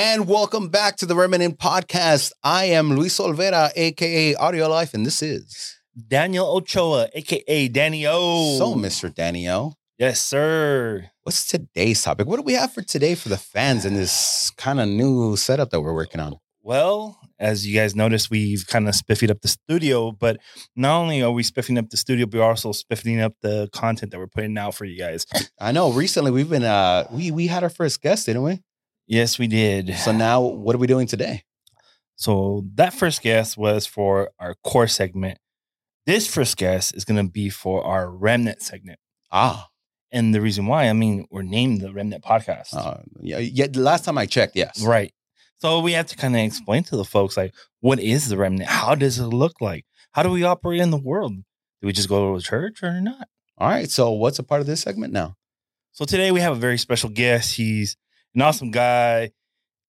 And 0.00 0.28
welcome 0.28 0.68
back 0.68 0.94
to 0.98 1.06
the 1.06 1.16
Remnant 1.16 1.58
Podcast. 1.58 2.30
I 2.44 2.66
am 2.66 2.94
Luis 2.94 3.18
Olvera, 3.18 3.72
aka 3.74 4.36
Audio 4.36 4.68
Life, 4.68 4.94
and 4.94 5.04
this 5.04 5.22
is 5.22 5.76
Daniel 6.06 6.46
Ochoa, 6.46 7.08
aka 7.14 7.66
Danny 7.66 8.06
O. 8.06 8.56
so 8.58 8.76
Mr. 8.76 9.12
Danny 9.12 9.50
O. 9.50 9.72
Yes, 9.98 10.20
sir. 10.20 11.10
What's 11.24 11.48
today's 11.48 12.00
topic? 12.00 12.28
What 12.28 12.36
do 12.36 12.42
we 12.42 12.52
have 12.52 12.72
for 12.72 12.82
today 12.82 13.16
for 13.16 13.28
the 13.28 13.36
fans 13.36 13.84
in 13.84 13.94
this 13.94 14.52
kind 14.56 14.78
of 14.78 14.86
new 14.86 15.34
setup 15.34 15.70
that 15.70 15.80
we're 15.80 15.92
working 15.92 16.20
on? 16.20 16.36
Well, 16.62 17.18
as 17.40 17.66
you 17.66 17.74
guys 17.74 17.96
noticed, 17.96 18.30
we've 18.30 18.68
kind 18.68 18.88
of 18.88 18.94
spiffied 18.94 19.32
up 19.32 19.40
the 19.40 19.48
studio, 19.48 20.12
but 20.12 20.38
not 20.76 20.96
only 20.96 21.24
are 21.24 21.32
we 21.32 21.42
spiffing 21.42 21.76
up 21.76 21.90
the 21.90 21.96
studio, 21.96 22.26
but 22.26 22.38
we're 22.38 22.44
also 22.44 22.70
spiffing 22.70 23.20
up 23.20 23.34
the 23.42 23.68
content 23.72 24.12
that 24.12 24.18
we're 24.20 24.28
putting 24.28 24.56
out 24.58 24.76
for 24.76 24.84
you 24.84 24.96
guys. 24.96 25.26
I 25.58 25.72
know 25.72 25.90
recently 25.90 26.30
we've 26.30 26.48
been 26.48 26.62
uh 26.62 27.08
we 27.10 27.32
we 27.32 27.48
had 27.48 27.64
our 27.64 27.68
first 27.68 28.00
guest, 28.00 28.26
didn't 28.26 28.44
we? 28.44 28.62
Yes, 29.08 29.38
we 29.38 29.46
did. 29.46 29.96
So 29.96 30.12
now 30.12 30.42
what 30.42 30.74
are 30.76 30.78
we 30.78 30.86
doing 30.86 31.06
today? 31.06 31.42
So 32.16 32.64
that 32.74 32.92
first 32.92 33.22
guest 33.22 33.56
was 33.56 33.86
for 33.86 34.30
our 34.38 34.54
core 34.64 34.86
segment. 34.88 35.38
This 36.06 36.26
first 36.26 36.56
guest 36.56 36.94
is 36.94 37.04
going 37.04 37.24
to 37.24 37.30
be 37.30 37.48
for 37.48 37.82
our 37.84 38.10
remnant 38.10 38.62
segment. 38.62 38.98
Ah, 39.32 39.68
And 40.12 40.34
the 40.34 40.40
reason 40.40 40.66
why, 40.66 40.88
I 40.88 40.92
mean, 40.92 41.26
we're 41.30 41.42
named 41.42 41.80
the 41.80 41.92
Remnant 41.92 42.22
Podcast. 42.24 42.74
uh, 42.74 42.98
yeah, 43.20 43.38
yeah. 43.38 43.66
The 43.66 43.80
last 43.80 44.04
time 44.04 44.16
I 44.18 44.26
checked, 44.26 44.56
yes. 44.56 44.82
Right. 44.82 45.12
So 45.58 45.80
we 45.80 45.92
have 45.92 46.06
to 46.06 46.16
kind 46.16 46.34
of 46.36 46.40
explain 46.42 46.82
to 46.84 46.96
the 46.96 47.04
folks 47.04 47.36
like, 47.36 47.54
what 47.80 47.98
is 48.00 48.28
the 48.28 48.36
remnant? 48.36 48.68
How 48.70 48.94
does 48.94 49.18
it 49.18 49.26
look 49.26 49.60
like? 49.60 49.84
How 50.12 50.22
do 50.22 50.30
we 50.30 50.44
operate 50.44 50.80
in 50.80 50.90
the 50.90 50.96
world? 50.98 51.34
Do 51.80 51.86
we 51.86 51.92
just 51.92 52.08
go 52.08 52.36
to 52.36 52.42
church 52.44 52.82
or 52.82 53.00
not? 53.00 53.28
All 53.58 53.68
right. 53.68 53.90
So 53.90 54.10
what's 54.12 54.38
a 54.38 54.42
part 54.42 54.60
of 54.60 54.66
this 54.66 54.80
segment 54.82 55.12
now? 55.12 55.34
So 55.92 56.04
today 56.04 56.30
we 56.30 56.40
have 56.40 56.52
a 56.52 56.60
very 56.60 56.78
special 56.78 57.10
guest. 57.10 57.56
He's 57.56 57.96
an 58.34 58.42
awesome 58.42 58.70
guy, 58.70 59.30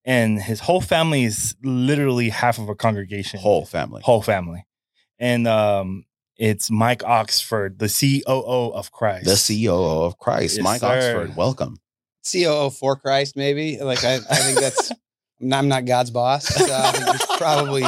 and 0.05 0.41
his 0.41 0.59
whole 0.61 0.81
family 0.81 1.23
is 1.23 1.55
literally 1.63 2.30
half 2.30 2.57
of 2.59 2.70
a 2.70 2.75
congregation. 2.75 3.39
Whole 3.39 3.66
family. 3.66 4.02
whole 4.03 4.22
family, 4.22 4.66
and 5.19 5.47
um, 5.47 6.05
it's 6.38 6.72
Mike 6.72 7.03
Oxford, 7.03 7.80
the 7.80 7.88
COO 7.89 8.72
of 8.73 8.91
Christ. 8.91 9.25
The 9.25 9.31
CEO 9.33 10.05
of 10.05 10.17
Christ, 10.17 10.58
Yes, 10.58 10.64
Mike 10.64 10.80
sir. 10.81 11.19
Oxford. 11.22 11.36
Welcome. 11.36 11.77
COO 12.31 12.69
for 12.69 12.95
Christ, 12.95 13.36
maybe. 13.36 13.77
Like 13.80 14.03
I, 14.03 14.16
I 14.16 14.36
think 14.36 14.59
that's 14.59 14.92
I'm 15.52 15.67
not, 15.69 15.86
God's 15.86 16.11
boss. 16.11 16.47
So 16.47 16.66
I 16.73 16.92
think 16.92 17.11
we 17.14 17.17
should 17.17 17.38
probably 17.38 17.83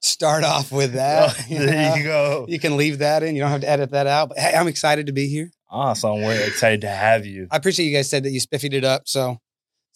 start 0.00 0.44
off 0.44 0.70
with 0.70 0.92
that. 0.94 1.48
you 1.50 1.58
know? 1.58 1.66
there 1.66 1.96
you 1.98 2.04
go. 2.04 2.46
You 2.48 2.58
can 2.60 2.76
leave 2.76 2.98
that 2.98 3.22
in. 3.24 3.34
You 3.34 3.42
don't 3.42 3.50
have 3.50 3.62
to 3.62 3.68
edit 3.68 3.90
that 3.90 4.06
out. 4.06 4.28
But 4.30 4.38
hey, 4.38 4.54
I'm 4.56 4.68
excited 4.68 5.06
to 5.06 5.12
be 5.12 5.28
here. 5.28 5.50
Awesome. 5.68 6.22
We're 6.22 6.40
excited 6.46 6.82
to 6.82 6.88
have 6.88 7.26
you. 7.26 7.48
I 7.50 7.56
appreciate 7.56 7.86
you 7.86 7.96
guys 7.96 8.08
said 8.08 8.22
that 8.22 8.30
you 8.30 8.40
spiffied 8.40 8.72
it 8.72 8.84
up. 8.84 9.02
So 9.08 9.38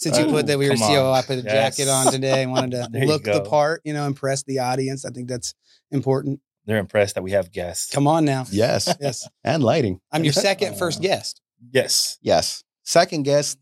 since 0.00 0.18
you 0.18 0.24
Oh, 0.24 0.30
put 0.30 0.46
that 0.46 0.58
we 0.58 0.68
were 0.68 0.76
come 0.76 0.88
COO, 0.88 0.96
on. 1.10 1.18
I 1.18 1.22
put 1.22 1.38
a 1.38 1.42
Yes. 1.42 1.76
jacket 1.76 1.88
on 1.90 2.10
today 2.12 2.42
and 2.42 2.50
wanted 2.52 2.70
to 2.92 3.04
look 3.06 3.22
the 3.24 3.42
part, 3.42 3.82
you 3.84 3.92
know, 3.92 4.06
impress 4.06 4.42
the 4.42 4.58
audience. 4.60 5.04
I 5.04 5.10
think 5.10 5.28
that's 5.28 5.54
important. 5.90 6.40
They're 6.66 6.78
impressed 6.78 7.14
that 7.16 7.22
we 7.22 7.32
have 7.32 7.52
guests. 7.52 7.90
Come 7.92 8.06
on 8.06 8.24
now. 8.24 8.46
Yes. 8.50 8.94
Yes. 9.00 9.28
and 9.44 9.62
lighting. 9.62 10.00
I'm 10.12 10.24
your 10.24 10.32
second 10.32 10.76
first 10.78 11.00
guest. 11.02 11.40
Yes. 11.72 12.18
Yes. 12.22 12.64
Second 12.84 13.22
guest, 13.24 13.58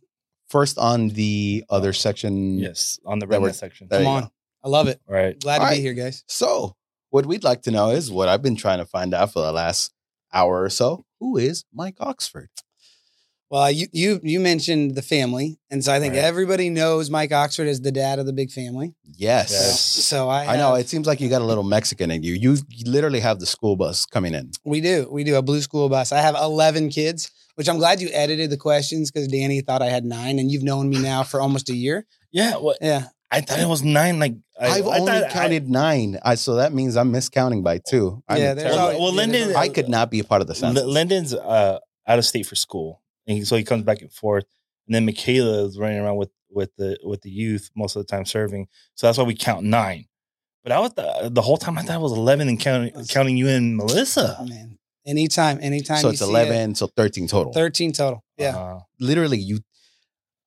first 0.48 0.78
on 0.78 1.09
the 1.11 1.64
other 1.70 1.92
section. 1.92 2.59
Yes. 2.59 2.98
On 3.05 3.19
the 3.19 3.27
That 3.27 3.55
section. 3.55 3.89
There 3.91 4.00
Come 4.00 4.06
on. 4.06 4.22
go. 4.25 4.28
I 4.64 4.69
love 4.69 4.89
it. 4.89 5.00
Right. 5.09 5.39
Glad 5.39 5.59
to 5.59 5.64
All 5.64 5.70
be 5.70 5.81
here, 5.81 5.94
guys. 5.94 6.25
So, 6.27 6.75
what 7.11 7.27
we'd 7.27 7.44
like 7.44 7.62
to 7.62 7.70
know 7.70 7.91
is 7.91 8.11
what 8.11 8.28
I've 8.28 8.42
been 8.42 8.56
trying 8.56 8.78
to 8.78 8.84
find 8.86 9.14
out 9.14 9.33
for 9.33 9.41
the 9.41 9.53
last 9.53 9.92
hour 10.33 10.62
or 10.62 10.69
so. 10.70 11.05
Who 11.20 11.36
is 11.36 11.64
Mike 11.72 11.97
Oxford? 12.00 12.48
Well, 13.50 13.70
you 13.70 13.86
you 13.92 14.20
you 14.22 14.41
mentioned 14.41 14.94
the 14.94 15.00
family, 15.02 15.58
and 15.70 15.82
so 15.82 15.91
I 15.92 16.00
think 16.00 16.12
Right. 16.14 16.22
everybody 16.24 16.68
knows 16.68 17.08
Mike 17.08 17.32
Oxford 17.32 17.66
is 17.66 17.80
the 17.80 17.91
dad 17.92 18.18
of 18.18 18.27
the 18.27 18.32
big 18.34 18.50
family. 18.50 18.94
Yes. 19.04 19.50
Yes. 19.50 19.80
So 19.80 20.28
I, 20.28 20.52
I 20.54 20.56
know. 20.58 20.74
It 20.74 20.88
seems 20.88 21.06
like 21.06 21.18
you 21.20 21.30
got 21.30 21.41
a 21.41 21.46
little 21.46 21.64
Mexican 21.64 22.10
in 22.10 22.22
you. 22.22 22.34
You 22.34 22.58
literally 22.84 23.20
have 23.20 23.41
the 23.41 23.46
school 23.46 23.74
bus 23.76 24.04
coming 24.04 24.34
in. 24.34 24.50
we 24.64 24.80
do 24.82 25.08
we 25.10 25.24
do 25.24 25.36
a 25.36 25.42
blue 25.42 25.62
school 25.62 25.88
bus. 25.88 26.12
I 26.12 26.19
have 26.20 26.34
eleven 26.34 26.91
kids, 26.91 27.31
which 27.54 27.70
I'm 27.70 27.78
glad 27.78 28.03
you 28.03 28.10
edited 28.12 28.50
the 28.50 28.58
questions 28.58 29.10
because 29.10 29.28
Danny 29.28 29.62
thought 29.62 29.81
I 29.81 29.87
had 29.88 30.04
nine, 30.04 30.38
and 30.38 30.50
you've 30.50 30.62
known 30.62 30.91
me 30.91 30.98
now 30.98 31.22
for 31.22 31.41
almost 31.41 31.70
a 31.70 31.75
year. 31.75 32.06
Yeah. 32.31 32.56
What? 32.56 32.76
Yeah, 32.82 33.04
I 33.31 33.41
thought 33.41 33.60
it 33.60 33.66
was 33.69 33.82
nine. 33.82 34.19
Like 34.19 34.34
I, 34.60 34.66
I've 34.66 34.87
I 34.87 34.98
only 34.98 35.12
thought- 35.12 35.25
I- 35.25 35.31
counted 35.32 35.70
nine. 35.70 36.19
I, 36.22 36.34
so 36.34 36.56
that 36.56 36.75
means 36.75 36.98
I'm 36.98 37.10
miscounting 37.14 37.64
by 37.64 37.78
two. 37.78 38.22
I'm 38.28 38.37
Yeah, 38.42 38.53
a 38.53 38.54
there's 38.56 38.75
terrible- 38.75 38.82
always- 38.82 38.98
well, 39.00 39.10
yeah, 39.12 39.16
Lyndon. 39.42 39.56
I 39.56 39.69
could 39.70 39.88
not 39.88 40.10
be 40.10 40.19
a 40.20 40.25
part 40.25 40.42
of 40.42 40.48
the 40.48 40.53
L- 40.53 40.60
census. 40.60 40.84
Lyndon's 40.84 41.32
uh, 41.32 41.78
out 42.06 42.19
of 42.19 42.26
state 42.26 42.44
for 42.47 42.54
school, 42.54 43.00
and 43.28 43.39
he, 43.39 43.44
so 43.44 43.56
he 43.56 43.62
comes 43.62 43.84
back 43.84 44.00
and 44.00 44.12
forth. 44.12 44.44
And 44.87 44.94
then 44.94 45.05
Michaela 45.05 45.66
is 45.66 45.78
running 45.78 46.00
around 46.00 46.16
with 46.16 46.31
with 46.50 46.75
the 46.77 46.99
with 47.05 47.21
the 47.22 47.31
youth 47.31 47.71
most 47.77 47.94
of 47.94 48.05
the 48.05 48.11
time 48.11 48.25
serving. 48.25 48.66
So 48.94 49.06
that's 49.06 49.19
why 49.19 49.25
we 49.25 49.34
count 49.34 49.65
nine. 49.65 50.06
But 50.65 50.72
I 50.72 50.81
was 50.81 50.94
the, 50.94 51.31
the 51.31 51.43
whole 51.43 51.59
time 51.59 51.78
I 51.78 51.83
thought 51.83 51.97
it 51.97 52.03
was 52.03 52.12
eleven 52.12 52.49
and 52.49 52.59
counting 52.59 52.93
counting 53.06 53.37
you 53.37 53.49
and 53.49 53.77
Melissa. 53.77 54.37
oh, 54.41 54.44
man. 54.47 54.78
Anytime, 55.06 55.59
anytime. 55.62 55.99
so 55.99 56.09
you 56.09 56.12
it's 56.12 56.21
see 56.21 56.27
it, 56.27 56.28
11, 56.28 56.75
so 56.75 56.87
13 56.88 57.28
total. 57.28 57.53
Thirteen 57.55 57.93
total. 57.93 58.22
Yeah. 58.37 58.56
Uh, 58.56 58.81
Literally, 59.00 59.38
you. 59.38 59.61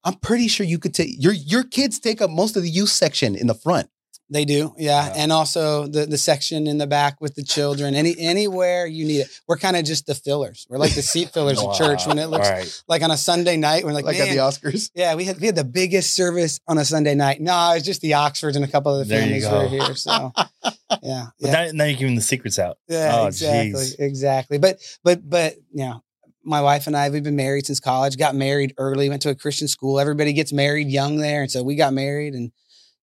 I'm 0.03 0.16
pretty 0.16 0.47
sure 0.47 0.66
you 0.66 0.78
could 0.78 0.94
take 0.94 1.09
your 1.18 1.34
your 1.34 1.64
kids 1.64 2.00
take 2.00 2.22
up 2.22 2.30
most 2.30 2.58
of 2.58 2.64
the 2.64 2.70
youth 2.70 2.90
section 2.90 3.36
in 3.36 3.47
the 3.47 3.56
front. 3.56 3.90
They 4.34 4.46
do, 4.46 4.74
yeah, 4.78 5.08
Yeah. 5.08 5.14
and 5.18 5.31
also 5.31 5.88
the 5.88 6.06
the 6.06 6.18
section 6.18 6.66
in 6.66 6.78
the 6.78 6.88
back 6.88 7.19
with 7.19 7.36
the 7.36 7.44
children. 7.44 7.94
Any 7.96 8.16
anywhere 8.18 8.86
you 8.88 9.03
need 9.06 9.19
it, 9.19 9.28
we're 9.46 9.58
kind 9.58 9.75
of 9.75 9.84
just 9.84 10.06
the 10.06 10.16
fillers. 10.16 10.66
We're 10.69 10.78
like 10.78 10.96
the 10.96 11.02
seat 11.02 11.30
fillers 11.34 11.62
at 11.62 11.74
church 11.75 12.08
when 12.08 12.18
it 12.18 12.28
looks 12.28 12.50
right. 12.50 12.84
like 12.88 13.02
on 13.03 13.12
a 13.12 13.18
Sunday 13.18 13.58
night. 13.58 13.84
We're 13.84 13.91
like, 13.91 14.06
Like, 14.06 14.20
at 14.20 14.30
the 14.30 14.38
Oscars. 14.38 14.90
Yeah, 14.96 15.16
we 15.16 15.25
had 15.25 15.38
we 15.41 15.47
had 15.47 15.58
the 15.58 15.66
biggest 15.66 16.14
service 16.16 16.62
on 16.66 16.78
a 16.78 16.86
Sunday 16.86 17.14
night. 17.14 17.41
No, 17.41 17.74
it's 17.75 17.86
just 17.86 18.00
the 18.00 18.14
Oxfords 18.14 18.56
and 18.56 18.64
a 18.64 18.70
couple 18.70 18.94
of 18.97 19.06
the 19.06 19.14
There 19.14 19.20
families 19.22 19.50
were 19.50 19.68
here. 19.68 19.96
So 19.96 20.31
yeah, 20.34 20.72
But 20.94 21.03
yeah, 21.40 21.52
now, 21.52 21.72
now 21.74 21.84
you're 21.84 22.00
giving 22.00 22.16
the 22.16 22.22
secrets 22.22 22.58
out. 22.58 22.78
yeah, 22.88 23.12
oh, 23.20 23.28
exactly, 23.28 23.81
jeez. 23.81 24.00
exactly. 24.00 24.58
But 24.59 24.80
but 25.03 25.30
but 25.30 25.56
you 25.74 25.84
know, 25.86 26.03
my 26.46 26.62
wife 26.62 26.88
and 26.88 26.96
I 26.96 27.09
we've 27.09 27.22
been 27.22 27.36
married 27.36 27.66
since 27.66 27.81
college. 27.81 28.18
Got 28.18 28.36
married 28.36 28.74
early. 28.78 29.09
Went 29.09 29.24
to 29.24 29.30
a 29.30 29.36
Christian 29.36 29.68
school. 29.68 30.00
Everybody 30.00 30.31
gets 30.31 30.53
married 30.53 30.88
young 30.88 31.18
there, 31.18 31.41
and 31.41 31.52
so 31.52 31.64
we 31.64 31.75
got 31.75 31.91
married 31.91 32.34
and 32.34 32.53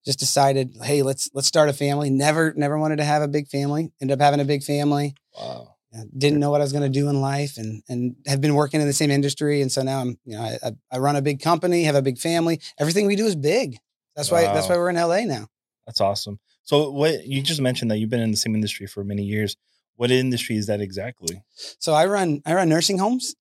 just 0.08 0.18
decided, 0.18 0.74
hey, 0.82 1.02
let's 1.02 1.28
let's 1.34 1.46
start 1.46 1.68
a 1.68 1.72
family. 1.74 2.08
Never 2.08 2.54
never 2.56 2.78
wanted 2.78 2.96
to 2.96 3.04
have 3.04 3.20
a 3.20 3.28
big 3.28 3.46
family. 3.48 3.92
Ended 4.00 4.18
up 4.18 4.24
having 4.24 4.40
a 4.40 4.44
big 4.44 4.62
family. 4.62 5.14
Wow. 5.38 5.74
Uh, 5.94 6.04
Didn't 6.16 6.40
know 6.40 6.50
what 6.50 6.62
I 6.62 6.64
was 6.64 6.72
going 6.72 6.90
to 6.90 6.98
do 7.00 7.10
in 7.10 7.20
life, 7.20 7.58
and 7.58 7.82
and 7.90 8.16
have 8.26 8.40
been 8.40 8.54
working 8.54 8.80
in 8.80 8.86
the 8.86 8.94
same 8.94 9.10
industry, 9.10 9.60
and 9.60 9.70
so 9.70 9.82
now 9.82 10.00
I'm 10.00 10.18
you 10.24 10.34
know 10.34 10.42
I, 10.42 10.58
I, 10.68 10.70
I 10.92 10.98
run 10.98 11.16
a 11.16 11.20
big 11.20 11.42
company, 11.42 11.82
have 11.84 11.94
a 11.94 12.00
big 12.00 12.16
family. 12.16 12.58
Everything 12.80 13.04
we 13.06 13.16
do 13.16 13.26
is 13.26 13.36
big. 13.36 13.76
That's 14.16 14.30
why 14.30 14.44
that's 14.44 14.66
why 14.70 14.76
we're 14.76 14.88
in 14.88 14.96
LA 14.96 15.20
now. 15.24 15.48
That's 15.86 16.00
awesome. 16.00 16.40
So 16.62 16.90
what 16.90 17.26
you 17.26 17.42
just 17.42 17.60
mentioned 17.60 17.90
that 17.90 17.98
you've 17.98 18.08
been 18.10 18.20
in 18.22 18.30
the 18.30 18.36
same 18.38 18.54
industry 18.54 18.86
for 18.86 19.04
many 19.04 19.24
years. 19.24 19.56
What 19.96 20.10
industry 20.10 20.56
is 20.56 20.66
that 20.68 20.80
exactly? 20.80 21.42
So 21.80 21.92
I 21.92 22.06
run 22.06 22.40
I 22.46 22.54
run 22.54 22.70
nursing 22.70 22.96
homes. 22.98 23.34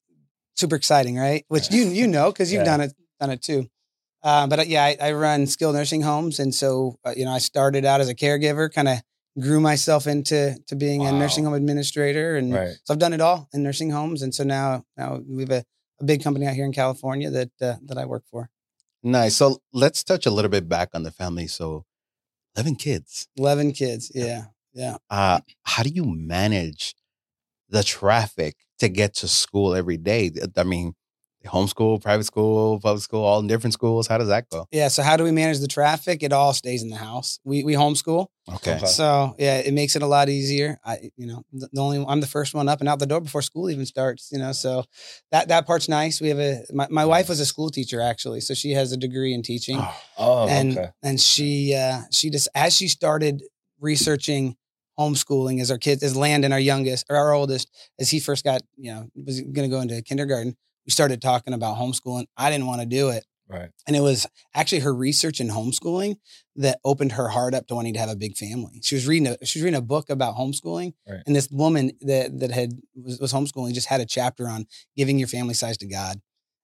Super 0.56 0.76
exciting, 0.76 1.16
right? 1.18 1.46
Which 1.48 1.72
you 1.72 1.84
you 1.88 2.08
know 2.08 2.30
because 2.32 2.52
you've 2.52 2.62
Yeah. 2.66 2.72
done 2.78 2.82
it 2.82 2.94
done 3.22 3.30
it 3.30 3.42
too. 3.42 3.70
Uh, 4.28 4.46
but 4.46 4.60
uh, 4.60 4.64
yeah, 4.68 4.84
I, 4.84 4.98
I 5.00 5.12
run 5.14 5.48
skilled 5.48 5.76
nursing 5.76 6.02
homes, 6.02 6.40
and 6.40 6.54
so 6.54 6.98
uh, 7.06 7.14
you 7.16 7.24
know 7.24 7.32
I 7.32 7.38
started 7.38 7.86
out 7.86 8.02
as 8.02 8.10
a 8.10 8.14
caregiver, 8.16 8.70
kind 8.70 8.90
of 8.90 8.98
grew 9.40 9.62
myself 9.62 10.06
into 10.06 10.58
to 10.68 10.76
being 10.76 11.06
a 11.06 11.14
nursing 11.14 11.46
home 11.46 11.54
administrator, 11.54 12.36
and 12.36 12.54
Right. 12.54 12.76
so 12.84 12.94
I've 12.94 13.00
done 13.00 13.14
it 13.14 13.22
all 13.22 13.48
in 13.54 13.64
nursing 13.64 13.90
homes, 13.90 14.22
and 14.22 14.36
so 14.36 14.44
now 14.44 14.84
now 14.98 15.22
we 15.26 15.44
have 15.44 15.52
a, 15.52 15.64
a 16.02 16.04
big 16.04 16.22
company 16.24 16.46
out 16.46 16.56
here 16.56 16.66
in 16.66 16.74
California 16.74 17.30
that 17.30 17.52
uh, 17.62 17.76
that 17.86 17.98
I 17.98 18.04
work 18.06 18.24
for. 18.30 18.50
Nice. 19.02 19.38
So 19.38 19.60
let's 19.72 20.04
touch 20.04 20.26
a 20.26 20.30
little 20.32 20.52
bit 20.52 20.68
back 20.68 20.90
on 20.94 21.04
the 21.04 21.12
family. 21.12 21.48
So, 21.48 21.86
11 22.58 22.76
kids. 22.76 23.30
Eleven 23.38 23.72
kids, 23.72 24.12
yeah, 24.14 24.48
yeah. 24.74 24.98
Uh, 25.10 25.40
how 25.64 25.84
do 25.84 25.90
you 25.90 26.04
manage 26.04 26.96
the 27.70 27.82
traffic 27.82 28.56
to 28.80 28.90
get 28.90 29.14
to 29.22 29.28
school 29.30 29.74
every 29.74 29.96
day? 29.96 30.32
I 30.58 30.64
mean, 30.64 30.96
homeschool, 31.48 32.02
private 32.02 32.26
school, 32.26 32.80
public 32.80 33.04
school, 33.04 33.24
all 33.24 33.40
in 33.40 33.48
different 33.48 33.74
schools. 33.74 34.08
How 34.08 34.18
does 34.18 34.28
that 34.28 34.50
go? 34.50 34.68
Yeah, 34.72 34.88
so 34.90 35.02
how 35.04 35.18
do 35.18 35.24
we 35.24 35.32
manage 35.32 35.60
the 35.60 35.68
traffic? 35.68 36.24
It 36.24 36.32
all 36.34 36.54
stays 36.54 36.84
in 36.84 36.90
the 36.90 36.98
house. 36.98 37.40
We 37.44 37.64
we 37.64 37.74
homeschool. 37.74 38.28
Okay. 38.56 38.76
Okay. 38.78 38.86
So 38.86 39.36
yeah, 39.40 39.58
it 39.58 39.74
makes 39.74 39.96
it 39.96 40.02
a 40.02 40.08
lot 40.08 40.30
easier. 40.30 40.80
I, 40.86 41.12
you 41.18 41.28
know, 41.28 41.44
the 41.52 41.68
the 41.74 41.82
only 41.82 42.06
I'm 42.08 42.22
the 42.22 42.28
first 42.28 42.54
one 42.54 42.70
up 42.70 42.80
and 42.80 42.88
out 42.90 43.00
the 43.00 43.06
door 43.06 43.20
before 43.22 43.42
school 43.42 43.70
even 43.70 43.86
starts. 43.86 44.30
You 44.32 44.40
know, 44.40 44.52
so 44.52 44.84
that 45.32 45.48
that 45.50 45.66
part's 45.68 45.90
nice. 45.90 46.22
We 46.22 46.30
have 46.30 46.40
a 46.40 46.64
my, 46.72 46.88
my 46.90 47.06
wife 47.06 47.28
was 47.30 47.40
a 47.40 47.46
school 47.46 47.70
teacher 47.70 48.00
actually, 48.02 48.42
so 48.42 48.54
she 48.54 48.72
has 48.72 48.92
a 48.92 48.98
degree 48.98 49.34
in 49.34 49.42
teaching, 49.44 49.80
Oh, 50.18 50.48
and 50.48 50.78
okay. 50.78 50.90
and 51.04 51.20
she 51.20 51.74
uh, 51.76 52.02
she 52.12 52.30
just 52.30 52.48
as 52.56 52.76
she 52.76 52.88
started 52.88 53.42
researching 53.80 54.56
homeschooling 55.00 55.62
as 55.62 55.70
our 55.70 55.78
kids 55.78 56.02
as 56.02 56.16
Landon, 56.16 56.52
our 56.52 56.60
youngest 56.60 57.06
or 57.10 57.16
our 57.16 57.32
oldest, 57.34 57.70
as 58.00 58.10
he 58.10 58.20
first 58.20 58.44
got 58.44 58.62
you 58.78 58.92
know 58.94 59.08
was 59.16 59.42
going 59.42 59.70
to 59.70 59.76
go 59.76 59.82
into 59.82 60.02
kindergarten, 60.02 60.56
we 60.88 60.92
started 60.92 61.22
talking 61.22 61.54
about 61.54 61.78
homeschooling. 61.78 62.26
I 62.38 62.50
didn't 62.50 62.66
want 62.66 62.80
to 62.82 62.88
do 62.88 63.10
it. 63.10 63.26
Right. 63.50 63.70
And 63.86 63.96
it 63.96 64.02
was 64.02 64.26
actually 64.54 64.80
her 64.80 64.94
research 64.94 65.40
in 65.40 65.48
homeschooling 65.50 66.16
that 66.58 66.80
opened 66.84 67.14
her 67.14 67.30
heart 67.30 67.54
up 67.54 67.68
to 67.68 67.76
wanting 67.76 67.94
to 67.94 68.00
have 68.00 68.10
a 68.10 68.16
big 68.16 68.36
family. 68.36 68.82
She 68.84 68.96
was 68.96 69.08
reading 69.08 69.28
a 69.28 69.46
she 69.46 69.60
was 69.60 69.64
reading 69.64 69.78
a 69.78 69.82
book 69.82 70.10
about 70.10 70.36
homeschooling, 70.36 70.94
Right. 71.08 71.22
and 71.26 71.34
this 71.36 71.48
woman 71.50 71.92
that 72.02 72.40
that 72.40 72.52
had 72.52 72.74
was, 72.96 73.20
was 73.20 73.32
homeschooling 73.32 73.74
just 73.74 73.88
had 73.88 74.02
a 74.02 74.06
chapter 74.06 74.50
on 74.50 74.66
giving 74.98 75.18
your 75.20 75.30
family 75.30 75.54
size 75.54 75.78
to 75.78 75.86
God. 75.88 76.20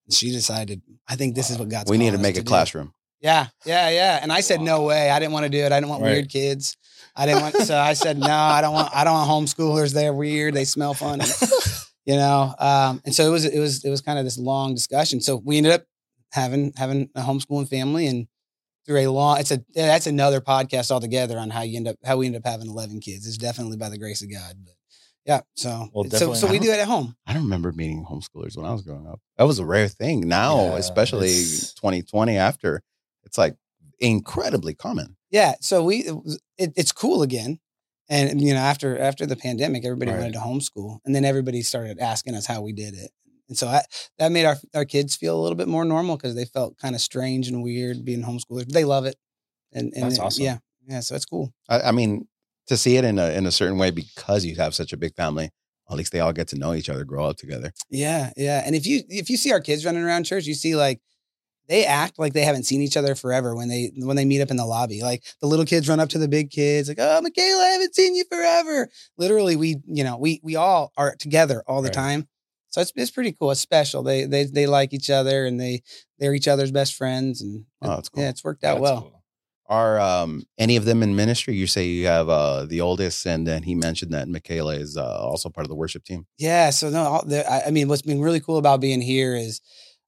And 0.05 0.13
she 0.13 0.31
decided, 0.31 0.81
I 1.07 1.15
think 1.15 1.35
this 1.35 1.49
is 1.49 1.57
what 1.57 1.69
God's. 1.69 1.89
we 1.89 1.97
need 1.97 2.11
to 2.11 2.17
make 2.17 2.37
a 2.37 2.43
classroom. 2.43 2.93
Yeah, 3.21 3.47
yeah, 3.65 3.89
yeah. 3.89 4.19
And 4.21 4.33
I 4.33 4.41
said 4.41 4.59
no 4.59 4.83
way. 4.83 5.09
I 5.09 5.17
didn't 5.19 5.31
want 5.31 5.45
to 5.45 5.49
do 5.49 5.59
it. 5.59 5.71
I 5.71 5.77
didn't 5.79 5.87
want 5.89 6.01
Right. 6.03 6.11
weird 6.11 6.29
kids. 6.29 6.75
I 7.15 7.25
didn't 7.25 7.41
want. 7.43 7.55
So 7.55 7.77
I 7.77 7.93
said 7.93 8.17
no. 8.17 8.27
I 8.29 8.59
don't 8.59 8.73
want. 8.73 8.93
I 8.93 9.05
don't 9.05 9.13
want 9.13 9.29
homeschoolers. 9.29 9.93
They're 9.93 10.11
weird. 10.13 10.53
They 10.53 10.65
smell 10.65 10.93
funny. 10.93 11.23
you 12.05 12.15
know. 12.15 12.53
Um, 12.59 13.01
and 13.05 13.13
so 13.13 13.25
it 13.25 13.29
was. 13.29 13.45
It 13.45 13.59
was. 13.59 13.83
It 13.83 13.89
was 13.89 14.01
kind 14.01 14.19
of 14.19 14.25
this 14.25 14.38
long 14.38 14.75
discussion. 14.75 15.21
So 15.21 15.35
we 15.35 15.57
ended 15.57 15.73
up 15.73 15.83
having 16.31 16.73
having 16.75 17.09
a 17.15 17.21
homeschooling 17.21 17.69
family 17.69 18.07
and 18.07 18.27
through 18.85 19.00
a 19.00 19.07
long. 19.07 19.39
It's 19.39 19.51
a. 19.51 19.63
That's 19.73 20.07
another 20.07 20.41
podcast 20.41 20.91
altogether 20.91 21.38
on 21.38 21.50
how 21.50 21.61
you 21.61 21.77
end 21.77 21.88
up 21.88 21.97
how 22.03 22.17
we 22.17 22.25
end 22.27 22.35
up 22.35 22.45
having 22.45 22.67
eleven 22.67 23.00
kids. 23.00 23.27
It's 23.27 23.38
definitely 23.38 23.77
by 23.77 23.89
the 23.89 23.97
grace 23.97 24.21
of 24.21 24.31
God. 24.31 24.55
But 24.63 24.73
yeah. 25.25 25.41
So 25.55 25.89
Well, 25.94 26.09
so 26.09 26.33
so 26.33 26.47
we 26.47 26.59
do 26.59 26.71
it 26.71 26.79
at 26.79 26.88
home. 26.88 27.15
I 27.25 27.33
don't 27.33 27.44
remember 27.44 27.71
meeting 27.71 28.06
homeschoolers 28.06 28.57
when 28.57 28.65
I 28.65 28.73
was 28.73 28.81
growing 28.81 29.07
up. 29.07 29.19
That 29.38 29.45
was 29.45 29.59
a 29.59 29.65
rare 29.65 29.88
thing. 29.88 30.27
Now, 30.27 30.57
Yeah, 30.57 30.77
especially 30.77 31.31
2020 31.31 32.38
after, 32.38 32.81
it's 33.23 33.38
like 33.38 33.56
incredibly 33.99 34.73
common. 34.73 35.15
Yeah, 35.31 35.56
so 35.61 35.83
we 35.83 36.07
it, 36.57 36.73
it's 36.75 36.91
cool 36.91 37.23
again, 37.23 37.59
and 38.09 38.41
you 38.41 38.53
know 38.53 38.59
after 38.59 38.97
after 39.00 39.25
the 39.25 39.35
pandemic, 39.35 39.85
everybody 39.85 40.11
Right. 40.11 40.19
wanted 40.19 40.33
to 40.33 40.39
homeschool, 40.39 41.00
and 41.05 41.13
then 41.15 41.25
everybody 41.25 41.61
started 41.61 42.00
asking 42.00 42.35
us 42.35 42.45
how 42.45 42.61
we 42.61 42.73
did 42.73 42.94
it, 42.94 43.11
and 43.50 43.57
so 43.57 43.67
I, 43.67 43.83
that 44.19 44.31
made 44.31 44.45
our 44.45 44.57
our 44.75 44.85
kids 44.85 45.15
feel 45.15 45.39
a 45.39 45.41
little 45.41 45.57
bit 45.57 45.67
more 45.67 45.85
normal 45.85 46.17
because 46.17 46.35
they 46.35 46.45
felt 46.45 46.77
kind 46.77 46.95
of 46.95 47.01
strange 47.01 47.47
and 47.47 47.63
weird 47.63 48.03
being 48.05 48.23
homeschoolers. 48.23 48.67
They 48.67 48.85
love 48.85 49.05
it, 49.05 49.15
and, 49.71 49.94
and 49.95 50.03
That's 50.05 50.15
it- 50.17 50.21
awesome. 50.21 50.44
Yeah, 50.44 50.57
yeah, 50.88 51.00
so 51.01 51.15
it's 51.15 51.25
cool. 51.25 51.53
I, 51.69 51.81
I 51.81 51.91
mean, 51.91 52.27
to 52.67 52.77
see 52.77 52.97
it 52.97 53.05
in 53.05 53.17
a 53.19 53.29
in 53.31 53.45
a 53.45 53.51
certain 53.51 53.77
way 53.77 53.91
because 53.91 54.45
you 54.45 54.56
have 54.57 54.73
such 54.75 54.94
a 54.94 54.97
big 54.97 55.15
family. 55.15 55.49
At 55.91 55.97
least 55.97 56.11
they 56.13 56.21
all 56.21 56.33
get 56.33 56.47
to 56.47 56.57
know 56.57 56.73
each 56.73 56.89
other, 56.89 57.03
grow 57.03 57.25
up 57.25 57.38
together. 57.38 57.71
Yeah, 57.89 58.31
yeah, 58.38 58.63
and 58.65 58.73
if 58.73 58.88
you 58.88 59.01
if 59.09 59.29
you 59.29 59.38
see 59.38 59.51
our 59.51 59.59
kids 59.59 59.85
running 59.85 60.01
around 60.03 60.23
church, 60.23 60.45
you 60.45 60.53
see 60.56 60.75
like 60.75 61.01
they 61.68 61.86
act 61.86 62.19
like 62.19 62.33
they 62.33 62.44
haven't 62.44 62.63
seen 62.65 62.81
each 62.81 62.98
other 62.98 63.15
forever 63.15 63.56
when 63.56 63.69
they 63.69 63.92
when 63.98 64.15
they 64.15 64.25
meet 64.25 64.42
up 64.42 64.51
in 64.51 64.57
the 64.57 64.65
lobby. 64.65 65.01
Like 65.01 65.24
the 65.42 65.48
little 65.48 65.65
kids 65.65 65.88
run 65.88 66.00
up 66.00 66.10
to 66.10 66.18
the 66.19 66.27
big 66.27 66.50
kids, 66.51 66.88
like, 66.89 66.98
"Oh, 67.00 67.21
Michaela, 67.21 67.62
I 67.63 67.69
haven't 67.69 67.95
seen 67.95 68.15
you 68.15 68.25
forever." 68.30 68.89
Literally, 69.18 69.56
we 69.56 69.77
you 69.86 70.04
know 70.04 70.18
we 70.18 70.39
we 70.44 70.56
all 70.56 70.92
are 70.98 71.15
together 71.15 71.63
all 71.68 71.81
the 71.81 71.88
Right. 71.89 71.94
time, 71.95 72.27
so 72.69 72.81
it's 72.81 72.92
it's 72.95 73.12
pretty 73.12 73.31
cool. 73.31 73.51
It's 73.51 73.62
special. 73.62 74.04
They 74.04 74.25
they 74.25 74.44
they 74.45 74.68
like 74.68 74.94
each 74.94 75.10
other 75.10 75.45
and 75.45 75.60
they 75.60 75.81
they're 76.19 76.33
each 76.36 76.48
other's 76.48 76.71
best 76.71 76.95
friends, 76.95 77.42
and 77.42 77.66
Oh, 77.81 77.95
that's 77.95 78.09
cool. 78.09 78.24
yeah, 78.24 78.30
it's 78.30 78.44
worked 78.44 78.63
out 78.63 78.75
That's 78.75 78.81
well. 78.81 79.01
cool. 79.01 79.19
Are 79.68 79.98
um, 79.98 80.44
any 80.57 80.75
of 80.75 80.83
them 80.83 81.01
in 81.01 81.16
ministry? 81.16 81.56
You 81.56 81.68
say 81.68 81.86
you 81.88 82.06
have 82.06 82.27
uh, 82.27 82.66
the 82.66 82.81
oldest, 82.81 83.25
and 83.25 83.48
then 83.48 83.63
he 83.63 83.75
mentioned 83.75 84.13
that 84.13 84.27
Michaela 84.27 84.75
is 84.75 84.98
uh, 84.98 85.18
also 85.25 85.50
part 85.50 85.66
of 85.66 85.69
the 85.69 85.75
worship 85.75 86.04
team. 86.04 86.27
Yeah. 86.38 86.69
So 86.71 86.89
no, 86.89 87.04
all 87.04 87.25
the, 87.25 87.50
I, 87.50 87.68
I 87.68 87.71
mean, 87.71 87.88
what's 87.88 88.01
been 88.01 88.21
really 88.21 88.42
cool 88.42 88.57
about 88.57 88.81
being 88.81 89.00
here 89.01 89.36
is, 89.38 89.62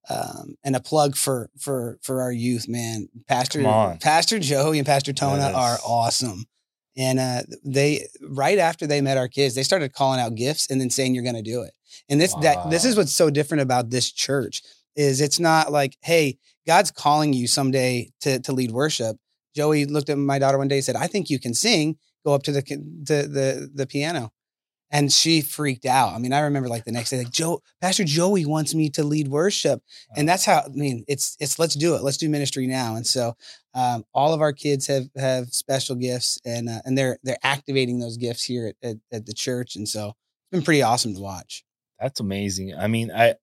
um, 0.09 0.55
and 0.63 0.75
a 0.75 0.79
plug 0.79 1.15
for 1.15 1.49
for 1.59 1.97
for 2.01 2.21
our 2.21 2.31
youth, 2.31 2.67
man. 2.67 3.07
Pastor. 3.27 3.61
Pastor 4.01 4.39
Joey 4.39 4.77
and 4.77 4.85
Pastor 4.85 5.13
Tona 5.13 5.37
Yes. 5.37 5.55
are 5.55 5.77
awesome, 5.85 6.45
and 6.97 7.19
uh, 7.19 7.41
they 7.63 8.07
right 8.21 8.57
after 8.59 8.87
they 8.87 9.01
met 9.01 9.17
our 9.17 9.27
kids, 9.27 9.55
they 9.55 9.63
started 9.63 9.93
calling 9.93 10.19
out 10.19 10.35
gifts 10.35 10.69
and 10.69 10.79
then 10.79 10.89
saying 10.89 11.15
you're 11.15 11.23
going 11.23 11.35
to 11.35 11.41
do 11.41 11.61
it. 11.61 11.73
And 12.09 12.19
this 12.19 12.33
that 12.35 12.69
this 12.69 12.85
is 12.85 12.95
what's 12.95 13.13
so 13.13 13.29
different 13.29 13.61
about 13.61 13.89
this 13.89 14.11
church 14.11 14.61
is 14.95 15.21
it's 15.21 15.39
not 15.39 15.71
like, 15.71 15.97
hey, 16.01 16.37
God's 16.67 16.91
calling 16.91 17.33
you 17.33 17.47
someday 17.47 18.11
to 18.21 18.39
to 18.39 18.53
lead 18.53 18.71
worship. 18.71 19.17
Joey 19.55 19.85
looked 19.85 20.09
at 20.09 20.17
my 20.17 20.37
daughter 20.39 20.57
one 20.57 20.67
day 20.67 20.77
and 20.77 20.85
said, 20.85 20.95
"I 20.95 21.07
think 21.07 21.29
you 21.29 21.39
can 21.39 21.53
sing. 21.53 21.97
Go 22.25 22.33
up 22.33 22.43
to 22.43 22.51
the 22.51 22.61
to 22.61 23.27
the 23.27 23.69
the 23.73 23.87
piano." 23.87 24.31
And 24.95 25.11
she 25.11 25.41
freaked 25.41 25.85
out. 25.85 26.13
I 26.13 26.19
mean, 26.19 26.31
I 26.31 26.39
remember 26.39 26.69
like 26.69 26.85
the 26.85 26.91
next 26.93 27.09
day, 27.09 27.17
like 27.17 27.29
Joe, 27.29 27.61
Pastor 27.81 28.05
Joey 28.05 28.45
wants 28.45 28.73
me 28.73 28.89
to 28.91 29.03
lead 29.03 29.27
worship, 29.27 29.83
and 30.15 30.27
that's 30.27 30.45
how. 30.45 30.61
I 30.65 30.69
mean, 30.69 31.03
it's 31.09 31.35
it's 31.37 31.59
let's 31.59 31.75
do 31.75 31.95
it. 31.95 32.01
Let's 32.01 32.15
do 32.15 32.29
ministry 32.29 32.65
now. 32.65 32.95
And 32.95 33.05
so, 33.05 33.35
um, 33.73 34.05
all 34.13 34.33
of 34.33 34.39
our 34.39 34.53
kids 34.53 34.87
have 34.87 35.09
have 35.17 35.49
special 35.49 35.97
gifts, 35.97 36.39
and 36.45 36.69
uh, 36.69 36.79
and 36.85 36.97
they're 36.97 37.17
they're 37.23 37.37
activating 37.43 37.99
those 37.99 38.15
gifts 38.15 38.45
here 38.45 38.67
at, 38.67 38.89
at 38.89 38.95
at 39.11 39.25
the 39.25 39.33
church. 39.33 39.75
And 39.75 39.85
so, 39.85 40.07
it's 40.07 40.51
been 40.51 40.61
pretty 40.61 40.81
awesome 40.81 41.13
to 41.13 41.19
watch. 41.19 41.65
That's 41.99 42.21
amazing. 42.21 42.73
I 42.73 42.87
mean, 42.87 43.11
I 43.11 43.35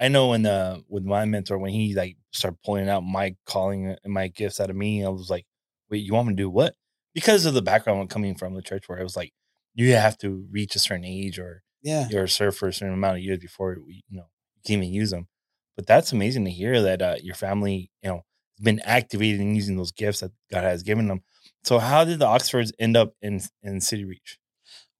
I 0.00 0.08
know 0.08 0.30
when 0.30 0.44
uh 0.44 0.78
with 0.88 1.04
my 1.04 1.24
mentor 1.24 1.56
when 1.56 1.70
he 1.70 1.94
like 1.94 2.16
started 2.32 2.58
pulling 2.64 2.88
out 2.88 3.02
my 3.02 3.36
calling 3.46 3.94
and 4.02 4.12
my 4.12 4.26
gifts 4.26 4.58
out 4.58 4.70
of 4.70 4.76
me, 4.76 5.04
I 5.04 5.08
was 5.08 5.30
like, 5.30 5.46
wait, 5.88 6.02
you 6.02 6.14
want 6.14 6.26
me 6.26 6.34
to 6.34 6.42
do 6.42 6.50
what? 6.50 6.74
Because 7.14 7.46
of 7.46 7.54
the 7.54 7.62
background 7.62 8.10
coming 8.10 8.34
from 8.34 8.54
the 8.54 8.62
church 8.62 8.88
where 8.88 8.98
it 8.98 9.04
was 9.04 9.16
like 9.16 9.32
you 9.74 9.92
have 9.94 10.16
to 10.18 10.46
reach 10.50 10.74
a 10.76 10.78
certain 10.78 11.04
age 11.04 11.38
or 11.38 11.62
Yeah, 11.82 12.08
you're 12.10 12.26
served 12.26 12.56
for 12.58 12.68
a 12.68 12.72
certain 12.72 12.94
amount 12.94 13.16
of 13.18 13.22
years 13.22 13.38
before 13.38 13.76
we, 13.86 14.04
you 14.08 14.16
know 14.18 14.28
you 14.56 14.62
can 14.64 14.82
even 14.82 14.94
use 14.94 15.10
them. 15.10 15.28
But 15.76 15.86
that's 15.86 16.12
amazing 16.12 16.44
to 16.44 16.50
hear 16.50 16.80
that 16.82 17.02
uh, 17.02 17.16
your 17.22 17.34
family, 17.34 17.90
you 18.02 18.08
know, 18.10 18.22
has 18.56 18.64
been 18.64 18.80
activated 18.84 19.40
and 19.40 19.56
using 19.56 19.76
those 19.76 19.90
gifts 19.92 20.20
that 20.20 20.30
God 20.50 20.62
has 20.64 20.82
given 20.84 21.08
them. 21.08 21.22
So 21.64 21.78
how 21.78 22.04
did 22.04 22.20
the 22.20 22.26
Oxfords 22.26 22.72
end 22.78 22.96
up 22.96 23.14
in 23.20 23.40
in 23.62 23.80
City 23.80 24.04
Reach? 24.04 24.38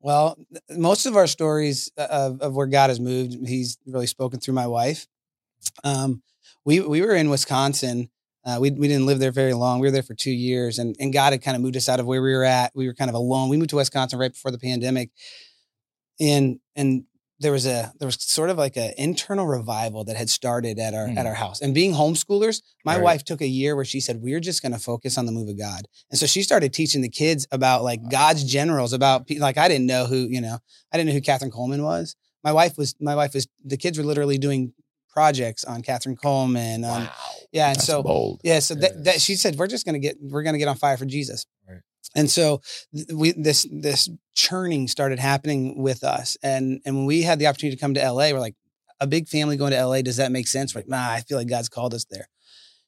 Well, 0.00 0.36
most 0.70 1.06
of 1.06 1.16
our 1.16 1.26
stories 1.26 1.90
uh, 1.96 2.06
of, 2.10 2.40
of 2.42 2.54
where 2.54 2.66
God 2.66 2.90
has 2.90 3.00
moved, 3.00 3.36
He's 3.46 3.78
really 3.86 4.06
spoken 4.06 4.38
through 4.40 4.54
my 4.54 4.66
wife. 4.66 5.06
Um, 5.82 6.22
we 6.64 6.80
we 6.80 7.00
were 7.00 7.14
in 7.14 7.30
Wisconsin. 7.30 8.10
Uh, 8.44 8.58
we 8.60 8.70
we 8.70 8.88
didn't 8.88 9.06
live 9.06 9.18
there 9.18 9.30
very 9.32 9.54
long. 9.54 9.80
We 9.80 9.86
were 9.86 9.90
there 9.92 10.02
for 10.02 10.14
two 10.14 10.30
years, 10.32 10.78
and 10.78 10.94
and 11.00 11.12
God 11.12 11.32
had 11.32 11.42
kind 11.42 11.56
of 11.56 11.62
moved 11.62 11.76
us 11.76 11.88
out 11.88 12.00
of 12.00 12.06
where 12.06 12.20
we 12.22 12.32
were 12.32 12.44
at. 12.44 12.72
We 12.74 12.86
were 12.86 12.94
kind 12.94 13.08
of 13.08 13.14
alone. 13.14 13.48
We 13.48 13.56
moved 13.56 13.70
to 13.70 13.76
Wisconsin 13.76 14.18
right 14.18 14.32
before 14.32 14.50
the 14.50 14.58
pandemic, 14.58 15.10
and 16.20 16.58
and 16.76 17.04
there 17.40 17.52
was 17.52 17.66
a 17.66 17.92
there 17.98 18.06
was 18.06 18.16
sort 18.22 18.48
of 18.50 18.58
like 18.58 18.76
an 18.76 18.92
internal 18.96 19.46
revival 19.46 20.04
that 20.04 20.16
had 20.16 20.30
started 20.30 20.78
at 20.78 20.94
our 20.94 21.06
at 21.08 21.12
Hmm. 21.18 21.26
our 21.26 21.34
house. 21.34 21.60
And 21.60 21.74
being 21.74 21.92
homeschoolers, 21.92 22.62
my 22.84 22.94
Right. 22.94 23.02
wife 23.02 23.24
took 23.24 23.40
a 23.40 23.46
year 23.46 23.74
where 23.76 23.84
she 23.84 24.00
said 24.00 24.22
we're 24.22 24.40
just 24.40 24.62
going 24.62 24.72
to 24.72 24.78
focus 24.78 25.18
on 25.18 25.26
the 25.26 25.32
move 25.32 25.48
of 25.48 25.58
God. 25.58 25.88
And 26.10 26.18
so 26.18 26.26
she 26.26 26.42
started 26.42 26.72
teaching 26.72 27.02
the 27.02 27.08
kids 27.08 27.46
about 27.50 27.82
like 27.82 28.08
God's 28.08 28.44
generals, 28.44 28.92
about 28.92 29.28
like 29.30 29.58
I 29.58 29.68
didn't 29.68 29.86
know 29.86 30.06
who 30.06 30.16
you 30.28 30.40
know 30.40 30.58
I 30.92 30.96
didn't 30.96 31.08
know 31.08 31.14
who 31.14 31.20
Kathryn 31.20 31.50
Kuhlman 31.50 31.82
was. 31.82 32.14
My 32.44 32.52
wife 32.52 32.78
was 32.78 32.94
my 33.00 33.14
wife 33.16 33.34
was 33.34 33.48
the 33.64 33.76
kids 33.76 33.98
were 33.98 34.04
literally 34.04 34.38
doing 34.38 34.72
projects 35.08 35.64
on 35.64 35.82
Kathryn 35.82 36.16
Kuhlman. 36.16 36.84
Um, 36.88 37.08
Yeah, 37.54 37.68
and 37.68 37.76
That's 37.76 37.86
so 37.86 38.02
bold. 38.02 38.40
yeah, 38.42 38.58
so 38.58 38.74
that, 38.74 39.04
that 39.04 39.20
she 39.20 39.36
said 39.36 39.56
we're 39.56 39.68
just 39.68 39.86
gonna 39.86 40.00
get 40.00 40.16
we're 40.20 40.42
gonna 40.42 40.58
get 40.58 40.68
on 40.68 40.74
fire 40.76 40.96
for 40.96 41.06
Jesus. 41.06 41.46
Right. 41.68 41.78
And 42.16 42.28
so 42.28 42.60
we 43.14 43.32
this 43.32 43.66
this 43.70 44.10
churning 44.34 44.88
started 44.88 45.20
happening 45.20 45.80
with 45.80 46.02
us, 46.02 46.36
and 46.42 46.80
and 46.84 46.96
when 46.96 47.06
we 47.06 47.22
had 47.22 47.38
the 47.38 47.46
opportunity 47.46 47.76
to 47.76 47.80
come 47.80 47.94
to 47.94 48.00
LA, 48.12 48.32
we're 48.32 48.40
like 48.40 48.56
a 49.00 49.06
big 49.06 49.28
family 49.28 49.56
going 49.56 49.70
to 49.72 49.86
LA. 49.86 50.02
Does 50.02 50.16
that 50.16 50.32
make 50.32 50.48
sense? 50.48 50.74
We're 50.74 50.80
like, 50.80 50.88
nah, 50.88 51.10
I 51.12 51.20
feel 51.20 51.38
like 51.38 51.48
God's 51.48 51.68
called 51.68 51.94
us 51.94 52.04
there. 52.10 52.28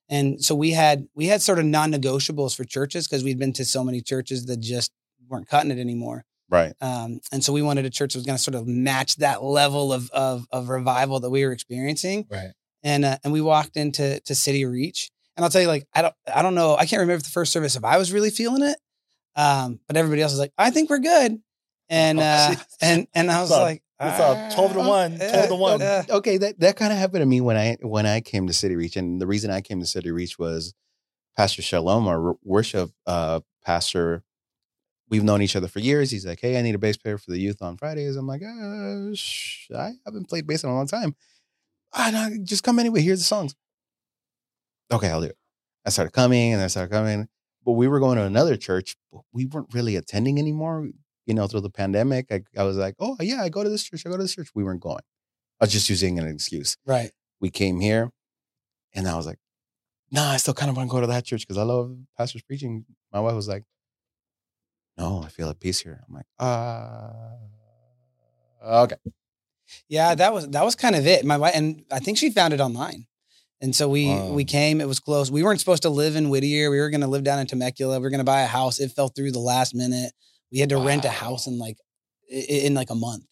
And 0.08 0.44
so 0.44 0.54
we 0.54 0.72
had 0.72 1.06
we 1.14 1.26
had 1.26 1.42
sort 1.42 1.58
of 1.60 1.64
non-negotiables 1.64 2.56
for 2.56 2.64
churches 2.64 3.06
because 3.06 3.24
we'd 3.24 3.38
been 3.38 3.52
to 3.54 3.64
so 3.64 3.84
many 3.84 4.00
churches 4.00 4.46
that 4.46 4.58
just 4.58 4.92
weren't 5.28 5.49
cutting 5.49 5.70
it 5.70 5.78
anymore. 5.78 6.25
Right. 6.49 6.75
Um, 6.80 7.20
and 7.32 7.42
so 7.42 7.52
we 7.52 7.62
wanted 7.62 7.85
a 7.87 7.90
church 7.90 8.12
that 8.12 8.18
was 8.18 8.26
going 8.26 8.37
to 8.37 8.42
sort 8.42 8.54
of 8.54 8.66
match 8.68 9.16
that 9.16 9.42
level 9.42 9.92
of, 9.92 10.11
of 10.11 10.46
of 10.52 10.68
revival 10.68 11.18
that 11.20 11.30
we 11.30 11.44
were 11.44 11.52
experiencing 11.52 12.26
Right. 12.30 12.50
And 12.87 13.05
uh, 13.05 13.19
and 13.25 13.33
we 13.33 13.40
walked 13.40 13.76
into 13.76 14.21
to 14.21 14.35
City 14.35 14.64
Reach. 14.64 15.11
And 15.37 15.45
I'll 15.45 15.50
tell 15.50 15.61
you, 15.61 15.69
like 15.69 15.87
I 15.93 16.02
don't 16.02 16.14
I 16.33 16.40
don't 16.40 16.55
know, 16.55 16.76
I 16.76 16.87
can't 16.87 17.00
remember 17.00 17.23
the 17.23 17.28
first 17.28 17.52
service 17.52 17.76
if 17.76 17.85
I 17.85 17.99
was 17.99 18.12
really 18.12 18.31
feeling 18.31 18.62
it, 18.62 18.78
um, 19.35 19.81
but 19.88 19.97
everybody 19.97 20.23
else 20.23 20.33
was 20.33 20.38
like, 20.38 20.52
I 20.57 20.71
think 20.71 20.88
we're 20.88 21.00
good, 21.00 21.38
and 21.90 22.19
uh, 22.21 22.52
jeez. 22.52 22.64
and 22.81 23.07
and 23.12 23.31
I 23.31 23.40
was 23.43 23.50
It's 23.50 23.59
like, 23.59 23.83
it's 24.00 24.21
all 24.21 24.50
12 24.55 24.73
to 24.75 24.81
"Ah, 24.81 24.88
1, 24.88 25.19
12 25.19 25.49
to 25.49 25.55
uh, 25.55 25.57
1." 25.57 25.83
uh." 25.83 26.02
okay, 26.11 26.37
that, 26.38 26.61
that 26.61 26.76
kind 26.76 26.93
of 26.93 26.99
happened 26.99 27.23
to 27.23 27.26
me 27.26 27.40
when 27.40 27.57
I 27.57 27.76
when 27.83 28.07
I 28.07 28.21
came 28.21 28.47
to 28.47 28.52
City 28.52 28.76
Reach, 28.76 28.97
and 28.97 29.21
the 29.21 29.26
reason 29.26 29.50
I 29.50 29.61
came 29.61 29.81
to 29.81 29.87
City 29.87 30.11
Reach 30.12 30.38
was 30.38 30.73
Pastor 31.37 31.62
Shalom, 31.62 32.07
our 32.07 32.37
worship 32.45 32.93
uh, 33.07 33.40
pastor. 33.64 34.23
We've 35.09 35.23
known 35.25 35.40
each 35.43 35.55
other 35.55 35.69
for 35.69 35.81
years. 35.81 36.11
He's 36.11 36.26
like, 36.26 36.40
"Hey, 36.40 36.59
I 36.59 36.62
need 36.62 36.75
a 36.75 36.78
bass 36.78 36.97
player 36.97 37.19
for 37.19 37.31
the 37.31 37.38
youth 37.38 37.62
on 37.62 37.76
Fridays." 37.76 38.16
I'm 38.16 38.26
like, 38.26 38.43
uh, 38.43 39.14
sh- 39.14 39.71
"I 39.76 39.93
haven't 40.05 40.28
played 40.28 40.47
bass 40.47 40.64
in 40.64 40.71
a 40.71 40.75
long 40.75 40.87
time. 40.87 41.14
Ah, 41.96 42.10
no, 42.12 42.44
just 42.44 42.62
come 42.62 42.78
anyway. 42.78 43.00
Here's 43.02 43.18
the 43.18 43.24
songs." 43.24 43.54
Okay, 44.92 45.08
I'll 45.10 45.20
do 45.20 45.26
it. 45.28 45.36
I 45.84 45.90
started 45.90 46.12
coming, 46.12 46.52
and 46.52 46.62
I 46.62 46.66
started 46.68 46.92
coming, 46.92 47.28
but 47.64 47.72
we 47.72 47.88
were 47.88 48.00
going 48.00 48.16
to 48.18 48.24
another 48.24 48.56
church. 48.56 48.96
But 49.12 49.22
we 49.32 49.46
weren't 49.46 49.72
really 49.74 49.96
attending 49.96 50.38
anymore. 50.38 50.88
You 51.26 51.34
know, 51.34 51.46
through 51.48 51.62
the 51.62 51.70
pandemic, 51.70 52.26
I, 52.30 52.42
I 52.56 52.62
was 52.64 52.76
like, 52.76 52.94
"Oh 53.00 53.16
yeah, 53.20 53.42
I 53.42 53.48
go 53.48 53.62
to 53.64 53.68
this 53.70 53.82
church. 53.84 54.04
I 54.06 54.10
go 54.10 54.16
to 54.16 54.22
this 54.22 54.34
church." 54.34 54.48
We 54.54 54.64
weren't 54.64 54.80
going. 54.80 55.02
I 55.60 55.64
was 55.66 55.72
just 55.72 55.90
using 55.90 56.18
an 56.18 56.28
excuse. 56.28 56.76
right, 56.86 57.12
We 57.40 57.50
came 57.50 57.80
here, 57.80 58.10
and 58.94 59.08
I 59.08 59.16
was 59.16 59.26
like, 59.26 59.38
"Nah, 60.12 60.30
I 60.32 60.38
still 60.38 60.54
kind 60.54 60.70
of 60.70 60.76
want 60.76 60.90
to 60.90 60.92
go 60.92 61.00
to 61.02 61.08
that 61.08 61.24
church 61.26 61.42
because 61.42 61.58
I 61.58 61.64
love 61.64 61.96
pastors 62.18 62.42
preaching." 62.42 62.86
My 63.12 63.20
wife 63.20 63.34
was 63.36 63.48
like, 63.48 63.64
"No, 64.98 65.22
I 65.22 65.28
feel 65.28 65.48
at 65.48 65.60
peace 65.60 65.80
here." 65.80 66.02
I'm 66.06 66.14
like, 66.14 66.26
"Uh, 66.38 67.36
okay." 68.62 68.96
Yeah, 69.88 70.14
that 70.14 70.32
was 70.32 70.49
that 70.49 70.64
was 70.64 70.75
kind 70.75 70.94
of 70.96 71.06
it. 71.06 71.25
My 71.25 71.37
wife 71.37 71.52
and 71.54 71.85
I 71.90 71.99
think 71.99 72.18
she 72.18 72.30
found 72.30 72.54
it 72.54 72.61
online. 72.61 73.06
And 73.61 73.75
so 73.75 73.88
we 73.88 74.08
Wow. 74.08 74.32
we 74.32 74.44
came. 74.44 74.80
It 74.80 74.88
was 74.88 75.00
close. 75.00 75.30
We 75.30 75.42
weren't 75.42 75.61
supposed 75.61 75.82
to 75.82 75.90
live 75.90 76.14
in 76.16 76.28
Whittier. 76.28 76.70
We 76.70 76.78
were 76.78 76.90
going 76.90 77.00
to 77.00 77.06
live 77.06 77.25
down 77.25 77.38
in 77.38 77.46
Temecula. 77.46 77.99
We 77.99 78.02
were 78.02 78.11
going 78.11 78.18
to 78.18 78.25
buy 78.25 78.42
a 78.42 78.46
house. 78.46 78.78
It 78.78 78.92
fell 78.92 79.08
through 79.08 79.32
the 79.32 79.38
last 79.38 79.75
minute. 79.75 80.12
We 80.52 80.58
had 80.58 80.68
to 80.68 80.78
rent 80.78 81.04
a 81.04 81.11
house 81.11 81.46
in 81.46 81.58
like 81.58 81.78
in 82.30 82.75
like 82.75 82.90
a 82.90 82.94
month. 82.94 83.25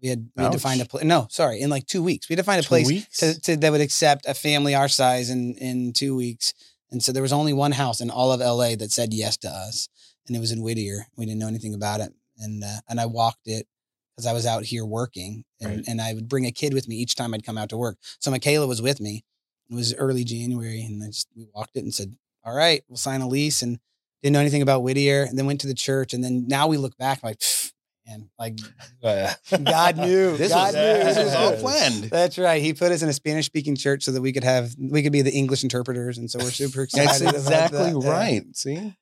We 0.00 0.08
had 0.08 0.28
we 0.36 0.42
had 0.42 0.52
to 0.52 0.58
find 0.58 0.80
a 0.80 0.84
place. 0.84 1.04
No, 1.04 1.26
sorry, 1.30 1.60
in 1.60 1.70
like 1.70 1.86
two 1.86 2.02
weeks. 2.02 2.28
We 2.28 2.34
had 2.34 2.38
to 2.38 2.44
find 2.44 2.58
a 2.60 2.62
Two 2.62 2.68
place 2.68 3.06
to, 3.18 3.40
to 3.40 3.56
that 3.56 3.72
would 3.72 3.80
accept 3.80 4.26
a 4.26 4.34
family 4.34 4.74
our 4.74 4.88
size 4.88 5.30
in 5.30 5.54
in 5.54 5.92
two 5.92 6.14
weeks. 6.16 6.54
And 6.90 7.02
so 7.02 7.10
there 7.12 7.22
was 7.22 7.32
only 7.32 7.52
one 7.52 7.72
house 7.72 8.00
in 8.00 8.10
all 8.10 8.32
of 8.32 8.40
LA 8.40 8.76
that 8.76 8.92
said 8.92 9.14
yes 9.14 9.36
to 9.38 9.48
us, 9.48 9.88
and 10.26 10.36
it 10.36 10.40
was 10.40 10.52
in 10.52 10.62
Whittier. 10.62 11.06
We 11.16 11.24
didn't 11.24 11.40
know 11.40 11.48
anything 11.48 11.74
about 11.74 12.00
it, 12.00 12.12
and 12.38 12.62
uh, 12.62 12.80
and 12.88 13.00
I 13.00 13.06
walked 13.06 13.46
it 13.46 13.66
because 14.14 14.26
I 14.26 14.32
was 14.32 14.46
out 14.46 14.64
here 14.64 14.84
working, 14.84 15.44
and, 15.60 15.76
Right. 15.76 15.84
and 15.88 16.00
I 16.00 16.12
would 16.14 16.28
bring 16.28 16.46
a 16.46 16.52
kid 16.52 16.74
with 16.74 16.86
me 16.88 16.96
each 16.96 17.14
time 17.14 17.32
I'd 17.34 17.44
come 17.44 17.58
out 17.58 17.68
to 17.70 17.76
work. 17.76 17.98
So 18.20 18.30
Michaela 18.30 18.66
was 18.66 18.82
with 18.82 19.00
me. 19.00 19.24
It 19.70 19.74
was 19.74 19.94
early 19.94 20.24
January, 20.24 20.82
and 20.82 21.02
I 21.02 21.06
just 21.06 21.28
we 21.36 21.46
walked 21.54 21.76
it 21.76 21.84
and 21.84 21.94
said, 21.94 22.14
"All 22.44 22.54
right, 22.54 22.82
we'll 22.88 22.96
sign 22.98 23.20
a 23.22 23.28
lease." 23.28 23.62
And 23.62 23.78
didn't 24.22 24.34
know 24.34 24.40
anything 24.40 24.62
about 24.62 24.82
Whittier, 24.82 25.22
and 25.24 25.36
then 25.38 25.46
went 25.46 25.60
to 25.62 25.66
the 25.66 25.74
church, 25.74 26.12
and 26.14 26.22
then 26.22 26.46
now 26.46 26.66
we 26.68 26.76
look 26.76 26.96
back 26.98 27.22
like, 27.24 27.38
"Pfft, 27.38 27.72
man, 28.06 28.28
like 28.38 28.58
Uh, 29.02 29.32
God 29.64 29.96
knew, 29.96 30.36
This 30.36 30.52
God 30.52 30.66
was, 30.66 30.74
knew. 30.74 30.80
this 31.04 31.16
was 31.16 31.34
all 31.34 31.56
planned. 31.56 32.04
That's 32.04 32.36
right. 32.38 32.60
He 32.62 32.74
put 32.74 32.92
us 32.92 33.02
in 33.02 33.08
a 33.08 33.12
Spanish 33.14 33.46
speaking 33.46 33.74
church 33.76 34.02
so 34.04 34.12
that 34.12 34.20
we 34.20 34.32
could 34.32 34.44
have 34.44 34.74
we 34.78 35.02
could 35.02 35.12
be 35.12 35.22
the 35.22 35.32
English 35.32 35.62
interpreters, 35.62 36.18
and 36.18 36.30
so 36.30 36.38
we're 36.38 36.50
super 36.50 36.82
excited. 36.84 37.08
That's 37.08 37.22
about 37.22 37.34
exactly 37.70 37.92
that. 37.92 38.00
Yeah. 38.02 38.10
right. 38.10 38.44
See, 38.56 38.94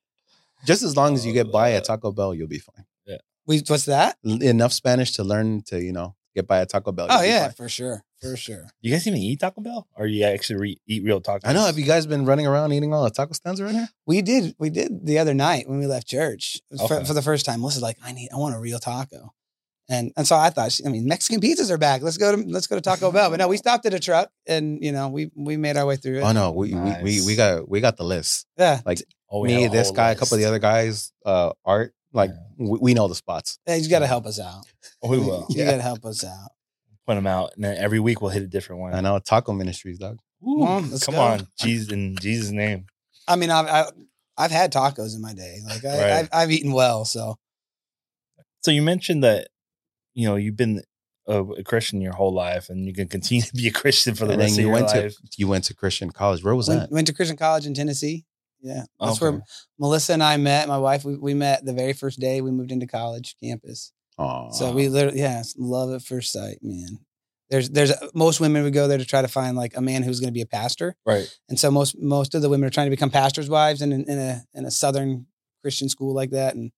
just 0.67 0.83
as 0.85 0.97
long 0.97 1.15
as 1.15 1.27
you 1.27 1.33
get 1.33 1.51
by 1.51 1.73
at 1.73 1.85
Taco 1.85 2.13
Bell, 2.13 2.33
you'll 2.35 2.47
be 2.49 2.59
fine. 2.61 2.85
We 3.47 3.63
what's 3.67 3.87
that? 3.87 4.17
Enough 4.25 4.73
Spanish 4.73 5.13
to 5.13 5.25
learn 5.25 5.63
to 5.67 5.81
you 5.83 5.93
know 5.93 6.15
get 6.35 6.47
by 6.47 6.61
at 6.61 6.69
Taco 6.69 6.93
Bell. 6.93 7.07
Oh 7.11 7.15
you'll 7.17 7.23
be 7.23 7.29
yeah, 7.29 7.45
fine. 7.47 7.53
for 7.53 7.69
sure, 7.69 8.05
for 8.21 8.37
sure. 8.37 8.69
you 8.81 8.93
guys 8.93 9.07
even 9.07 9.19
eat 9.21 9.41
Taco 9.41 9.61
Bell, 9.61 9.89
or 9.97 10.07
you 10.07 10.25
actually 10.25 10.61
re- 10.61 10.81
eat 10.87 11.03
real 11.03 11.21
tacos? 11.21 11.41
I 11.45 11.53
know. 11.53 11.65
Have 11.67 11.79
you 11.79 11.85
guys 11.87 12.07
been 12.07 12.25
running 12.27 12.47
around 12.47 12.73
eating 12.73 12.93
all 12.95 13.03
the 13.05 13.11
taco 13.11 13.33
stands 13.33 13.61
around 13.61 13.75
here? 13.75 13.89
We 14.07 14.23
did 14.23 14.55
we 14.59 14.71
did 14.71 15.05
the 15.07 15.19
other 15.19 15.35
night 15.35 15.69
when 15.69 15.79
we 15.81 15.87
left 15.87 16.07
church 16.07 16.61
for, 16.77 16.95
Okay. 16.95 17.05
for 17.05 17.15
the 17.15 17.23
first 17.23 17.45
time. 17.47 17.61
Melissa's 17.61 17.83
like, 17.83 17.97
I 18.05 18.13
need 18.13 18.29
I 18.33 18.37
want 18.37 18.55
a 18.55 18.59
real 18.61 18.79
taco. 18.79 19.33
And 19.89 20.13
and 20.17 20.25
so 20.25 20.37
I 20.37 20.51
thought, 20.51 20.79
I 20.87 20.89
mean, 20.89 21.09
Mexican 21.09 21.41
pizzas 21.41 21.69
are 21.69 21.77
back. 21.79 22.01
Let's 22.03 22.17
go 22.17 22.37
to 22.37 22.43
let's 22.47 22.69
go 22.69 22.77
to 22.77 22.81
Taco 22.81 23.11
Bell. 23.11 23.29
But 23.29 23.41
no, 23.41 23.49
we 23.49 23.57
stopped 23.57 23.85
at 23.87 23.93
a 23.95 23.99
truck 23.99 24.31
and 24.47 24.79
you 24.85 24.93
know 24.93 25.09
we 25.09 25.33
we 25.35 25.57
made 25.57 25.77
our 25.77 25.85
way 25.85 25.97
through 25.97 26.19
it. 26.19 26.23
Oh 26.23 26.31
no, 26.31 26.53
we, 26.53 26.73
we, 26.73 26.95
we 27.03 27.27
we 27.27 27.35
got 27.35 27.69
we 27.69 27.81
got 27.81 27.97
the 27.97 28.05
list. 28.05 28.47
Yeah, 28.57 28.81
Oh, 29.33 29.41
we 29.41 29.49
Me, 29.49 29.65
a 29.65 29.69
this 29.69 29.89
whole 29.89 29.97
guy, 29.97 30.11
a 30.11 30.15
couple 30.15 30.35
of 30.35 30.41
the 30.41 30.47
list. 30.47 30.49
other 30.49 30.59
guys, 30.61 31.13
uh, 31.27 31.53
Art. 31.65 31.93
Like 32.13 32.31
Yeah. 32.31 32.67
we, 32.71 32.79
we 32.81 32.95
know 32.95 33.09
the 33.09 33.15
spots. 33.15 33.59
Yeah, 33.67 33.77
you 33.77 33.89
got 33.89 34.01
to 34.01 34.07
help 34.07 34.27
us 34.27 34.41
out. 34.41 34.65
Oh, 35.03 35.09
we 35.09 35.19
will 35.27 35.47
You 35.51 35.61
Yeah. 35.65 35.71
got 35.73 35.77
to 35.77 35.83
help 35.83 36.05
us 36.05 36.25
out. 36.25 36.51
put 37.07 37.15
them 37.15 37.27
out, 37.27 37.53
and 37.57 37.65
then 37.65 37.77
every 37.77 38.01
week 38.01 38.21
we'll 38.21 38.31
hit 38.31 38.43
a 38.43 38.47
different 38.49 38.81
one. 38.83 38.95
I 38.95 39.01
know 39.01 39.19
Taco 39.19 39.53
Ministries, 39.53 39.99
dog. 39.99 40.19
Ooh, 40.43 40.61
Well, 40.61 40.81
let's 40.83 41.05
come 41.05 41.15
go. 41.17 41.21
on, 41.21 41.47
Jesus 41.59 41.93
in 41.93 42.17
Jesus' 42.17 42.51
name. 42.51 42.87
I 43.29 43.37
mean, 43.37 43.51
I've 43.51 43.67
I, 43.67 43.85
I've 44.37 44.51
had 44.51 44.73
tacos 44.73 45.15
in 45.15 45.21
my 45.21 45.35
day. 45.35 45.59
Like 45.65 45.85
I, 45.85 45.99
Right. 45.99 46.13
I've, 46.13 46.29
I've 46.33 46.51
eaten 46.51 46.73
well. 46.73 47.05
So 47.05 47.37
So 48.63 48.71
you 48.71 48.83
mentioned 48.83 49.23
that 49.25 49.49
you 50.15 50.27
know 50.29 50.37
you've 50.37 50.57
been 50.57 50.83
a, 51.27 51.43
a 51.43 51.63
Christian 51.63 52.01
your 52.01 52.15
whole 52.15 52.33
life, 52.33 52.69
and 52.71 52.87
you 52.87 52.95
can 52.95 53.07
continue 53.09 53.43
to 53.43 53.53
be 53.55 53.69
a 53.69 53.73
Christian 53.73 54.15
for 54.15 54.27
the 54.27 54.33
And 54.33 54.41
then 54.41 54.47
rest 54.49 54.55
of 54.55 54.59
you 54.61 54.67
your 54.67 54.73
went 54.73 54.87
life. 54.89 55.15
to 55.17 55.23
you 55.37 55.49
went 55.49 55.65
to 55.65 55.75
Christian 55.75 56.11
college. 56.11 56.43
Where 56.43 56.55
was 56.55 56.69
went, 56.69 56.83
that? 56.91 56.91
went 56.95 57.07
to 57.07 57.13
Christian 57.13 57.37
college 57.37 57.67
in 57.67 57.75
Tennessee. 57.75 58.25
Yeah, 58.63 58.85
that's 59.01 59.23
Okay. 59.23 59.37
where 59.37 59.43
Melissa 59.79 60.13
and 60.13 60.23
I 60.23 60.37
met. 60.37 60.69
My 60.69 60.79
wife, 60.79 61.05
we, 61.05 61.17
we 61.17 61.35
met 61.35 61.65
the 61.65 61.73
very 61.73 61.93
first 61.93 62.21
day 62.21 62.41
we 62.41 62.51
moved 62.51 62.73
into 62.73 62.87
college 62.87 63.37
campus. 63.43 63.93
Oh, 64.19 64.51
So 64.53 64.73
we 64.73 64.89
literally, 64.89 65.21
yeah, 65.21 65.43
love 65.57 65.93
at 65.93 66.03
first 66.03 66.33
sight, 66.33 66.59
man. 66.63 66.99
There's, 67.49 67.71
there's 67.71 67.93
most 68.15 68.39
women 68.39 68.63
would 68.63 68.75
go 68.75 68.87
there 68.87 68.99
to 68.99 69.05
try 69.05 69.23
to 69.23 69.29
find 69.29 69.57
like 69.57 69.77
a 69.77 69.81
man 69.81 70.03
who's 70.03 70.21
going 70.21 70.29
to 70.29 70.35
be 70.35 70.43
a 70.43 70.47
pastor, 70.47 70.95
right. 71.05 71.27
and 71.49 71.59
so 71.59 71.71
most 71.71 71.97
most 72.01 72.35
of 72.37 72.43
the 72.43 72.49
women 72.49 72.67
are 72.67 72.71
trying 72.71 72.87
to 72.87 72.91
become 72.91 73.11
pastors' 73.11 73.49
wives 73.49 73.83
in, 73.83 73.93
in 73.93 74.19
a 74.19 74.45
in 74.55 74.65
a 74.67 74.71
southern 74.71 75.27
Christian 75.63 75.89
school 75.89 76.15
like 76.15 76.31
that, 76.31 76.55
and 76.55 76.71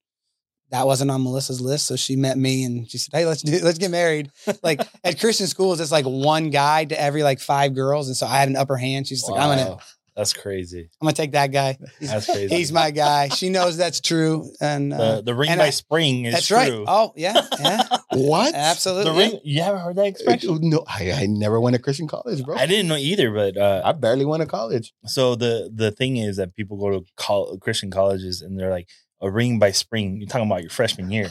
that 0.71 0.87
wasn't 0.87 1.11
on 1.11 1.23
Melissa's 1.23 1.61
list. 1.61 1.85
So 1.87 1.97
she 1.97 2.17
met 2.17 2.39
me 2.39 2.65
and 2.65 2.91
she 2.91 2.97
said, 2.97 3.11
"Hey, 3.13 3.27
let's 3.27 3.43
do 3.43 3.59
let's 3.63 3.77
get 3.77 3.91
married." 3.91 4.31
Like 4.63 4.81
at 5.05 5.21
Christian 5.21 5.47
schools, 5.47 5.79
it's 5.79 5.93
like 5.93 6.07
one 6.07 6.49
guy 6.49 6.87
to 6.87 6.99
every 6.99 7.23
like 7.23 7.41
five 7.41 7.75
girls, 7.75 8.07
and 8.09 8.17
so 8.17 8.27
I 8.27 8.39
had 8.39 8.49
an 8.49 8.57
upper 8.57 8.77
hand. 8.79 9.07
She's 9.07 9.29
like, 9.29 9.39
"I'm 9.39 9.51
gonna 9.51 9.71
Wow. 9.73 9.81
That's 10.15 10.33
crazy. 10.35 10.91
I'm 11.01 11.07
gonna 11.07 11.15
take 11.15 11.33
that 11.33 11.53
guy. 11.53 11.79
He's, 11.99 12.11
That's 12.13 12.27
crazy. 12.27 12.55
he's 12.55 12.71
my 12.73 12.91
guy." 12.91 13.29
She 13.29 13.49
knows 13.49 13.77
that's 13.79 14.01
true, 14.01 14.51
and 14.61 14.93
uh, 14.93 15.17
the 15.17 15.23
the 15.23 15.35
ring 15.35 15.49
and 15.51 15.59
by 15.59 15.67
I- 15.67 15.71
spring 15.71 16.27
is 16.27 16.35
that's 16.35 16.49
true. 16.49 16.57
right. 16.59 16.85
Oh 16.87 17.13
yeah, 17.17 17.41
yeah, 17.59 17.83
what? 18.13 18.55
absolutely. 18.55 19.11
The 19.11 19.17
ring. 19.19 19.41
You 19.43 19.63
haven't 19.63 19.81
heard 19.81 19.97
that 19.97 20.07
expression? 20.07 20.59
No, 20.69 20.85
I, 20.87 21.13
I 21.13 21.27
never 21.27 21.61
went 21.61 21.77
to 21.77 21.83
Christian 21.83 22.09
college, 22.09 22.45
bro. 22.45 22.57
I 22.57 22.67
didn't 22.67 22.89
know 22.89 22.97
either, 22.97 23.31
but 23.33 23.57
uh, 23.57 23.81
I 23.85 23.93
barely 23.93 24.27
went 24.27 24.43
to 24.43 24.47
college. 24.47 24.93
so 25.07 25.35
the 25.35 25.71
the 25.75 25.91
thing 25.91 26.19
is 26.19 26.37
that 26.37 26.55
people 26.57 26.77
go 26.77 26.91
to 26.91 27.07
col- 27.17 27.57
Christian 27.59 27.91
colleges 27.91 28.43
and 28.43 28.59
they're 28.59 28.71
like 28.71 28.89
a 29.23 29.31
ring 29.31 29.59
by 29.59 29.71
spring. 29.71 30.19
You're 30.19 30.29
talking 30.29 30.47
about 30.47 30.61
your 30.63 30.71
freshman 30.71 31.11
year, 31.11 31.31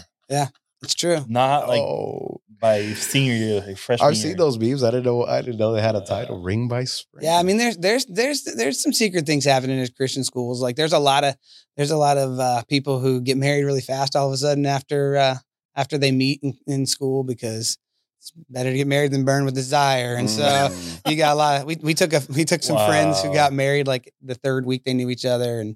It's 0.83 0.95
true. 0.95 1.23
not 1.27 1.67
like 1.67 1.79
oh, 1.81 2.41
by 2.59 2.93
senior 2.93 3.33
year, 3.33 3.63
like 3.67 3.77
freshman 3.77 4.07
I've 4.07 4.15
year. 4.15 4.21
seen 4.29 4.38
those 4.38 4.57
memes. 4.59 4.83
I 4.83 4.91
didn't 4.91 5.05
know. 5.05 5.25
I 5.25 5.41
didn't 5.41 5.57
know 5.57 5.73
they 5.73 5.81
had 5.81 5.95
a 5.95 6.00
Uh, 6.00 6.05
title. 6.05 6.41
Ring 6.41 6.67
by 6.67 6.83
spring. 6.85 7.23
Yeah, 7.23 7.38
I 7.38 7.43
mean, 7.43 7.57
there's 7.57 7.77
there's 7.77 8.05
there's 8.05 8.43
there's 8.43 8.81
some 8.81 8.93
secret 8.93 9.25
things 9.25 9.45
happening 9.45 9.79
at 9.79 9.95
Christian 9.95 10.23
schools. 10.23 10.61
Like 10.61 10.75
there's 10.75 10.93
a 10.93 11.00
lot 11.00 11.23
of 11.23 11.35
there's 11.77 11.91
a 11.91 11.97
lot 11.97 12.17
of 12.17 12.39
uh, 12.39 12.63
people 12.67 13.00
who 13.00 13.21
get 13.21 13.38
married 13.38 13.63
really 13.63 13.81
fast 13.81 14.15
all 14.15 14.27
of 14.27 14.33
a 14.33 14.38
sudden 14.38 14.65
after 14.65 15.17
uh, 15.17 15.35
after 15.75 15.97
they 15.97 16.11
meet 16.11 16.39
in, 16.43 16.53
in 16.67 16.85
school 16.85 17.23
because 17.23 17.77
it's 18.21 18.31
better 18.51 18.69
to 18.69 18.77
get 18.77 18.85
married 18.85 19.11
than 19.11 19.25
burn 19.25 19.45
with 19.45 19.55
desire. 19.55 20.13
And 20.15 20.29
so 20.29 20.43
Mm. 20.43 21.01
you 21.09 21.17
got 21.17 21.33
a 21.33 21.35
lot. 21.35 21.61
Of, 21.61 21.65
we 21.67 21.75
we 21.81 21.93
took 21.95 22.13
a 22.13 22.21
we 22.29 22.45
took 22.45 22.61
some 22.61 22.77
friends 22.87 23.21
who 23.23 23.33
got 23.33 23.51
married 23.51 23.87
like 23.87 24.13
the 24.21 24.35
third 24.35 24.65
week 24.65 24.83
they 24.85 24.93
knew 24.93 25.09
each 25.09 25.25
other, 25.25 25.59
and 25.59 25.75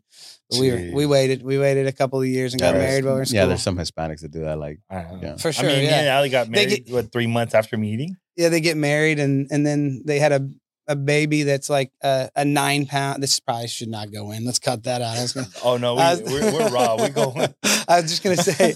we 0.60 0.70
were, 0.72 0.92
we 0.94 1.06
waited 1.08 1.42
we 1.42 1.58
waited 1.58 1.88
a 1.88 1.92
couple 1.92 2.22
of 2.22 2.28
years 2.28 2.54
and 2.54 2.62
got 2.62 2.76
Yeah, 2.76 2.82
married 2.82 3.04
while 3.04 3.14
we 3.14 3.18
were 3.18 3.22
in 3.22 3.26
school. 3.26 3.38
yeah, 3.40 3.46
there's 3.48 3.64
some 3.64 3.78
Hispanics 3.78 4.22
that 4.22 4.30
do 4.32 4.42
that. 4.42 4.60
Like, 4.60 4.80
I. 4.92 5.06
Yeah. 5.22 5.38
For 5.38 5.52
sure, 5.52 5.66
I 5.66 5.74
mean, 5.74 5.80
me 5.80 5.86
yeah. 5.86 6.00
and 6.02 6.10
Ali 6.10 6.30
got 6.30 6.48
married 6.50 6.86
get- 6.86 6.94
what 6.94 7.12
three 7.12 7.26
months 7.28 7.56
after 7.56 7.78
meeting. 7.78 8.16
yeah, 8.36 8.50
they 8.50 8.62
get 8.62 8.78
married 8.78 9.20
and 9.20 9.48
and 9.50 9.66
then 9.66 10.04
they 10.06 10.20
had 10.20 10.32
a 10.32 10.48
a 10.88 10.96
baby 10.96 11.42
that's 11.42 11.68
like 11.68 11.92
a, 12.04 12.30
a 12.36 12.46
nine 12.46 12.86
pound. 12.86 13.24
This 13.24 13.40
probably 13.40 13.68
should 13.68 13.90
not 13.90 14.12
go 14.12 14.30
in. 14.30 14.46
Let's 14.46 14.60
cut 14.60 14.84
that 14.84 15.02
out. 15.02 15.18
I 15.18 15.22
was 15.24 15.34
gonna, 15.34 15.48
Oh 15.64 15.78
no, 15.78 15.96
we, 15.96 16.02
I 16.02 16.12
was- 16.14 16.22
we're, 16.32 16.54
we're 16.54 16.70
raw. 16.70 16.96
We 17.02 17.10
go. 17.10 17.34
I 17.88 18.02
was 18.02 18.12
just 18.12 18.22
gonna 18.24 18.38
say, 18.38 18.76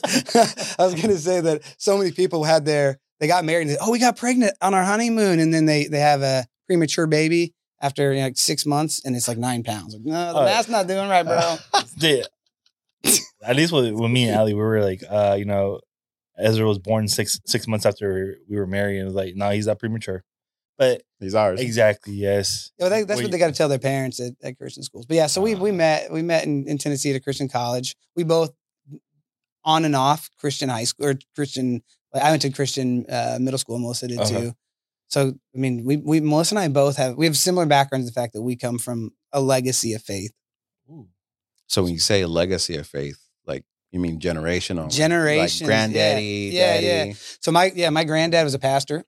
I 0.79 0.85
was 0.85 0.95
gonna 0.99 1.17
say 1.19 1.39
that 1.41 1.61
so 1.77 1.99
many 1.99 2.11
people 2.11 2.43
had 2.43 2.65
their 2.65 2.99
they 3.19 3.27
got 3.27 3.43
married 3.45 3.63
and 3.67 3.71
they, 3.71 3.77
oh 3.81 3.91
we 3.91 3.99
got 3.99 4.17
pregnant 4.17 4.53
on 4.61 4.73
our 4.73 4.83
honeymoon 4.83 5.39
and 5.39 5.53
then 5.53 5.65
they 5.65 5.87
they 5.87 5.99
have 5.99 6.21
a 6.21 6.45
premature 6.67 7.07
baby 7.07 7.53
after 7.81 8.11
you 8.13 8.19
know, 8.19 8.25
like 8.25 8.37
six 8.37 8.65
months 8.65 9.01
and 9.05 9.15
it's 9.15 9.27
like 9.27 9.37
nine 9.37 9.63
pounds. 9.63 9.93
Like, 9.93 10.03
no, 10.05 10.33
the 10.33 10.39
Oh. 10.39 10.45
math's 10.45 10.67
not 10.69 10.87
doing 10.87 11.09
right, 11.09 11.23
bro. 11.25 11.57
Yeah. 11.97 12.23
At 13.43 13.55
least 13.55 13.71
with, 13.71 13.91
with 13.93 14.11
me 14.11 14.27
and 14.27 14.37
Ali, 14.37 14.53
we 14.53 14.59
were 14.59 14.81
like, 14.83 15.01
uh, 15.09 15.35
you 15.39 15.45
know, 15.45 15.79
Ezra 16.37 16.65
was 16.67 16.79
born 16.79 17.07
six 17.07 17.39
six 17.45 17.67
months 17.67 17.85
after 17.85 18.37
we 18.49 18.57
were 18.57 18.67
married, 18.67 18.95
and 18.97 19.03
it 19.03 19.05
was 19.05 19.13
like, 19.13 19.35
no, 19.35 19.49
he's 19.51 19.67
not 19.67 19.79
premature. 19.79 20.23
But 20.77 21.03
he's 21.19 21.35
ours. 21.35 21.59
exactly, 21.59 22.13
yes. 22.13 22.71
Yeah, 22.77 22.83
well, 22.85 22.89
they, 22.91 23.03
that's 23.03 23.17
Were 23.19 23.23
what 23.25 23.31
they 23.31 23.37
got 23.37 23.47
to 23.47 23.53
tell 23.53 23.67
their 23.69 23.79
parents 23.79 24.19
at, 24.21 24.33
at 24.41 24.57
Christian 24.57 24.83
schools. 24.83 25.05
But 25.05 25.15
yeah, 25.15 25.27
so 25.27 25.41
we 25.41 25.55
we 25.55 25.71
Ah. 25.71 25.73
met 25.73 26.11
we 26.11 26.21
met 26.21 26.45
in, 26.45 26.65
in 26.67 26.77
Tennessee 26.77 27.09
at 27.11 27.15
a 27.15 27.19
Christian 27.21 27.47
college. 27.49 27.95
We 28.15 28.23
both 28.23 28.51
on 29.65 29.85
and 29.85 29.95
off 29.95 30.29
Christian 30.39 30.69
high 30.69 30.85
school 30.85 31.07
or 31.07 31.15
Christian. 31.35 31.81
Like 32.13 32.23
I 32.23 32.29
went 32.31 32.41
to 32.43 32.49
Christian 32.49 33.05
uh, 33.09 33.37
middle 33.39 33.57
school. 33.57 33.77
Melissa 33.79 34.07
did 34.07 34.19
Uh-huh. 34.19 34.29
too. 34.41 34.53
So 35.07 35.33
I 35.55 35.57
mean, 35.57 35.83
we 35.83 35.97
we 35.97 36.19
Melissa 36.19 36.55
and 36.55 36.59
I 36.59 36.67
both 36.67 36.97
have 36.97 37.15
we 37.15 37.25
have 37.25 37.37
similar 37.37 37.65
backgrounds. 37.65 38.07
in 38.07 38.13
The 38.13 38.19
fact 38.19 38.33
that 38.33 38.41
we 38.41 38.55
come 38.55 38.77
from 38.77 39.11
a 39.31 39.41
legacy 39.41 39.93
of 39.93 40.01
faith, 40.03 40.31
So 41.67 41.83
when 41.83 41.93
you 41.93 41.99
say 41.99 42.21
a 42.21 42.27
legacy 42.27 42.75
of 42.77 42.87
faith, 42.87 43.19
like 43.45 43.63
you 43.91 43.99
mean 43.99 44.19
generational, 44.19 44.91
generation, 44.91 45.65
like 45.65 45.67
granddaddy, 45.67 46.51
yeah. 46.53 46.79
Yeah, 46.79 47.03
yeah. 47.05 47.13
So 47.39 47.51
my 47.51 47.71
yeah, 47.75 47.89
my 47.89 48.03
granddad 48.03 48.43
was 48.43 48.53
a 48.53 48.59
pastor. 48.59 49.05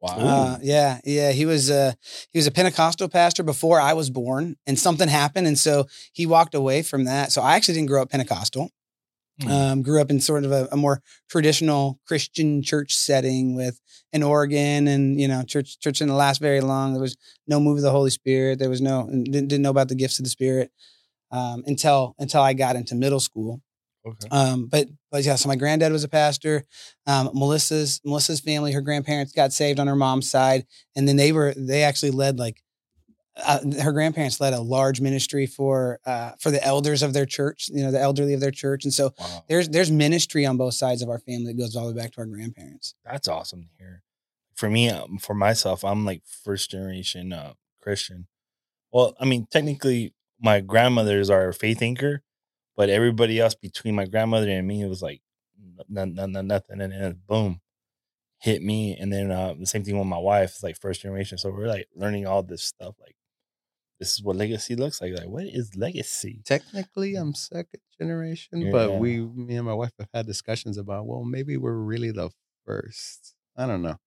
Wow. 0.00 0.16
Uh, 0.18 0.58
yeah, 0.62 1.00
yeah. 1.04 1.30
He 1.32 1.46
was 1.46 1.70
uh 1.70 1.92
he 2.30 2.38
was 2.38 2.46
a 2.46 2.50
Pentecostal 2.50 3.08
pastor 3.08 3.42
before 3.42 3.80
I 3.80 3.92
was 3.92 4.10
born, 4.10 4.56
and 4.66 4.78
something 4.78 5.08
happened, 5.08 5.46
and 5.46 5.58
so 5.58 5.86
he 6.12 6.26
walked 6.26 6.54
away 6.54 6.82
from 6.82 7.04
that. 7.04 7.30
So 7.30 7.40
I 7.40 7.54
actually 7.54 7.74
didn't 7.74 7.88
grow 7.88 8.02
up 8.02 8.10
Pentecostal. 8.10 8.70
Hmm. 9.40 9.48
Um, 9.48 9.82
grew 9.82 10.00
up 10.00 10.10
in 10.10 10.20
sort 10.20 10.44
of 10.44 10.52
a, 10.52 10.68
a 10.72 10.76
more 10.76 11.02
traditional 11.30 11.98
Christian 12.06 12.62
church 12.62 12.94
setting 12.94 13.54
with 13.54 13.80
an 14.12 14.22
organ, 14.22 14.86
and 14.86 15.18
you 15.18 15.26
know, 15.26 15.42
church 15.42 15.80
church 15.80 15.98
didn't 15.98 16.14
last 16.14 16.40
very 16.40 16.60
long. 16.60 16.92
There 16.92 17.00
was 17.00 17.16
no 17.46 17.58
move 17.58 17.78
of 17.78 17.82
the 17.82 17.90
Holy 17.90 18.10
Spirit. 18.10 18.58
There 18.58 18.68
was 18.68 18.82
no 18.82 19.08
didn't, 19.08 19.48
didn't 19.48 19.62
know 19.62 19.70
about 19.70 19.88
the 19.88 19.94
gifts 19.94 20.18
of 20.18 20.24
the 20.24 20.30
Spirit 20.30 20.70
um, 21.30 21.64
until 21.66 22.14
until 22.18 22.42
I 22.42 22.52
got 22.52 22.76
into 22.76 22.94
middle 22.94 23.20
school. 23.20 23.62
okay. 24.06 24.28
Um, 24.30 24.66
but 24.66 24.88
but 25.10 25.24
yeah, 25.24 25.36
so 25.36 25.48
my 25.48 25.56
granddad 25.56 25.92
was 25.92 26.04
a 26.04 26.08
pastor. 26.08 26.64
Um, 27.06 27.30
Melissa's 27.34 28.00
Melissa's 28.04 28.40
family, 28.40 28.72
her 28.72 28.82
grandparents 28.82 29.32
got 29.32 29.52
saved 29.52 29.80
on 29.80 29.86
her 29.86 29.96
mom's 29.96 30.30
side, 30.30 30.66
and 30.94 31.08
then 31.08 31.16
they 31.16 31.32
were 31.32 31.54
they 31.56 31.82
actually 31.82 32.10
led 32.10 32.38
like 32.38 32.62
uh, 33.36 33.60
her 33.82 33.92
grandparents 33.92 34.40
led 34.40 34.52
a 34.52 34.60
large 34.60 35.00
ministry 35.00 35.46
for 35.46 36.00
uh, 36.04 36.32
for 36.38 36.50
the 36.50 36.62
elders 36.64 37.02
of 37.02 37.12
their 37.12 37.26
church, 37.26 37.68
you 37.72 37.82
know, 37.82 37.90
the 37.90 38.00
elderly 38.00 38.34
of 38.34 38.40
their 38.40 38.50
church, 38.50 38.84
and 38.84 38.92
so 38.92 39.14
Wow. 39.18 39.44
there's 39.48 39.68
there's 39.68 39.90
ministry 39.90 40.44
on 40.44 40.56
both 40.56 40.74
sides 40.74 41.02
of 41.02 41.08
our 41.08 41.18
family 41.18 41.46
that 41.46 41.58
goes 41.58 41.74
all 41.76 41.86
the 41.88 41.94
way 41.94 42.02
back 42.02 42.12
to 42.12 42.20
our 42.20 42.26
grandparents. 42.26 42.94
That's 43.04 43.28
awesome 43.28 43.62
to 43.62 43.68
hear. 43.78 44.02
For 44.54 44.68
me, 44.68 44.90
um, 44.90 45.18
for 45.18 45.34
myself, 45.34 45.82
I'm 45.84 46.04
like 46.04 46.22
first 46.26 46.70
generation 46.70 47.32
uh, 47.32 47.54
Christian. 47.80 48.26
Well, 48.92 49.14
I 49.18 49.24
mean, 49.24 49.46
technically, 49.50 50.14
my 50.38 50.60
grandmothers 50.60 51.30
are 51.30 51.48
a 51.48 51.54
faith 51.54 51.80
anchor, 51.80 52.22
but 52.76 52.90
everybody 52.90 53.40
else 53.40 53.54
between 53.54 53.94
my 53.94 54.04
grandmother 54.04 54.50
and 54.50 54.68
me, 54.68 54.82
it 54.82 54.88
was 54.88 55.00
like 55.02 55.22
nothing, 55.88 56.14
nothing, 56.14 56.46
nothing, 56.46 56.80
and 56.82 56.92
then 56.92 57.18
boom, 57.26 57.60
hit 58.38 58.62
me. 58.62 58.94
And 58.94 59.10
then 59.12 59.30
uh, 59.30 59.54
the 59.58 59.66
same 59.66 59.84
thing 59.84 59.98
with 59.98 60.06
my 60.06 60.18
wife, 60.18 60.50
it's 60.50 60.62
like 60.62 60.78
first 60.78 61.00
generation. 61.00 61.38
So 61.38 61.50
we're 61.50 61.66
like 61.68 61.88
learning 61.96 62.26
all 62.26 62.42
this 62.42 62.62
stuff, 62.62 62.94
like 63.00 63.16
this 64.02 64.14
is 64.14 64.22
what 64.22 64.36
legacy 64.36 64.74
looks 64.76 65.00
like. 65.00 65.12
Like, 65.16 65.28
what 65.28 65.44
is 65.44 65.76
legacy? 65.76 66.40
Technically, 66.44 67.14
I'm 67.14 67.34
second 67.34 67.80
generation, 68.00 68.60
Yeah. 68.62 68.70
but 68.72 68.98
we, 68.98 69.20
me 69.20 69.54
and 69.56 69.66
my 69.66 69.74
wife 69.74 69.92
have 69.98 70.08
had 70.12 70.26
discussions 70.26 70.76
about, 70.76 71.06
well, 71.06 71.22
maybe 71.24 71.56
we're 71.56 71.72
really 71.92 72.10
the 72.10 72.30
first. 72.66 73.34
I 73.56 73.66
don't 73.66 73.82
know. 73.82 73.98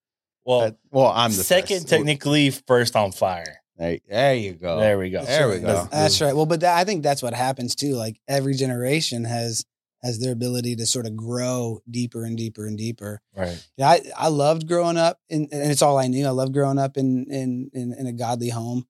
Well, 0.45 0.59
But- 0.61 0.77
well, 0.91 1.07
I'm 1.15 1.31
the 1.31 1.43
second, 1.43 1.77
first. 1.81 1.87
technically, 1.89 2.49
first 2.51 2.95
on 2.95 3.11
fire. 3.11 3.61
There, 3.77 3.99
there 4.09 4.35
you 4.35 4.53
go. 4.53 4.79
There 4.79 4.97
we 4.97 5.09
go. 5.09 5.23
There 5.25 5.47
we 5.49 5.57
That's- 5.57 5.83
go. 5.85 5.89
That's 5.91 6.21
right. 6.21 6.35
Well, 6.35 6.45
but 6.45 6.59
that, 6.61 6.77
I 6.77 6.83
think 6.85 7.03
that's 7.03 7.21
what 7.23 7.33
happens 7.33 7.75
too. 7.75 7.95
Like 7.95 8.19
every 8.27 8.53
generation 8.55 9.23
has 9.25 9.65
has 10.03 10.19
their 10.19 10.31
ability 10.33 10.75
to 10.75 10.85
sort 10.85 11.07
of 11.07 11.15
grow 11.17 11.79
deeper 11.89 12.25
and 12.25 12.37
deeper 12.37 12.67
and 12.67 12.77
deeper. 12.77 13.21
Right. 13.35 13.57
Yeah, 13.75 13.89
I, 13.89 14.01
I 14.15 14.27
loved 14.27 14.67
growing 14.67 14.97
up, 14.97 15.17
in, 15.29 15.47
and 15.51 15.71
it's 15.71 15.81
all 15.81 15.97
I 15.97 16.05
knew. 16.07 16.27
I 16.27 16.29
loved 16.29 16.53
growing 16.53 16.77
up 16.77 16.95
in 16.95 17.25
in 17.29 17.71
in, 17.73 17.91
in 17.97 18.05
a 18.07 18.13
godly 18.13 18.49
home. 18.49 18.85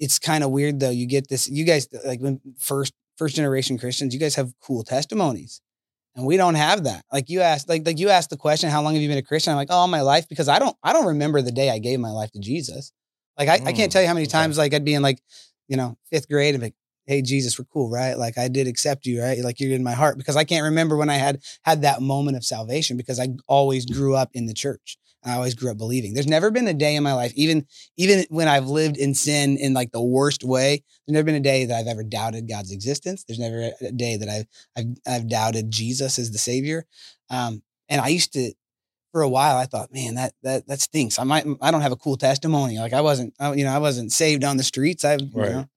It's 0.00 0.18
kind 0.18 0.44
of 0.44 0.50
weird 0.50 0.80
though. 0.80 0.90
You 0.90 1.06
get 1.06 1.28
this. 1.28 1.48
You 1.48 1.64
guys 1.64 1.88
like 2.06 2.20
when 2.20 2.40
first 2.58 2.94
first 3.18 3.36
generation 3.36 3.78
Christians. 3.78 4.14
You 4.14 4.20
guys 4.20 4.36
have 4.36 4.52
cool 4.62 4.84
testimonies, 4.84 5.60
and 6.16 6.26
we 6.26 6.36
don't 6.36 6.56
have 6.56 6.84
that. 6.84 7.04
Like 7.12 7.28
you 7.30 7.40
asked, 7.42 7.68
like 7.68 7.86
like 7.86 7.98
you 7.98 8.08
asked 8.10 8.30
the 8.30 8.36
question, 8.38 8.70
"How 8.70 8.82
long 8.82 8.94
have 8.94 9.02
you 9.02 9.08
been 9.08 9.18
a 9.18 9.22
Christian?" 9.22 9.52
I'm 9.52 9.56
like, 9.58 9.68
"Oh, 9.70 9.76
all 9.76 9.88
my 9.88 10.02
life," 10.02 10.28
because 10.28 10.48
I 10.48 10.58
don't 10.58 10.76
I 10.82 10.92
don't 10.92 11.06
remember 11.06 11.42
the 11.42 11.52
day 11.52 11.70
I 11.70 11.78
gave 11.78 12.00
my 12.00 12.10
life 12.10 12.32
to 12.32 12.40
Jesus. 12.40 12.92
Like 13.38 13.48
I, 13.48 13.60
I 13.66 13.72
can't 13.72 13.90
Mm, 13.90 13.92
tell 13.92 14.02
you 14.02 14.08
how 14.08 14.14
many 14.14 14.26
okay. 14.26 14.32
times 14.32 14.58
like 14.58 14.74
I'd 14.74 14.84
be 14.84 14.94
in 14.94 15.02
like 15.02 15.20
you 15.68 15.76
know 15.76 15.98
fifth 16.10 16.28
grade 16.28 16.54
and 16.54 16.60
be 16.62 16.66
like, 16.68 16.74
"Hey 17.06 17.22
Jesus, 17.22 17.58
we're 17.58 17.66
cool, 17.66 17.90
right?" 17.90 18.14
Like 18.18 18.38
I 18.38 18.48
did 18.48 18.66
accept 18.68 19.06
you, 19.06 19.22
right? 19.22 19.38
Like 19.38 19.60
you're 19.60 19.74
in 19.74 19.82
my 19.84 19.92
heart 19.92 20.18
because 20.18 20.36
I 20.36 20.44
can't 20.44 20.64
remember 20.64 20.96
when 20.96 21.10
I 21.10 21.16
had 21.16 21.42
had 21.62 21.82
that 21.82 22.00
moment 22.02 22.36
of 22.36 22.44
salvation 22.44 22.96
because 22.96 23.20
I 23.20 23.28
always 23.46 23.84
grew 23.86 24.14
up 24.14 24.30
in 24.34 24.46
the 24.46 24.54
church. 24.54 24.96
I 25.24 25.34
always 25.34 25.54
grew 25.54 25.70
up 25.70 25.78
believing. 25.78 26.14
There's 26.14 26.26
never 26.26 26.50
been 26.50 26.66
a 26.66 26.74
day 26.74 26.96
in 26.96 27.02
my 27.02 27.12
life, 27.12 27.32
even 27.34 27.66
even 27.96 28.24
when 28.30 28.48
I've 28.48 28.68
lived 28.68 28.96
in 28.96 29.14
sin 29.14 29.56
in 29.58 29.74
like 29.74 29.92
the 29.92 30.02
worst 30.02 30.44
way. 30.44 30.82
There's 31.06 31.14
never 31.14 31.26
been 31.26 31.34
a 31.34 31.40
day 31.40 31.66
that 31.66 31.78
I've 31.78 31.86
ever 31.86 32.02
doubted 32.02 32.48
God's 32.48 32.72
existence. 32.72 33.24
There's 33.24 33.38
never 33.38 33.70
a 33.80 33.92
day 33.92 34.16
that 34.16 34.28
I've 34.28 34.46
I've, 34.76 34.96
I've 35.06 35.28
doubted 35.28 35.70
Jesus 35.70 36.18
as 36.18 36.30
the 36.30 36.38
Savior. 36.38 36.86
Um, 37.28 37.62
and 37.88 38.00
I 38.00 38.08
used 38.08 38.32
to, 38.34 38.52
for 39.12 39.22
a 39.22 39.28
while, 39.28 39.56
I 39.56 39.66
thought, 39.66 39.92
man, 39.92 40.14
that 40.14 40.32
that 40.42 40.66
that 40.68 40.80
stinks. 40.80 41.18
I 41.18 41.24
might 41.24 41.46
I 41.60 41.70
don't 41.70 41.82
have 41.82 41.92
a 41.92 41.96
cool 41.96 42.16
testimony. 42.16 42.78
Like 42.78 42.92
I 42.92 43.00
wasn't, 43.00 43.34
I, 43.38 43.52
you 43.54 43.64
know, 43.64 43.72
I 43.72 43.78
wasn't 43.78 44.12
saved 44.12 44.44
on 44.44 44.56
the 44.56 44.62
streets. 44.62 45.04
I, 45.04 45.14
you 45.14 45.28
Right. 45.34 45.50
know, 45.52 45.68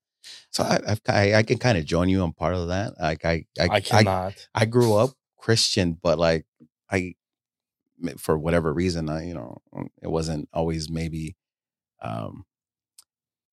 So 0.51 0.63
I, 0.63 0.79
I've, 0.87 1.01
I, 1.09 1.33
I 1.35 1.43
can 1.43 1.57
kind 1.57 1.77
of 1.77 1.85
join 1.85 2.09
you 2.09 2.21
on 2.21 2.31
part 2.31 2.55
of 2.55 2.67
that. 2.69 2.93
Like 2.99 3.25
I, 3.25 3.45
I, 3.59 3.69
I, 3.71 3.79
cannot. 3.81 4.47
I 4.53 4.65
grew 4.65 4.95
up 4.95 5.11
Christian, 5.37 5.97
but 6.01 6.17
like 6.17 6.45
I, 6.89 7.15
for 8.17 8.37
whatever 8.37 8.73
reason, 8.73 9.09
I 9.09 9.25
you 9.25 9.33
know 9.33 9.57
it 10.01 10.07
wasn't 10.09 10.49
always 10.53 10.89
maybe 10.89 11.35
um, 12.01 12.45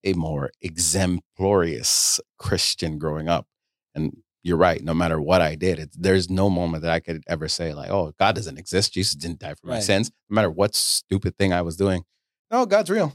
a 0.04 0.12
more 0.14 0.50
exemplarious 0.60 2.20
Christian 2.38 2.98
growing 2.98 3.28
up. 3.28 3.46
And 3.94 4.18
you're 4.42 4.56
right. 4.56 4.82
No 4.82 4.94
matter 4.94 5.20
what 5.20 5.42
I 5.42 5.54
did, 5.54 5.78
it, 5.78 5.90
there's 5.98 6.30
no 6.30 6.48
moment 6.48 6.82
that 6.82 6.92
I 6.92 7.00
could 7.00 7.22
ever 7.28 7.48
say 7.48 7.74
like, 7.74 7.90
"Oh, 7.90 8.12
God 8.18 8.34
doesn't 8.34 8.58
exist. 8.58 8.94
Jesus 8.94 9.14
didn't 9.14 9.40
die 9.40 9.54
for 9.54 9.66
my 9.66 9.74
Right. 9.74 9.82
sins." 9.82 10.10
No 10.30 10.34
matter 10.34 10.50
what 10.50 10.74
stupid 10.74 11.36
thing 11.36 11.52
I 11.52 11.62
was 11.62 11.76
doing, 11.76 12.04
no, 12.50 12.66
God's 12.66 12.90
real. 12.90 13.12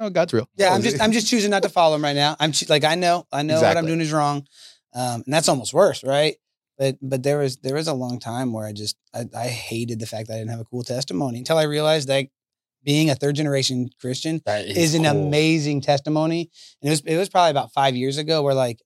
No, 0.00 0.10
God's 0.10 0.32
real. 0.32 0.48
Yeah, 0.56 0.72
I'm 0.74 0.82
just 0.82 1.00
I'm 1.00 1.12
just 1.12 1.26
choosing 1.28 1.50
not 1.50 1.62
to 1.62 1.68
follow 1.68 1.96
him 1.96 2.04
right 2.04 2.16
now. 2.16 2.36
I'm 2.40 2.52
choo- 2.52 2.66
like 2.68 2.84
I 2.84 2.94
know 2.94 3.26
I 3.32 3.42
know 3.42 3.60
what 3.68 3.76
I'm 3.76 3.86
doing 3.86 4.00
is 4.00 4.12
wrong, 4.12 4.46
um, 4.94 5.22
and 5.24 5.34
that's 5.34 5.48
almost 5.48 5.72
worse, 5.74 6.02
right? 6.04 6.36
But 6.78 6.96
but 7.00 7.22
there 7.22 7.38
was 7.38 7.56
there 7.58 7.74
was 7.74 7.88
a 7.88 7.94
long 7.94 8.18
time 8.18 8.52
where 8.52 8.66
I 8.66 8.72
just 8.72 8.96
I, 9.14 9.24
I 9.36 9.48
hated 9.48 9.98
the 9.98 10.06
fact 10.06 10.28
that 10.28 10.34
I 10.34 10.38
didn't 10.38 10.50
have 10.50 10.60
a 10.60 10.64
cool 10.64 10.82
testimony 10.82 11.38
until 11.38 11.58
I 11.58 11.64
realized 11.64 12.08
that 12.08 12.26
being 12.84 13.10
a 13.10 13.14
third 13.14 13.34
generation 13.34 13.88
Christian 14.00 14.40
That 14.44 14.66
is, 14.66 14.94
an 14.94 15.02
cool. 15.02 15.10
amazing 15.10 15.80
testimony, 15.80 16.50
and 16.80 16.88
it 16.88 16.90
was 16.90 17.00
it 17.00 17.16
was 17.16 17.28
probably 17.28 17.50
about 17.50 17.72
five 17.72 17.96
years 17.96 18.18
ago 18.18 18.42
where 18.42 18.54
like 18.54 18.80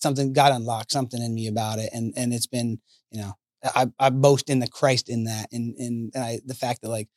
something 0.00 0.32
God 0.32 0.52
unlocked 0.52 0.92
something 0.92 1.22
in 1.22 1.34
me 1.34 1.48
about 1.48 1.78
it, 1.78 1.90
and 1.92 2.12
and 2.16 2.32
it's 2.32 2.46
been 2.46 2.80
you 3.10 3.20
know 3.20 3.32
I 3.64 3.86
I 3.98 4.10
boast 4.10 4.50
in 4.50 4.58
the 4.58 4.68
Christ 4.68 5.08
in 5.08 5.24
that, 5.24 5.48
and 5.52 5.74
and 5.76 6.12
I, 6.14 6.40
the 6.44 6.54
fact 6.54 6.82
that 6.82 6.88
like 6.88 7.08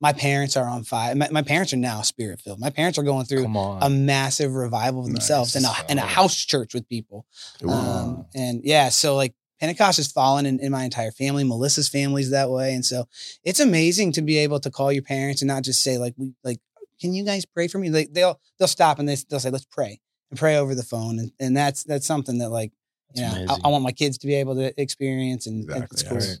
my 0.00 0.12
parents 0.14 0.56
are 0.56 0.66
on 0.66 0.82
fire. 0.82 1.14
My, 1.14 1.28
my 1.30 1.42
parents 1.42 1.72
are 1.74 1.76
now 1.76 2.00
spirit 2.02 2.40
filled. 2.40 2.58
My 2.58 2.70
parents 2.70 2.98
are 2.98 3.02
going 3.02 3.26
through 3.26 3.44
a 3.82 3.90
massive 3.90 4.54
revival 4.54 5.00
of 5.00 5.06
themselves 5.12 5.54
in 5.56 5.64
a, 5.64 5.68
in 5.90 5.98
a 5.98 6.02
house 6.06 6.36
church 6.44 6.72
with 6.72 6.88
people. 6.88 7.26
Um, 7.68 8.24
and 8.34 8.62
yeah, 8.64 8.88
so 8.88 9.14
like 9.14 9.34
Pentecost 9.60 9.98
has 9.98 10.10
fallen 10.10 10.46
in, 10.46 10.58
in 10.60 10.72
my 10.72 10.84
entire 10.84 11.10
family. 11.10 11.44
Melissa's 11.44 11.88
family's 11.88 12.30
that 12.30 12.50
way. 12.50 12.74
And 12.74 12.84
so 12.84 13.06
it's 13.44 13.60
amazing 13.60 14.12
to 14.12 14.22
be 14.22 14.38
able 14.38 14.58
to 14.60 14.70
call 14.70 14.90
your 14.90 15.02
parents 15.02 15.42
and 15.42 15.48
not 15.48 15.62
just 15.62 15.82
say 15.82 15.98
like, 15.98 16.14
we 16.16 16.32
like, 16.42 16.58
can 17.00 17.12
you 17.12 17.24
guys 17.24 17.44
pray 17.44 17.68
for 17.68 17.78
me? 17.78 17.90
Like 17.90 18.12
they'll, 18.12 18.40
they'll 18.58 18.68
stop 18.68 18.98
and 18.98 19.08
they, 19.08 19.16
they'll 19.28 19.40
say, 19.40 19.50
let's 19.50 19.66
pray 19.66 20.00
and 20.30 20.38
pray 20.38 20.56
over 20.56 20.74
the 20.74 20.82
phone. 20.82 21.18
And, 21.18 21.32
and 21.38 21.56
that's, 21.56 21.84
that's 21.84 22.06
something 22.06 22.38
that 22.38 22.50
like, 22.50 22.72
you 23.14 23.22
That's 23.22 23.34
know, 23.46 23.58
I. 23.64 23.68
I 23.68 23.70
want 23.70 23.84
my 23.84 23.92
kids 23.92 24.18
to 24.18 24.26
be 24.26 24.34
able 24.36 24.54
to 24.54 24.80
experience 24.80 25.46
and, 25.46 25.70
and 25.70 25.84
it's 25.84 26.02
cool. 26.02 26.14
yes. 26.14 26.38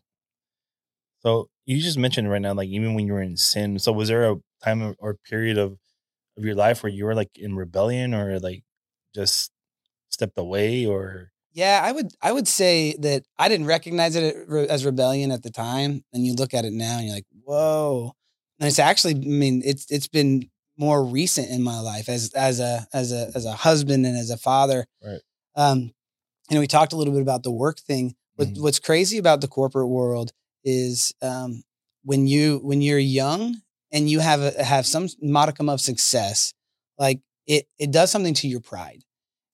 So 1.20 1.48
you 1.66 1.78
just 1.78 1.98
mentioned 1.98 2.30
right 2.30 2.40
now, 2.40 2.54
like 2.54 2.68
even 2.68 2.94
when 2.94 3.06
you 3.06 3.12
were 3.12 3.22
in 3.22 3.36
sin. 3.36 3.78
So 3.78 3.92
was 3.92 4.08
there 4.08 4.30
a 4.30 4.36
time 4.64 4.94
or 4.98 5.16
period 5.28 5.58
of 5.58 5.78
of 6.38 6.44
your 6.44 6.54
life 6.54 6.82
where 6.82 6.92
you 6.92 7.04
were 7.04 7.14
like 7.14 7.30
in 7.36 7.56
rebellion 7.56 8.14
or 8.14 8.38
like 8.38 8.62
just 9.14 9.50
stepped 10.08 10.38
away 10.38 10.86
or 10.86 11.32
Yeah, 11.52 11.80
I 11.82 11.92
would 11.92 12.12
I 12.22 12.32
would 12.32 12.46
say 12.46 12.94
that 13.00 13.24
I 13.38 13.48
didn't 13.48 13.66
recognize 13.66 14.14
it 14.16 14.48
as 14.68 14.84
rebellion 14.84 15.32
at 15.32 15.42
the 15.42 15.50
time, 15.50 16.04
and 16.12 16.24
you 16.24 16.34
look 16.34 16.54
at 16.54 16.64
it 16.64 16.72
now 16.72 16.98
and 16.98 17.06
you're 17.06 17.14
like, 17.16 17.26
whoa. 17.44 18.12
And 18.60 18.68
it's 18.68 18.78
actually, 18.78 19.14
I 19.14 19.28
mean, 19.28 19.62
it's 19.64 19.90
it's 19.90 20.06
been 20.08 20.48
more 20.76 21.04
recent 21.04 21.50
in 21.50 21.62
my 21.62 21.80
life 21.80 22.08
as 22.08 22.32
as 22.34 22.60
a 22.60 22.86
as 22.92 23.12
a 23.12 23.30
as 23.34 23.44
a 23.46 23.52
husband 23.52 24.06
and 24.06 24.16
as 24.16 24.30
a 24.30 24.36
father. 24.36 24.86
Right. 25.04 25.20
Um, 25.56 25.92
you 26.48 26.54
know, 26.54 26.60
we 26.60 26.66
talked 26.66 26.92
a 26.92 26.96
little 26.96 27.12
bit 27.14 27.22
about 27.22 27.42
the 27.42 27.50
work 27.50 27.78
thing. 27.80 28.14
But 28.36 28.48
Mhm. 28.48 28.62
what's 28.62 28.78
crazy 28.78 29.18
about 29.18 29.40
the 29.40 29.48
corporate 29.48 29.88
world 29.88 30.32
is 30.64 31.12
um, 31.20 31.62
when 32.04 32.26
you 32.26 32.58
when 32.62 32.80
you're 32.80 32.98
young 32.98 33.60
and 33.92 34.08
you 34.08 34.20
have 34.20 34.40
a, 34.40 34.62
have 34.64 34.86
some 34.86 35.08
modicum 35.20 35.68
of 35.68 35.80
success, 35.80 36.54
like 36.98 37.20
it 37.46 37.66
it 37.78 37.90
does 37.90 38.10
something 38.10 38.34
to 38.34 38.48
your 38.48 38.60
pride. 38.60 39.04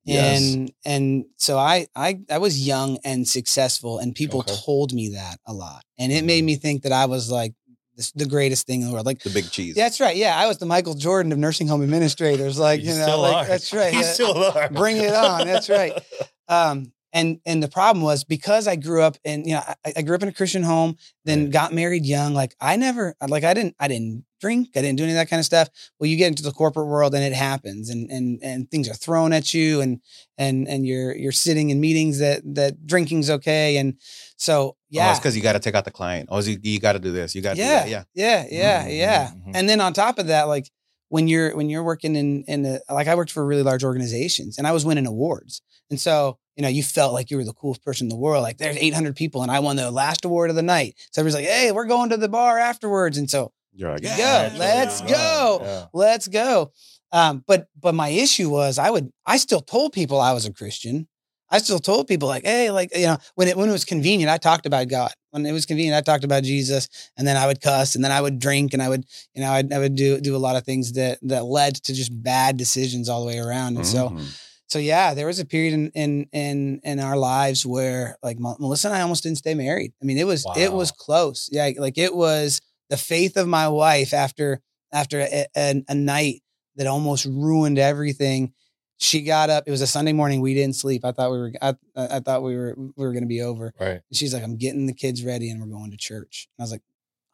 Yes. 0.06 0.40
And 0.54 0.72
and 0.84 1.24
so 1.36 1.58
I 1.58 1.86
I 1.96 2.20
I 2.30 2.38
was 2.38 2.64
young 2.66 2.98
and 3.04 3.26
successful, 3.28 3.98
and 3.98 4.14
people 4.14 4.40
Okay. 4.40 4.54
told 4.64 4.92
me 4.92 5.10
that 5.10 5.38
a 5.46 5.52
lot, 5.52 5.82
and 5.98 6.12
it 6.12 6.24
made 6.24 6.44
me 6.44 6.54
think 6.54 6.82
that 6.84 6.92
I 6.92 7.06
was 7.06 7.30
like 7.30 7.54
this, 7.96 8.12
the 8.12 8.26
greatest 8.26 8.66
thing 8.66 8.82
in 8.82 8.86
the 8.86 8.92
world. 8.92 9.04
Like 9.06 9.22
the 9.22 9.30
big 9.30 9.50
cheese. 9.50 9.74
that's 9.74 9.98
right, 10.00 10.16
yeah, 10.16 10.36
I 10.38 10.46
was 10.46 10.58
the 10.58 10.66
Michael 10.66 10.94
Jordan 10.94 11.32
of 11.32 11.38
nursing 11.38 11.66
home 11.66 11.82
administrators. 11.82 12.58
Like 12.58 12.82
You 12.82 12.92
you 12.92 12.98
know, 12.98 13.20
like 13.20 13.48
that's 13.48 13.72
right. 13.72 13.92
You 13.92 14.04
still 14.04 14.36
are. 14.44 14.68
Bring 14.70 14.98
it 14.98 15.12
on. 15.14 15.44
That's 15.44 15.68
right. 15.68 15.92
Um, 16.48 16.92
and 17.16 17.40
and 17.46 17.62
the 17.62 17.68
problem 17.68 18.02
was 18.04 18.22
because 18.24 18.68
I 18.68 18.76
grew 18.76 19.02
up 19.02 19.16
in 19.24 19.44
you 19.48 19.54
know 19.54 19.62
I, 19.84 19.92
I 19.98 20.02
grew 20.02 20.14
up 20.16 20.22
in 20.22 20.28
a 20.28 20.32
Christian 20.32 20.62
home, 20.62 20.96
then 21.24 21.44
Right. 21.44 21.50
got 21.52 21.72
married 21.72 22.04
young. 22.06 22.34
Like 22.34 22.54
I 22.60 22.76
never 22.76 23.14
like 23.26 23.44
I 23.44 23.54
didn't 23.54 23.74
I 23.80 23.88
didn't 23.88 24.24
drink, 24.40 24.68
I 24.76 24.82
didn't 24.82 24.98
do 24.98 25.04
any 25.04 25.12
of 25.12 25.16
that 25.16 25.30
kind 25.30 25.40
of 25.40 25.46
stuff. 25.46 25.68
Well, 25.98 26.08
you 26.10 26.16
get 26.16 26.28
into 26.28 26.42
the 26.42 26.52
corporate 26.52 26.88
world 26.88 27.14
and 27.14 27.24
it 27.24 27.32
happens, 27.32 27.88
and 27.90 28.10
and 28.10 28.38
and 28.42 28.70
things 28.70 28.88
are 28.88 28.94
thrown 28.94 29.32
at 29.32 29.52
you, 29.54 29.80
and 29.80 30.00
and 30.36 30.68
and 30.68 30.86
you're 30.86 31.16
you're 31.16 31.32
sitting 31.32 31.70
in 31.70 31.80
meetings 31.80 32.18
that 32.18 32.42
that 32.54 32.86
drinking's 32.86 33.30
okay, 33.30 33.78
and 33.78 33.94
so 34.36 34.76
Oh, 34.88 34.98
yeah, 35.02 35.10
it's 35.10 35.18
because 35.18 35.36
you 35.36 35.42
got 35.42 35.54
to 35.54 35.58
take 35.58 35.74
out 35.74 35.84
the 35.84 35.90
client. 35.90 36.28
Oh, 36.30 36.40
you, 36.40 36.58
you 36.62 36.78
got 36.80 36.92
to 36.92 36.98
do 37.00 37.12
this. 37.12 37.34
You 37.34 37.42
got 37.42 37.56
yeah, 37.56 37.84
yeah, 37.86 38.04
Yeah. 38.14 38.46
yeah, 38.50 38.84
Mhm, 38.86 38.98
yeah. 38.98 39.30
mhm. 39.34 39.50
And 39.54 39.68
then 39.68 39.80
on 39.80 39.92
top 39.92 40.18
of 40.18 40.28
that, 40.28 40.44
like 40.44 40.70
when 41.08 41.28
you're 41.28 41.56
when 41.56 41.68
you're 41.70 41.82
working 41.84 42.14
in 42.16 42.44
in 42.46 42.64
a, 42.64 42.80
like 42.92 43.08
I 43.08 43.14
worked 43.14 43.32
for 43.32 43.44
really 43.44 43.62
large 43.62 43.84
organizations 43.84 44.58
and 44.58 44.66
I 44.66 44.72
was 44.72 44.84
winning 44.84 45.06
awards, 45.06 45.60
and 45.90 46.00
so 46.00 46.38
you 46.56 46.62
know 46.62 46.68
you 46.68 46.82
felt 46.82 47.12
like 47.12 47.30
you 47.30 47.36
were 47.36 47.44
the 47.44 47.52
coolest 47.52 47.82
person 47.82 48.06
in 48.06 48.08
the 48.08 48.16
world. 48.16 48.42
Like 48.42 48.58
there's 48.58 48.76
800 48.76 49.14
people 49.16 49.42
and 49.42 49.50
I 49.50 49.58
won 49.60 49.76
the 49.76 49.90
last 49.90 50.24
award 50.24 50.50
of 50.50 50.56
the 50.56 50.62
night. 50.62 50.94
So 51.12 51.20
everybody's 51.22 51.46
like, 51.46 51.52
hey, 51.54 51.72
we're 51.72 51.84
going 51.86 52.10
to 52.10 52.16
the 52.16 52.28
bar 52.28 52.58
afterwards, 52.58 53.18
and 53.18 53.28
so 53.30 53.52
You're 53.74 53.92
like, 53.92 54.02
Go, 54.02 54.08
yeah. 54.08 54.50
let's 54.56 55.00
Yeah. 55.02 55.08
go. 55.08 55.58
Yeah. 55.62 55.84
let's 55.92 56.28
go. 56.28 56.72
Um, 57.12 57.44
but 57.46 57.68
but 57.80 57.94
my 57.94 58.08
issue 58.08 58.48
was 58.50 58.78
I 58.78 58.90
would 58.90 59.12
I 59.26 59.36
still 59.36 59.60
told 59.60 59.92
people 59.92 60.20
I 60.20 60.32
was 60.32 60.46
a 60.46 60.52
Christian. 60.52 61.08
I 61.48 61.58
still 61.58 61.78
told 61.78 62.08
people 62.08 62.26
like, 62.26 62.44
hey, 62.44 62.72
like 62.72 62.92
you 62.96 63.06
know, 63.06 63.18
when 63.36 63.46
it 63.48 63.56
when 63.56 63.68
it 63.68 63.72
was 63.72 63.84
convenient, 63.84 64.30
I 64.32 64.36
talked 64.38 64.66
about 64.66 64.88
God. 64.88 65.12
When 65.30 65.46
it 65.46 65.52
was 65.52 65.64
convenient, 65.66 65.96
I 65.96 66.00
talked 66.00 66.24
about 66.24 66.42
Jesus, 66.42 66.88
and 67.16 67.24
then 67.28 67.36
I 67.36 67.46
would 67.46 67.60
cuss, 67.60 67.94
and 67.94 68.02
then 68.02 68.10
I 68.10 68.20
would 68.20 68.38
drink, 68.40 68.72
and 68.72 68.82
I 68.82 68.88
would, 68.88 69.04
you 69.34 69.42
know, 69.42 69.50
I'd, 69.52 69.72
I 69.72 69.78
would 69.78 69.94
do 69.94 70.20
do 70.20 70.34
a 70.34 70.38
lot 70.46 70.56
of 70.56 70.64
things 70.64 70.94
that 70.94 71.18
that 71.22 71.44
led 71.44 71.76
to 71.84 71.94
just 71.94 72.10
bad 72.22 72.56
decisions 72.56 73.08
all 73.08 73.20
the 73.20 73.26
way 73.28 73.38
around. 73.38 73.76
And 73.76 73.86
so 73.86 74.08
Mhm. 74.08 74.26
So 74.68 74.78
yeah, 74.78 75.14
there 75.14 75.26
was 75.26 75.38
a 75.38 75.44
period 75.44 75.74
in 75.74 75.90
in 75.90 76.28
in 76.32 76.80
in 76.82 77.00
our 77.00 77.16
lives 77.16 77.64
where 77.64 78.16
like 78.22 78.38
Melissa 78.38 78.88
and 78.88 78.96
I 78.96 79.02
almost 79.02 79.22
didn't 79.22 79.38
stay 79.38 79.54
married. 79.54 79.92
I 80.02 80.04
mean, 80.04 80.18
it 80.18 80.26
was 80.26 80.44
it 80.56 80.72
was 80.72 80.90
close. 80.90 81.48
Yeah, 81.52 81.70
like 81.78 81.98
it 81.98 82.14
was 82.14 82.60
the 82.90 82.96
faith 82.96 83.36
of 83.36 83.46
my 83.46 83.68
wife 83.68 84.12
after 84.12 84.60
after 84.92 85.20
a, 85.20 85.46
a, 85.56 85.84
a 85.88 85.94
night 85.94 86.42
that 86.76 86.86
almost 86.86 87.26
ruined 87.26 87.78
everything. 87.78 88.52
She 88.98 89.22
got 89.22 89.50
up. 89.50 89.64
It 89.66 89.70
was 89.70 89.82
a 89.82 89.86
Sunday 89.86 90.14
morning. 90.14 90.40
We 90.40 90.54
didn't 90.54 90.76
sleep. 90.76 91.04
I 91.04 91.12
thought 91.12 91.30
we 91.30 91.38
were. 91.38 91.52
I, 91.60 91.74
I 91.94 92.20
thought 92.20 92.42
we 92.42 92.56
were. 92.56 92.74
We 92.76 93.04
were 93.04 93.12
going 93.12 93.24
to 93.24 93.28
be 93.28 93.42
over. 93.42 93.72
Right. 93.78 93.90
And 93.90 94.02
she's 94.14 94.32
like, 94.32 94.42
"I'm 94.42 94.56
getting 94.56 94.86
the 94.86 94.94
kids 94.94 95.22
ready, 95.22 95.50
and 95.50 95.60
we're 95.60 95.66
going 95.66 95.90
to 95.90 95.98
church." 95.98 96.48
And 96.56 96.62
I 96.62 96.64
was 96.64 96.72
like, 96.72 96.82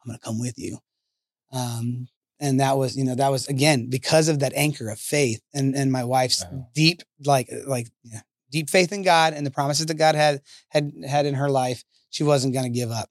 "I'm 0.03 0.09
going 0.09 0.19
to 0.19 0.25
come 0.25 0.39
with 0.39 0.57
you." 0.57 0.77
Um, 1.53 2.07
and 2.43 2.59
that 2.59 2.77
was 2.77 2.95
you 2.95 3.03
know 3.07 3.15
that 3.15 3.31
was 3.31 3.47
again 3.47 3.89
because 3.89 4.27
of 4.27 4.37
that 4.39 4.53
anchor 4.55 4.87
of 4.89 4.99
faith 4.99 5.41
and 5.53 5.75
and 5.75 5.91
my 5.91 6.03
wife's 6.03 6.43
Wow. 6.51 6.67
deep 6.75 7.01
like 7.25 7.49
like 7.65 7.87
yeah, 8.03 8.21
deep 8.51 8.69
faith 8.69 8.91
in 8.91 9.01
God 9.01 9.33
and 9.33 9.43
the 9.47 9.51
promises 9.59 9.85
that 9.87 9.95
God 10.05 10.15
had 10.15 10.41
had 10.69 10.91
had 11.07 11.25
in 11.25 11.35
her 11.35 11.49
life. 11.49 11.83
She 12.09 12.23
wasn't 12.23 12.53
going 12.53 12.71
to 12.71 12.79
give 12.79 12.91
up. 12.91 13.09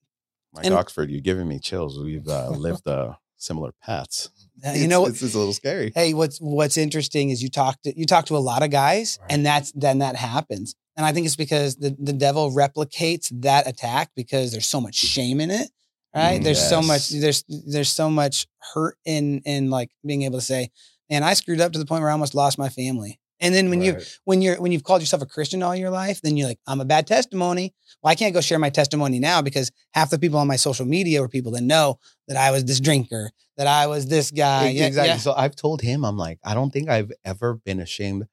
Mike 0.55 0.67
And- 0.67 0.75
Oxford, 0.75 1.11
you're 1.11 1.21
giving 1.31 1.49
me 1.49 1.59
chills. 1.59 1.99
We've 1.99 2.29
uh, 2.29 2.51
lived 2.51 2.87
uh, 2.87 3.15
similar 3.37 3.73
paths. 3.83 4.31
Uh, 4.65 4.73
you 4.73 4.87
know 4.87 5.07
it's, 5.07 5.21
it's 5.23 5.35
a 5.35 5.39
little 5.39 5.53
scary. 5.55 5.91
hey 5.95 6.15
what's 6.15 6.39
what's 6.41 6.77
interesting 6.77 7.31
is 7.31 7.43
you 7.43 7.49
talk 7.49 7.75
to 7.83 7.99
you 7.99 8.07
talk 8.07 8.27
to 8.27 8.37
a 8.37 8.45
lot 8.51 8.63
of 8.63 8.71
guys 8.71 9.19
Right. 9.23 9.33
and 9.33 9.45
that's 9.47 9.73
then 9.73 9.99
that 9.99 10.15
happens 10.15 10.77
and 10.97 11.05
i 11.05 11.11
think 11.13 11.27
it's 11.27 11.35
because 11.35 11.75
the, 11.77 11.97
the 11.99 12.13
devil 12.13 12.53
replicates 12.53 13.27
that 13.43 13.67
attack 13.67 14.11
because 14.15 14.53
there's 14.53 14.67
so 14.67 14.81
much 14.81 14.95
shame 14.95 15.41
in 15.41 15.51
it 15.51 15.69
right 16.15 16.43
there's 16.43 16.69
so 16.69 16.83
much 16.83 17.09
there's 17.11 17.45
there's 17.49 17.91
so 17.91 18.11
much 18.11 18.47
hurt 18.75 18.97
in 19.05 19.41
in 19.45 19.71
like 19.71 19.91
being 20.05 20.23
able 20.23 20.39
to 20.39 20.45
say 20.45 20.71
man 21.11 21.23
i 21.23 21.35
screwed 21.35 21.61
up 21.61 21.73
to 21.73 21.79
the 21.79 21.87
point 21.87 22.01
where 22.01 22.11
i 22.11 22.13
almost 22.13 22.35
lost 22.35 22.59
my 22.59 22.69
family 22.69 23.19
and 23.43 23.53
then 23.53 23.71
when 23.71 23.83
you 23.83 23.99
when 24.25 24.41
you're 24.41 24.57
when 24.61 24.71
you've 24.71 24.85
called 24.85 25.03
yourself 25.03 25.21
a 25.21 25.27
Christian 25.27 25.65
all 25.65 25.75
your 25.75 25.91
life, 25.91 26.23
then 26.23 26.37
you're 26.37 26.47
like, 26.47 26.61
I'm 26.65 26.81
a 26.81 26.85
bad 26.85 27.09
testimony. 27.09 27.75
Well, 28.01 28.13
I 28.13 28.15
can't 28.15 28.33
go 28.33 28.41
share 28.41 28.59
my 28.61 28.71
testimony 28.71 29.19
now 29.19 29.43
because 29.43 29.73
half 29.95 30.11
the 30.11 30.19
people 30.19 30.39
on 30.39 30.47
my 30.47 30.55
social 30.55 30.87
media 30.87 31.21
were 31.21 31.29
people 31.29 31.51
that 31.53 31.63
know 31.63 31.99
that 32.29 32.37
I 32.37 32.53
was 32.53 32.65
this 32.65 32.79
drinker, 32.79 33.33
that 33.57 33.67
I 33.67 33.89
was 33.89 34.07
this 34.07 34.31
guy. 34.31 34.69
Exactly. 34.69 35.09
yeah. 35.09 35.17
So 35.17 35.35
I've 35.37 35.57
told 35.57 35.83
him, 35.83 36.05
I'm 36.05 36.17
like, 36.17 36.39
I 36.45 36.55
don't 36.55 36.71
think 36.73 36.89
I've 36.89 37.11
ever 37.25 37.55
been 37.55 37.81
ashamed 37.81 38.29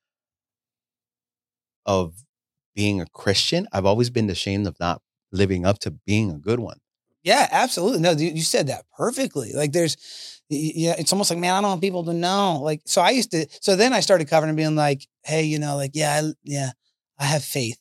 of 1.88 2.14
being 2.76 3.02
a 3.02 3.08
Christian. 3.08 3.68
I've 3.74 3.88
always 3.88 4.12
been 4.12 4.30
ashamed 4.30 4.68
of 4.68 4.80
not 4.80 5.02
living 5.32 5.66
up 5.66 5.80
to 5.80 5.92
being 5.92 6.30
a 6.30 6.38
good 6.38 6.60
one. 6.60 6.78
Yeah, 7.24 7.48
absolutely. 7.52 8.00
No, 8.00 8.12
you, 8.12 8.30
you 8.30 8.42
said 8.44 8.68
that 8.68 8.86
perfectly. 8.98 9.52
Like 9.54 9.72
there's, 9.72 10.42
yeah, 10.50 10.96
it's 10.98 11.12
almost 11.12 11.30
like, 11.30 11.40
man, 11.40 11.54
I 11.54 11.62
don't 11.62 11.70
want 11.70 11.82
people 11.82 12.06
to 12.06 12.14
know. 12.14 12.60
Like, 12.64 12.82
so 12.86 13.02
I 13.02 13.12
used 13.12 13.32
to, 13.32 13.46
so 13.62 13.76
then 13.76 13.94
I 13.94 14.00
started 14.00 14.28
covering 14.30 14.50
and 14.50 14.58
being 14.58 14.76
like, 14.76 15.06
hey, 15.24 15.44
you 15.44 15.60
know, 15.60 15.76
like, 15.76 15.92
yeah, 15.94 16.22
I, 16.24 16.32
yeah, 16.44 16.72
I 17.20 17.26
have 17.26 17.44
faith. 17.44 17.78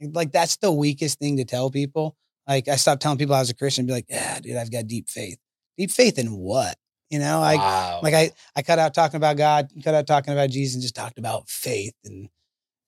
Like 0.00 0.30
that's 0.30 0.56
the 0.58 0.70
weakest 0.70 1.18
thing 1.18 1.38
to 1.38 1.44
tell 1.44 1.70
people. 1.70 2.16
Like 2.46 2.68
I 2.68 2.76
stopped 2.76 3.02
telling 3.02 3.18
people 3.18 3.34
I 3.34 3.40
was 3.40 3.50
a 3.50 3.54
Christian, 3.54 3.86
be 3.86 3.92
like, 3.92 4.06
yeah, 4.08 4.38
dude, 4.40 4.56
I've 4.56 4.70
got 4.70 4.86
deep 4.86 5.08
faith. 5.08 5.38
Deep 5.76 5.90
faith 5.90 6.18
in 6.18 6.36
what? 6.36 6.76
You 7.10 7.18
know, 7.18 7.40
like, 7.40 7.58
wow. 7.58 8.00
like 8.02 8.14
I, 8.14 8.30
I 8.54 8.62
cut 8.62 8.78
out 8.78 8.94
talking 8.94 9.16
about 9.16 9.36
God, 9.38 9.70
cut 9.82 9.94
out 9.94 10.06
talking 10.06 10.32
about 10.34 10.50
Jesus, 10.50 10.74
and 10.74 10.82
just 10.82 10.94
talked 10.94 11.18
about 11.18 11.48
faith 11.48 11.94
and, 12.04 12.28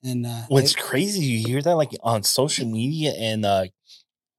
and, 0.05 0.27
uh, 0.27 0.43
What's 0.49 0.73
it- 0.73 0.79
crazy, 0.79 1.25
you 1.25 1.47
hear 1.47 1.63
that 1.63 1.77
like 1.77 1.91
on 2.03 2.23
social 2.23 2.67
media 2.67 3.13
and 3.19 3.45
uh, 3.45 3.65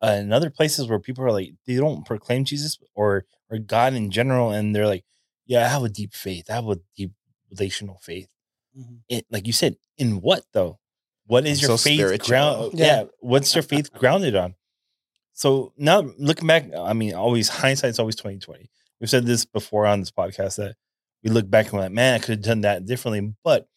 uh, 0.03 0.17
in 0.19 0.31
other 0.33 0.49
places 0.49 0.87
where 0.87 0.99
people 0.99 1.23
are 1.23 1.31
like 1.31 1.53
they 1.65 1.75
don't 1.75 2.05
proclaim 2.05 2.43
Jesus 2.45 2.77
or 2.95 3.25
or 3.49 3.57
God 3.59 3.93
in 3.93 4.11
general, 4.11 4.51
and 4.51 4.75
they're 4.75 4.87
like, 4.87 5.03
"Yeah, 5.45 5.65
I 5.65 5.69
have 5.69 5.83
a 5.83 5.89
deep 5.89 6.13
faith. 6.13 6.45
I 6.49 6.53
have 6.55 6.67
a 6.67 6.79
deep 6.97 7.11
relational 7.49 7.99
faith." 8.01 8.29
Mhm. 8.77 8.99
It, 9.09 9.25
like 9.29 9.47
you 9.47 9.53
said, 9.53 9.75
in 9.97 10.21
what 10.21 10.43
though? 10.53 10.79
What 11.27 11.45
is 11.45 11.61
I'm 11.63 11.69
your 11.69 11.77
so 11.77 11.83
faith 11.89 12.23
ground? 12.27 12.73
Yeah. 12.73 12.85
Yeah. 12.85 13.03
what's 13.19 13.53
your 13.55 13.63
faith 13.63 13.93
grounded 13.93 14.35
on? 14.35 14.55
So 15.33 15.73
now 15.77 16.01
looking 16.17 16.47
back, 16.47 16.65
I 16.77 16.93
mean, 16.93 17.13
always 17.13 17.49
hindsight's 17.49 17.99
always 17.99 18.15
twenty 18.15 18.39
twenty. 18.39 18.69
We've 18.99 19.09
said 19.09 19.25
this 19.25 19.45
before 19.45 19.85
on 19.85 19.99
this 19.99 20.11
podcast 20.11 20.57
that 20.57 20.75
we 21.23 21.29
look 21.29 21.49
back 21.49 21.65
and 21.65 21.73
we're 21.73 21.81
like, 21.81 21.91
man, 21.91 22.15
I 22.15 22.19
could 22.19 22.29
have 22.29 22.41
done 22.41 22.61
that 22.61 22.85
differently. 22.85 23.33
But 23.43 23.67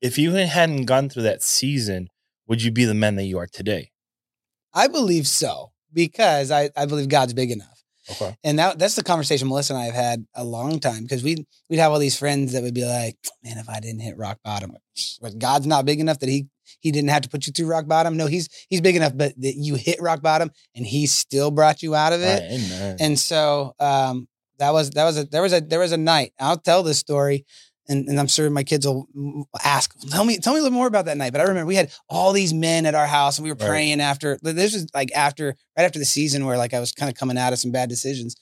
if 0.00 0.18
you 0.18 0.32
hadn't 0.32 0.84
gone 0.86 1.08
through 1.08 1.24
that 1.24 1.42
season, 1.42 2.08
would 2.46 2.62
you 2.62 2.70
be 2.70 2.84
the 2.84 2.94
man 2.94 3.16
that 3.16 3.24
you 3.24 3.38
are 3.38 3.46
today? 3.46 3.90
I 4.74 4.88
believe 4.88 5.26
so 5.26 5.72
because 5.92 6.50
I, 6.50 6.70
I 6.76 6.86
believe 6.86 7.08
God's 7.08 7.34
big 7.34 7.50
enough. 7.50 7.78
Okay. 8.10 8.36
And 8.42 8.58
that 8.58 8.78
that's 8.78 8.94
the 8.94 9.02
conversation 9.02 9.48
Melissa 9.48 9.74
and 9.74 9.82
I 9.82 9.86
have 9.86 9.94
had 9.94 10.26
a 10.34 10.44
long 10.44 10.80
time 10.80 11.02
because 11.02 11.22
we'd 11.22 11.46
we'd 11.68 11.78
have 11.78 11.92
all 11.92 11.98
these 11.98 12.18
friends 12.18 12.52
that 12.52 12.62
would 12.62 12.74
be 12.74 12.84
like, 12.84 13.16
man, 13.44 13.58
if 13.58 13.68
I 13.68 13.80
didn't 13.80 14.00
hit 14.00 14.16
rock 14.16 14.38
bottom, 14.42 14.74
but 15.20 15.38
God's 15.38 15.66
not 15.66 15.84
big 15.84 16.00
enough 16.00 16.18
that 16.20 16.28
he 16.28 16.46
he 16.80 16.90
didn't 16.90 17.10
have 17.10 17.22
to 17.22 17.28
put 17.28 17.46
you 17.46 17.52
through 17.52 17.66
rock 17.66 17.86
bottom. 17.86 18.16
No, 18.16 18.26
he's 18.26 18.48
he's 18.68 18.80
big 18.80 18.96
enough, 18.96 19.12
but 19.14 19.34
that 19.40 19.54
you 19.56 19.74
hit 19.74 20.00
rock 20.00 20.22
bottom 20.22 20.50
and 20.74 20.86
he 20.86 21.06
still 21.06 21.50
brought 21.50 21.82
you 21.82 21.94
out 21.94 22.12
of 22.12 22.22
it. 22.22 22.40
Right. 22.40 22.96
And 23.00 23.18
so 23.18 23.74
um, 23.78 24.28
that 24.58 24.72
was 24.72 24.90
that 24.90 25.04
was 25.04 25.18
a 25.18 25.24
there 25.24 25.42
was 25.42 25.52
a 25.52 25.60
there 25.60 25.80
was 25.80 25.92
a 25.92 25.96
night. 25.96 26.32
I'll 26.38 26.58
tell 26.58 26.82
this 26.82 26.98
story, 26.98 27.44
and, 27.88 28.08
and 28.08 28.20
I'm 28.20 28.26
sure 28.26 28.48
my 28.50 28.64
kids 28.64 28.86
will 28.86 29.08
ask, 29.64 29.94
tell 30.10 30.24
me 30.24 30.38
tell 30.38 30.52
me 30.52 30.60
a 30.60 30.62
little 30.62 30.76
more 30.76 30.86
about 30.86 31.06
that 31.06 31.16
night. 31.16 31.32
But 31.32 31.40
I 31.40 31.44
remember 31.44 31.66
we 31.66 31.74
had 31.76 31.90
all 32.08 32.32
these 32.32 32.52
men 32.52 32.86
at 32.86 32.94
our 32.94 33.06
house, 33.06 33.38
and 33.38 33.44
we 33.44 33.50
were 33.50 33.56
Right. 33.58 33.68
praying 33.68 34.00
after. 34.00 34.38
This 34.42 34.74
was 34.74 34.86
like 34.94 35.10
after 35.14 35.56
right 35.76 35.84
after 35.84 35.98
the 35.98 36.04
season 36.04 36.44
where 36.44 36.58
like 36.58 36.74
I 36.74 36.80
was 36.80 36.92
kind 36.92 37.10
of 37.10 37.16
coming 37.16 37.38
out 37.38 37.52
of 37.52 37.58
some 37.58 37.70
bad 37.72 37.88
decisions, 37.88 38.36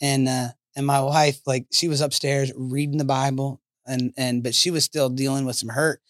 and 0.00 0.28
uh, 0.28 0.48
and 0.76 0.86
my 0.86 1.00
wife 1.00 1.40
like 1.46 1.66
she 1.72 1.88
was 1.88 2.00
upstairs 2.00 2.52
reading 2.56 2.98
the 2.98 3.04
Bible, 3.04 3.60
and 3.86 4.12
and 4.16 4.42
but 4.42 4.54
she 4.54 4.70
was 4.70 4.84
still 4.84 5.08
dealing 5.08 5.44
with 5.44 5.56
some 5.56 5.70
hurt. 5.70 6.00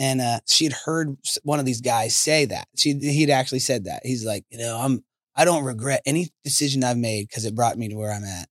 And 0.00 0.20
uh, 0.20 0.40
she 0.46 0.62
had 0.64 0.74
heard 0.74 1.16
one 1.42 1.58
of 1.58 1.64
these 1.66 1.80
guys 1.80 2.14
say 2.14 2.44
that. 2.44 2.68
She 2.76 2.92
he'd 2.94 3.30
actually 3.30 3.58
said 3.58 3.84
that. 3.86 4.02
He's 4.04 4.24
like, 4.24 4.44
you 4.50 4.58
know, 4.58 4.78
I'm 4.78 5.02
I 5.34 5.44
don't 5.44 5.64
regret 5.64 6.02
any 6.06 6.30
decision 6.44 6.84
I've 6.84 6.96
made 6.96 7.28
because 7.28 7.44
it 7.44 7.54
brought 7.54 7.78
me 7.78 7.88
to 7.88 7.96
where 7.96 8.12
I'm 8.12 8.24
at. 8.24 8.48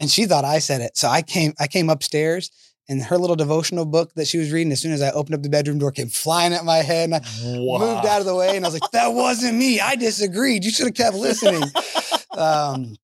And 0.00 0.10
she 0.10 0.24
thought 0.24 0.46
I 0.46 0.58
said 0.58 0.80
it. 0.80 0.96
So 0.96 1.08
I 1.08 1.20
came, 1.20 1.52
I 1.60 1.66
came 1.66 1.90
upstairs 1.90 2.50
and 2.90 3.02
her 3.02 3.16
little 3.16 3.36
devotional 3.36 3.86
book 3.86 4.12
that 4.16 4.26
she 4.26 4.36
was 4.36 4.52
reading, 4.52 4.72
as 4.72 4.80
soon 4.80 4.92
as 4.92 5.00
I 5.00 5.10
opened 5.12 5.36
up 5.36 5.42
the 5.42 5.48
bedroom 5.48 5.78
door, 5.78 5.92
came 5.92 6.08
flying 6.08 6.52
at 6.52 6.64
my 6.64 6.78
head 6.78 7.04
and 7.10 7.14
I 7.14 7.20
moved 7.78 8.04
out 8.06 8.20
of 8.20 8.26
the 8.26 8.34
way. 8.34 8.56
And 8.56 8.66
I 8.66 8.68
was 8.68 8.78
like, 8.78 8.90
that 8.90 9.14
wasn't 9.14 9.56
me. 9.56 9.80
I 9.80 9.96
disagreed. 9.96 10.64
You 10.64 10.70
should 10.70 10.86
have 10.86 10.94
kept 10.94 11.16
listening. 11.16 11.62
um, 12.36 12.96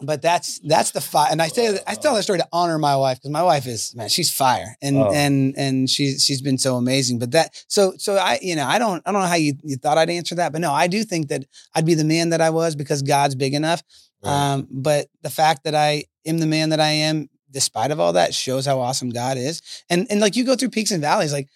but 0.00 0.20
that's 0.20 0.58
that's 0.60 0.90
the 0.90 1.00
fire. 1.00 1.28
And 1.30 1.40
I 1.40 1.48
say 1.48 1.78
I 1.86 1.94
tell 1.94 2.14
that 2.14 2.22
story 2.22 2.38
to 2.38 2.46
honor 2.52 2.78
my 2.78 2.96
wife 2.96 3.16
because 3.18 3.30
my 3.30 3.42
wife 3.42 3.66
is 3.66 3.94
man, 3.94 4.10
she's 4.10 4.30
fire, 4.30 4.76
and 4.82 4.96
Oh. 4.98 5.10
and 5.10 5.54
and 5.56 5.88
she's 5.88 6.22
she's 6.22 6.42
been 6.42 6.58
so 6.58 6.76
amazing. 6.76 7.18
But 7.18 7.30
that 7.32 7.64
so 7.68 7.94
so 7.96 8.16
I 8.16 8.38
you 8.42 8.56
know 8.56 8.66
I 8.66 8.78
don't 8.78 9.02
I 9.06 9.12
don't 9.12 9.22
know 9.22 9.26
how 9.26 9.36
you, 9.36 9.54
you 9.62 9.76
thought 9.76 9.96
I'd 9.96 10.10
answer 10.10 10.34
that, 10.34 10.52
but 10.52 10.60
no, 10.60 10.70
I 10.72 10.86
do 10.86 11.02
think 11.02 11.28
that 11.28 11.44
I'd 11.74 11.86
be 11.86 11.94
the 11.94 12.04
man 12.04 12.28
that 12.30 12.42
I 12.42 12.50
was 12.50 12.76
because 12.76 13.00
God's 13.02 13.34
big 13.34 13.54
enough. 13.54 13.82
Right. 14.22 14.52
Um, 14.52 14.68
but 14.70 15.08
the 15.22 15.30
fact 15.30 15.64
that 15.64 15.74
I 15.74 16.04
am 16.26 16.38
the 16.38 16.46
man 16.46 16.70
that 16.70 16.80
I 16.80 16.90
am, 16.90 17.28
despite 17.56 17.90
of 17.90 17.98
all 17.98 18.12
that, 18.12 18.34
shows 18.34 18.66
how 18.66 18.80
awesome 18.80 19.08
God 19.08 19.38
is. 19.38 19.62
And 19.88 20.06
and 20.10 20.20
like 20.20 20.36
you 20.36 20.44
go 20.44 20.56
through 20.56 20.68
peaks 20.68 20.90
and 20.90 21.00
valleys. 21.00 21.32
Like 21.32 21.48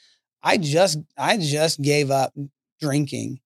I 0.42 0.56
just 0.56 0.98
I 1.18 1.36
just 1.36 1.82
gave 1.82 2.10
up 2.10 2.32
drinking 2.80 3.40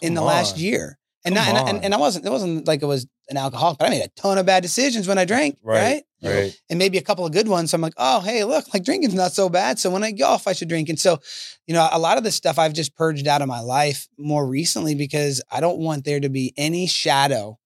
in 0.00 0.08
Come 0.08 0.14
the 0.16 0.22
last 0.22 0.58
year. 0.58 0.98
And, 1.24 1.36
not, 1.36 1.46
and, 1.46 1.68
and 1.68 1.84
and 1.84 1.94
I 1.94 1.98
wasn't 1.98 2.26
it 2.26 2.30
wasn't 2.30 2.66
like 2.66 2.82
it 2.82 2.86
was 2.86 3.06
an 3.28 3.36
alcoholic, 3.36 3.78
but 3.78 3.86
I 3.86 3.90
made 3.90 4.02
a 4.02 4.08
ton 4.16 4.36
of 4.36 4.46
bad 4.46 4.64
decisions 4.64 5.06
when 5.06 5.16
I 5.16 5.24
drank, 5.24 5.58
right? 5.62 6.02
Right. 6.20 6.34
Right. 6.34 6.60
And 6.68 6.76
maybe 6.76 6.98
a 6.98 7.02
couple 7.02 7.24
of 7.24 7.32
good 7.32 7.46
ones. 7.46 7.70
So 7.70 7.76
I'm 7.76 7.80
like, 7.80 7.94
oh, 7.96 8.20
hey, 8.20 8.42
look, 8.42 8.74
like 8.74 8.84
drinking's 8.84 9.14
not 9.14 9.30
so 9.30 9.48
bad. 9.48 9.78
So 9.78 9.88
when 9.90 10.02
I 10.02 10.10
golf, 10.10 10.48
I 10.48 10.52
should 10.54 10.68
drink. 10.68 10.88
And 10.88 10.98
so, 10.98 11.20
you 11.66 11.74
know, 11.74 11.88
a 11.90 11.98
lot 11.98 12.18
of 12.18 12.24
this 12.24 12.34
stuff 12.34 12.58
I've 12.58 12.72
just 12.72 12.96
purged 12.96 13.28
out 13.28 13.42
of 13.42 13.48
my 13.48 13.60
life 13.60 14.08
more 14.18 14.44
recently 14.44 14.96
because 14.96 15.40
I 15.50 15.60
don't 15.60 15.78
want 15.78 16.04
there 16.04 16.18
to 16.18 16.28
be 16.28 16.52
any 16.56 16.88
shadow, 16.88 17.58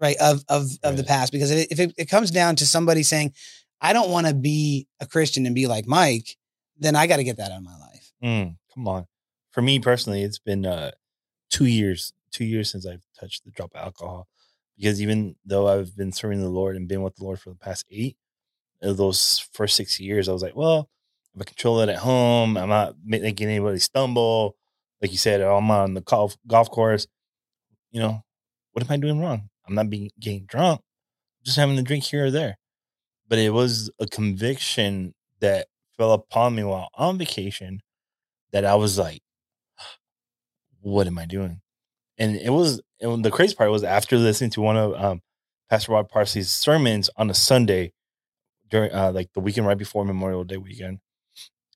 right, 0.00 0.16
of 0.18 0.42
of 0.48 0.70
of 0.82 0.96
the 0.96 1.04
past. 1.04 1.30
Because 1.30 1.50
if 1.50 1.58
it, 1.58 1.72
if 1.72 1.80
it, 1.80 1.94
it 1.98 2.08
comes 2.08 2.30
down 2.30 2.56
to 2.56 2.66
somebody 2.66 3.02
saying, 3.02 3.34
I 3.84 3.92
don't 3.92 4.08
want 4.08 4.26
to 4.26 4.32
be 4.32 4.88
a 4.98 5.06
Christian 5.06 5.44
and 5.44 5.54
be 5.54 5.66
like 5.66 5.86
Mike, 5.86 6.38
then 6.78 6.96
I 6.96 7.06
got 7.06 7.18
to 7.18 7.24
get 7.24 7.36
that 7.36 7.52
out 7.52 7.58
of 7.58 7.64
my 7.64 7.76
life. 7.76 8.12
Mm, 8.24 8.56
come 8.74 8.88
on. 8.88 9.06
For 9.50 9.60
me 9.60 9.78
personally, 9.78 10.22
it's 10.22 10.38
been 10.38 10.64
uh, 10.64 10.92
two 11.50 11.66
years, 11.66 12.14
two 12.32 12.46
years 12.46 12.72
since 12.72 12.86
I've 12.86 13.04
touched 13.20 13.44
the 13.44 13.50
drop 13.50 13.72
of 13.74 13.82
alcohol. 13.82 14.26
Because 14.78 15.02
even 15.02 15.36
though 15.44 15.68
I've 15.68 15.94
been 15.94 16.12
serving 16.12 16.40
the 16.40 16.48
Lord 16.48 16.76
and 16.76 16.88
been 16.88 17.02
with 17.02 17.16
the 17.16 17.24
Lord 17.24 17.38
for 17.38 17.50
the 17.50 17.56
past 17.56 17.84
eight 17.90 18.16
of 18.80 18.96
those 18.96 19.46
first 19.52 19.76
six 19.76 20.00
years, 20.00 20.30
I 20.30 20.32
was 20.32 20.42
like, 20.42 20.56
well, 20.56 20.88
if 21.34 21.42
I 21.42 21.44
control 21.44 21.80
it 21.80 21.90
at 21.90 21.98
home, 21.98 22.56
I'm 22.56 22.70
not 22.70 22.94
making 23.04 23.48
anybody 23.48 23.80
stumble. 23.80 24.56
Like 25.02 25.12
you 25.12 25.18
said, 25.18 25.42
I'm 25.42 25.70
on 25.70 25.92
the 25.92 26.00
golf 26.00 26.38
golf 26.46 26.70
course. 26.70 27.06
You 27.92 28.00
know, 28.00 28.24
what 28.72 28.82
am 28.82 28.90
I 28.90 28.96
doing 28.96 29.20
wrong? 29.20 29.50
I'm 29.68 29.74
not 29.74 29.90
being 29.90 30.10
getting 30.18 30.46
drunk, 30.46 30.80
just 31.44 31.58
having 31.58 31.78
a 31.78 31.82
drink 31.82 32.04
here 32.04 32.26
or 32.26 32.30
there. 32.30 32.56
But 33.28 33.38
it 33.38 33.50
was 33.50 33.90
a 33.98 34.06
conviction 34.06 35.14
that 35.40 35.66
fell 35.96 36.12
upon 36.12 36.54
me 36.54 36.64
while 36.64 36.88
on 36.94 37.18
vacation 37.18 37.80
that 38.52 38.64
I 38.64 38.74
was 38.74 38.98
like, 38.98 39.22
what 40.80 41.06
am 41.06 41.18
I 41.18 41.26
doing? 41.26 41.60
And 42.18 42.36
it 42.36 42.50
was 42.50 42.80
and 43.00 43.24
the 43.24 43.30
crazy 43.30 43.54
part 43.54 43.70
was 43.70 43.84
after 43.84 44.16
listening 44.16 44.50
to 44.50 44.60
one 44.60 44.76
of 44.76 44.94
um, 44.94 45.20
Pastor 45.68 45.92
Rod 45.92 46.08
Parsley's 46.08 46.50
sermons 46.50 47.10
on 47.16 47.30
a 47.30 47.34
Sunday 47.34 47.92
during 48.70 48.92
uh, 48.92 49.12
like 49.12 49.32
the 49.34 49.40
weekend 49.40 49.66
right 49.66 49.78
before 49.78 50.04
Memorial 50.04 50.44
Day 50.44 50.56
weekend, 50.56 51.00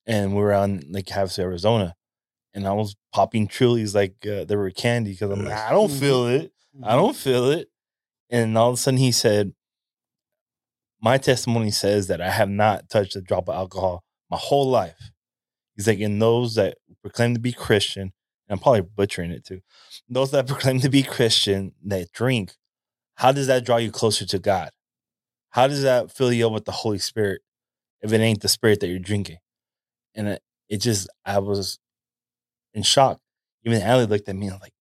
and 0.07 0.35
we 0.35 0.41
were 0.41 0.55
on 0.55 0.83
Lake 0.89 1.07
Havasu, 1.07 1.41
Arizona, 1.41 1.95
and 2.55 2.67
I 2.67 2.73
was 2.73 2.97
popping 3.13 3.49
Trulies 3.49 3.95
like 3.95 4.15
uh, 4.27 4.45
they 4.45 4.57
were 4.57 4.71
candy 4.71 5.13
because 5.13 5.31
I'm 5.31 5.45
like, 5.45 5.55
I 5.55 5.71
don't 5.71 5.91
feel 5.91 6.27
it, 6.27 6.53
I 6.83 6.95
don't 6.95 7.17
feel 7.17 7.51
it, 7.51 7.69
and 8.31 8.57
all 8.57 8.69
of 8.71 8.75
a 8.75 8.77
sudden 8.77 8.99
he 8.99 9.13
said, 9.13 9.53
"My 11.01 11.19
testimony 11.19 11.71
says 11.71 12.07
that 12.09 12.21
I 12.21 12.31
have 12.31 12.49
not 12.49 12.89
touched 12.89 13.17
a 13.17 13.21
drop 13.21 13.49
of 13.49 13.55
alcohol 13.55 14.05
my 14.31 14.39
whole 14.39 14.69
life." 14.69 15.11
He's 15.77 15.87
like, 15.87 16.01
and 16.01 16.21
those 16.21 16.57
that 16.57 16.79
proclaim 17.03 17.35
to 17.35 17.41
be 17.41 17.53
Christian, 17.53 18.03
and 18.03 18.13
I'm 18.51 18.59
probably 18.59 18.83
butchering 18.83 19.31
it 19.31 19.45
too. 19.45 19.61
Those 20.09 20.33
that 20.33 20.47
proclaim 20.49 20.81
to 20.81 20.89
be 20.89 21.03
Christian 21.03 21.73
that 21.85 22.13
drink, 22.13 22.55
how 23.17 23.33
does 23.33 23.47
that 23.47 23.65
draw 23.65 23.77
you 23.77 23.93
closer 23.93 24.27
to 24.27 24.39
God? 24.39 24.71
how 25.51 25.67
does 25.67 25.83
that 25.83 26.11
fill 26.11 26.33
you 26.33 26.47
up 26.47 26.53
with 26.53 26.65
the 26.65 26.73
Holy 26.73 26.99
Spirit 26.99 27.43
if 28.01 28.13
it 28.13 28.21
ain't 28.21 28.43
the 28.43 28.49
spirit 28.49 28.81
that 28.81 28.89
you're 28.89 28.99
drinking? 28.99 29.39
And 30.15 30.29
it, 30.29 30.43
it 30.69 30.77
just, 30.79 31.09
I 31.25 31.39
was 31.39 31.79
in 32.75 32.83
shock. 32.83 33.21
Even 33.65 33.83
Allie 33.83 34.07
looked 34.07 34.29
at 34.29 34.37
me 34.37 34.49
and 34.49 34.61
like, 34.61 34.75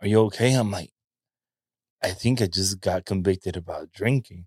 are 0.00 0.08
you 0.08 0.20
okay? 0.22 0.54
I'm 0.54 0.70
like, 0.70 0.92
I 2.02 2.10
think 2.10 2.40
I 2.42 2.46
just 2.46 2.80
got 2.80 3.04
convicted 3.04 3.56
about 3.56 3.92
drinking. 3.92 4.46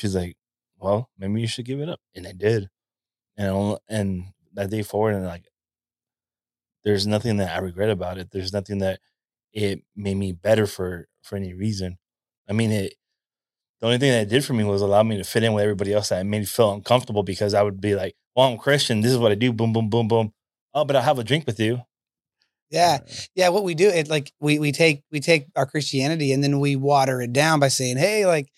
She's 0.00 0.16
like, 0.16 0.36
well, 0.78 1.10
maybe 1.18 1.42
you 1.42 1.46
should 1.46 1.66
give 1.66 1.80
it 1.80 1.90
up. 1.90 2.00
And 2.14 2.26
I 2.26 2.32
did. 2.32 2.70
And, 3.36 3.76
and 3.86 4.24
that 4.54 4.70
day 4.70 4.82
forward, 4.82 5.14
and 5.14 5.26
like, 5.26 5.44
there's 6.84 7.06
nothing 7.06 7.36
that 7.36 7.54
I 7.54 7.58
regret 7.58 7.90
about 7.90 8.16
it. 8.16 8.30
There's 8.32 8.52
nothing 8.52 8.78
that 8.78 9.00
it 9.52 9.82
made 9.94 10.16
me 10.16 10.32
better 10.32 10.66
for, 10.66 11.06
for 11.22 11.36
any 11.36 11.52
reason. 11.52 11.98
I 12.48 12.54
mean, 12.54 12.70
it, 12.70 12.94
the 13.80 13.86
only 13.86 13.98
thing 13.98 14.10
that 14.10 14.22
it 14.22 14.28
did 14.30 14.42
for 14.42 14.54
me 14.54 14.64
was 14.64 14.80
allow 14.80 15.02
me 15.02 15.18
to 15.18 15.24
fit 15.24 15.42
in 15.42 15.52
with 15.52 15.62
everybody 15.62 15.92
else 15.92 16.08
that 16.08 16.24
made 16.24 16.40
me 16.40 16.46
feel 16.46 16.72
uncomfortable 16.72 17.22
because 17.22 17.52
I 17.52 17.62
would 17.62 17.80
be 17.80 17.94
like, 17.94 18.16
well, 18.34 18.48
I'm 18.48 18.56
Christian. 18.56 19.02
This 19.02 19.12
is 19.12 19.18
what 19.18 19.32
I 19.32 19.34
do. 19.34 19.52
Boom, 19.52 19.74
boom, 19.74 19.90
boom, 19.90 20.08
boom. 20.08 20.32
Oh, 20.72 20.86
but 20.86 20.96
I'll 20.96 21.02
have 21.02 21.18
a 21.18 21.24
drink 21.24 21.46
with 21.46 21.60
you. 21.60 21.82
Yeah. 22.70 23.00
Yeah. 23.34 23.50
What 23.50 23.64
we 23.64 23.74
do, 23.74 23.88
it 23.88 24.08
like 24.08 24.32
we 24.40 24.58
we 24.58 24.72
take 24.72 25.02
we 25.10 25.20
take 25.20 25.46
our 25.56 25.66
Christianity 25.66 26.32
and 26.32 26.42
then 26.42 26.60
we 26.60 26.76
water 26.76 27.20
it 27.20 27.32
down 27.32 27.60
by 27.60 27.68
saying, 27.68 27.98
Hey, 27.98 28.26
like, 28.26 28.48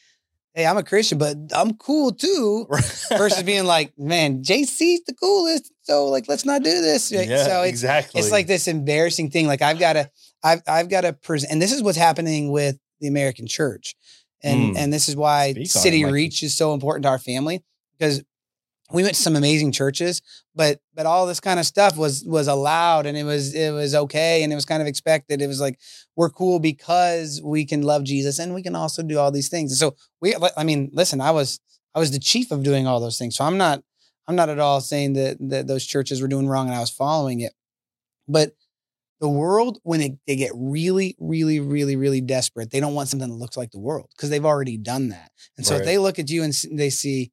hey, 0.55 0.67
I'm 0.67 0.77
a 0.77 0.83
Christian, 0.83 1.19
but 1.19 1.37
I'm 1.55 1.75
cool 1.75 2.13
too. 2.13 2.67
Versus 3.11 3.43
being 3.43 3.65
like, 3.65 3.99
man, 3.99 4.43
JC's 4.43 5.03
the 5.07 5.15
coolest. 5.15 5.73
So 5.83 6.07
like 6.07 6.29
let's 6.29 6.45
not 6.45 6.63
do 6.63 6.71
this. 6.83 7.11
Yeah, 7.11 7.45
so 7.45 7.63
it's 7.63 7.71
exactly. 7.71 8.21
it's 8.21 8.31
like 8.31 8.47
this 8.47 8.69
embarrassing 8.69 9.31
thing. 9.31 9.47
Like 9.47 9.63
I've 9.63 9.79
got 9.79 9.95
to 9.95 10.11
I've 10.45 10.63
I've 10.69 10.89
got 10.89 11.03
to 11.03 11.13
present 11.13 11.53
and 11.53 11.61
this 11.63 11.73
is 11.73 11.83
what's 11.83 11.99
happening 11.99 12.51
with 12.51 12.79
the 13.01 13.09
American 13.09 13.47
church. 13.47 13.95
And 14.45 14.75
Mm. 14.75 14.79
and 14.79 14.93
this 14.93 15.09
is 15.09 15.17
why 15.17 15.53
Speak 15.53 15.65
it, 15.67 15.71
City. 15.71 16.05
Reach 16.05 16.43
is 16.43 16.57
so 16.57 16.75
important 16.75 17.05
to 17.05 17.09
our 17.09 17.19
family 17.19 17.63
because 17.99 18.23
we 18.93 19.03
went 19.03 19.15
to 19.15 19.23
some 19.23 19.37
amazing 19.37 19.73
churches, 19.73 20.23
but 20.55 20.81
but 20.95 21.07
all 21.07 21.27
this 21.27 21.41
kind 21.41 21.59
of 21.59 21.67
stuff 21.67 21.97
was 21.97 22.25
was 22.27 22.49
allowed 22.49 23.07
and 23.07 23.17
it 23.17 23.25
was 23.25 23.55
it 23.55 23.73
was 23.73 23.95
okay 23.95 24.43
and 24.43 24.53
it 24.53 24.57
was 24.57 24.65
kind 24.65 24.83
of 24.83 24.89
expected. 24.89 25.41
It 25.41 25.47
was 25.47 25.61
like 25.61 25.79
we're 26.17 26.31
cool 26.31 26.61
because 26.61 27.41
we 27.43 27.65
can 27.65 27.83
love 27.83 28.05
Jesus 28.05 28.39
and 28.39 28.55
we 28.55 28.63
can 28.63 28.75
also 28.75 29.03
do 29.03 29.19
all 29.19 29.31
these 29.31 29.49
things. 29.49 29.73
And 29.73 29.79
so 29.79 29.97
we 30.21 30.35
I 30.57 30.65
mean, 30.65 30.91
listen, 30.93 31.21
I 31.21 31.31
was 31.31 31.61
I 31.95 31.99
was 31.99 32.11
the 32.11 32.19
chief 32.19 32.51
of 32.51 32.63
doing 32.63 32.87
all 32.87 33.01
those 33.01 33.19
things. 33.19 33.37
So 33.37 33.45
I'm 33.45 33.59
not 33.59 33.83
I'm 34.27 34.37
not 34.37 34.49
at 34.49 34.59
all 34.59 34.81
saying 34.81 35.15
that 35.15 35.37
that 35.41 35.67
those 35.67 35.87
churches 35.87 36.21
were 36.21 36.29
doing 36.29 36.47
wrong 36.47 36.69
and 36.69 36.77
I 36.77 36.81
was 36.81 36.91
following 36.91 37.41
it. 37.41 37.53
But 38.29 38.53
the 39.23 39.29
world, 39.29 39.79
when 39.85 40.01
they, 40.01 40.17
they 40.27 40.35
get 40.35 40.51
really, 40.53 41.15
really, 41.21 41.61
really, 41.61 41.95
really 41.95 42.21
desperate, 42.21 42.73
they 42.73 42.81
don't 42.81 42.95
want 42.95 43.09
something 43.09 43.29
that 43.29 43.37
looks 43.37 43.57
like 43.57 43.71
the 43.71 43.79
world 43.79 44.11
because 44.17 44.31
they've 44.31 44.45
already 44.45 44.77
done 44.77 45.11
that. 45.11 45.31
And 45.57 45.65
so 45.65 45.77
if 45.77 45.85
they 45.85 45.97
look 45.97 46.19
at 46.19 46.29
you 46.29 46.43
and 46.43 46.53
they 46.73 46.91
see, 46.91 47.31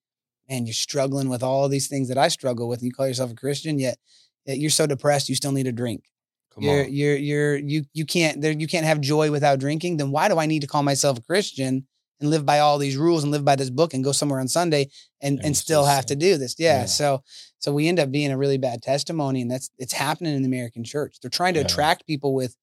man, 0.50 0.66
you're 0.66 0.74
struggling 0.74 1.30
with 1.30 1.44
all 1.44 1.70
these 1.70 1.88
things 1.88 2.08
that 2.10 2.18
I 2.18 2.28
struggle 2.28 2.68
with, 2.68 2.80
and 2.80 2.88
you 2.88 2.92
call 2.94 3.08
yourself 3.08 3.32
a 3.32 3.36
Christian, 3.36 3.78
yet, 3.80 3.98
yet 4.46 4.58
you're 4.58 4.70
so 4.72 4.88
depressed, 4.88 5.30
you 5.30 5.36
still 5.36 5.52
need 5.52 5.68
a 5.68 5.72
drink. 5.72 6.06
Come 6.54 6.64
you're, 6.64 6.84
on. 6.86 6.94
you're, 6.94 7.16
you're, 7.16 7.56
you, 7.58 7.86
you 7.94 8.06
can't, 8.06 8.42
there, 8.42 8.52
you 8.52 8.68
can't 8.68 8.86
have 8.86 9.00
joy 9.00 9.30
without 9.32 9.60
drinking. 9.60 9.98
Then 9.98 10.12
why 10.12 10.28
do 10.28 10.40
I 10.40 10.48
need 10.48 10.62
to 10.62 10.68
call 10.68 10.82
myself 10.82 11.20
a 11.20 11.22
Christian 11.22 11.86
and 12.20 12.30
live 12.32 12.46
by 12.46 12.60
all 12.60 12.80
these 12.80 12.98
rules 12.98 13.24
and 13.24 13.32
live 13.32 13.46
by 13.46 13.56
this 13.56 13.70
book 13.70 13.94
and 13.94 14.04
go 14.04 14.12
somewhere 14.12 14.40
on 14.40 14.48
Sunday 14.48 14.90
and, 15.22 15.38
And 15.38 15.46
and 15.46 15.58
still 15.58 15.86
have 15.86 16.08
to 16.08 16.16
do 16.16 16.38
this? 16.38 16.56
Yeah. 16.58 16.80
yeah. 16.80 16.86
So, 16.86 17.22
so 17.60 17.72
we 17.72 17.88
end 17.88 18.00
up 18.00 18.10
being 18.12 18.32
a 18.32 18.38
really 18.38 18.58
bad 18.58 18.82
testimony, 18.82 19.42
and 19.44 19.52
that's 19.52 19.70
it's 19.78 19.94
happening 19.94 20.36
in 20.36 20.42
the 20.42 20.48
American 20.48 20.84
church. 20.84 21.18
They're 21.22 21.30
trying 21.30 21.54
to 21.54 21.60
Yeah. 21.60 21.68
attract 21.68 22.08
people 22.08 22.34
with, 22.34 22.56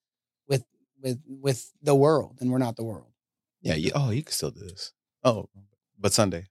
with, 0.49 0.65
with, 1.01 1.21
with 1.29 1.71
the 1.81 1.95
world, 1.95 2.39
and 2.41 2.51
we're 2.51 2.59
not 2.59 2.75
the 2.75 2.85
world. 2.85 3.13
Yeah. 3.63 3.75
You, 3.75 3.93
oh, 3.95 4.11
you 4.11 4.25
can 4.25 4.33
still 4.33 4.51
do 4.51 4.61
this. 4.61 4.93
Oh, 5.23 5.49
but 5.99 6.13
Sunday. 6.13 6.47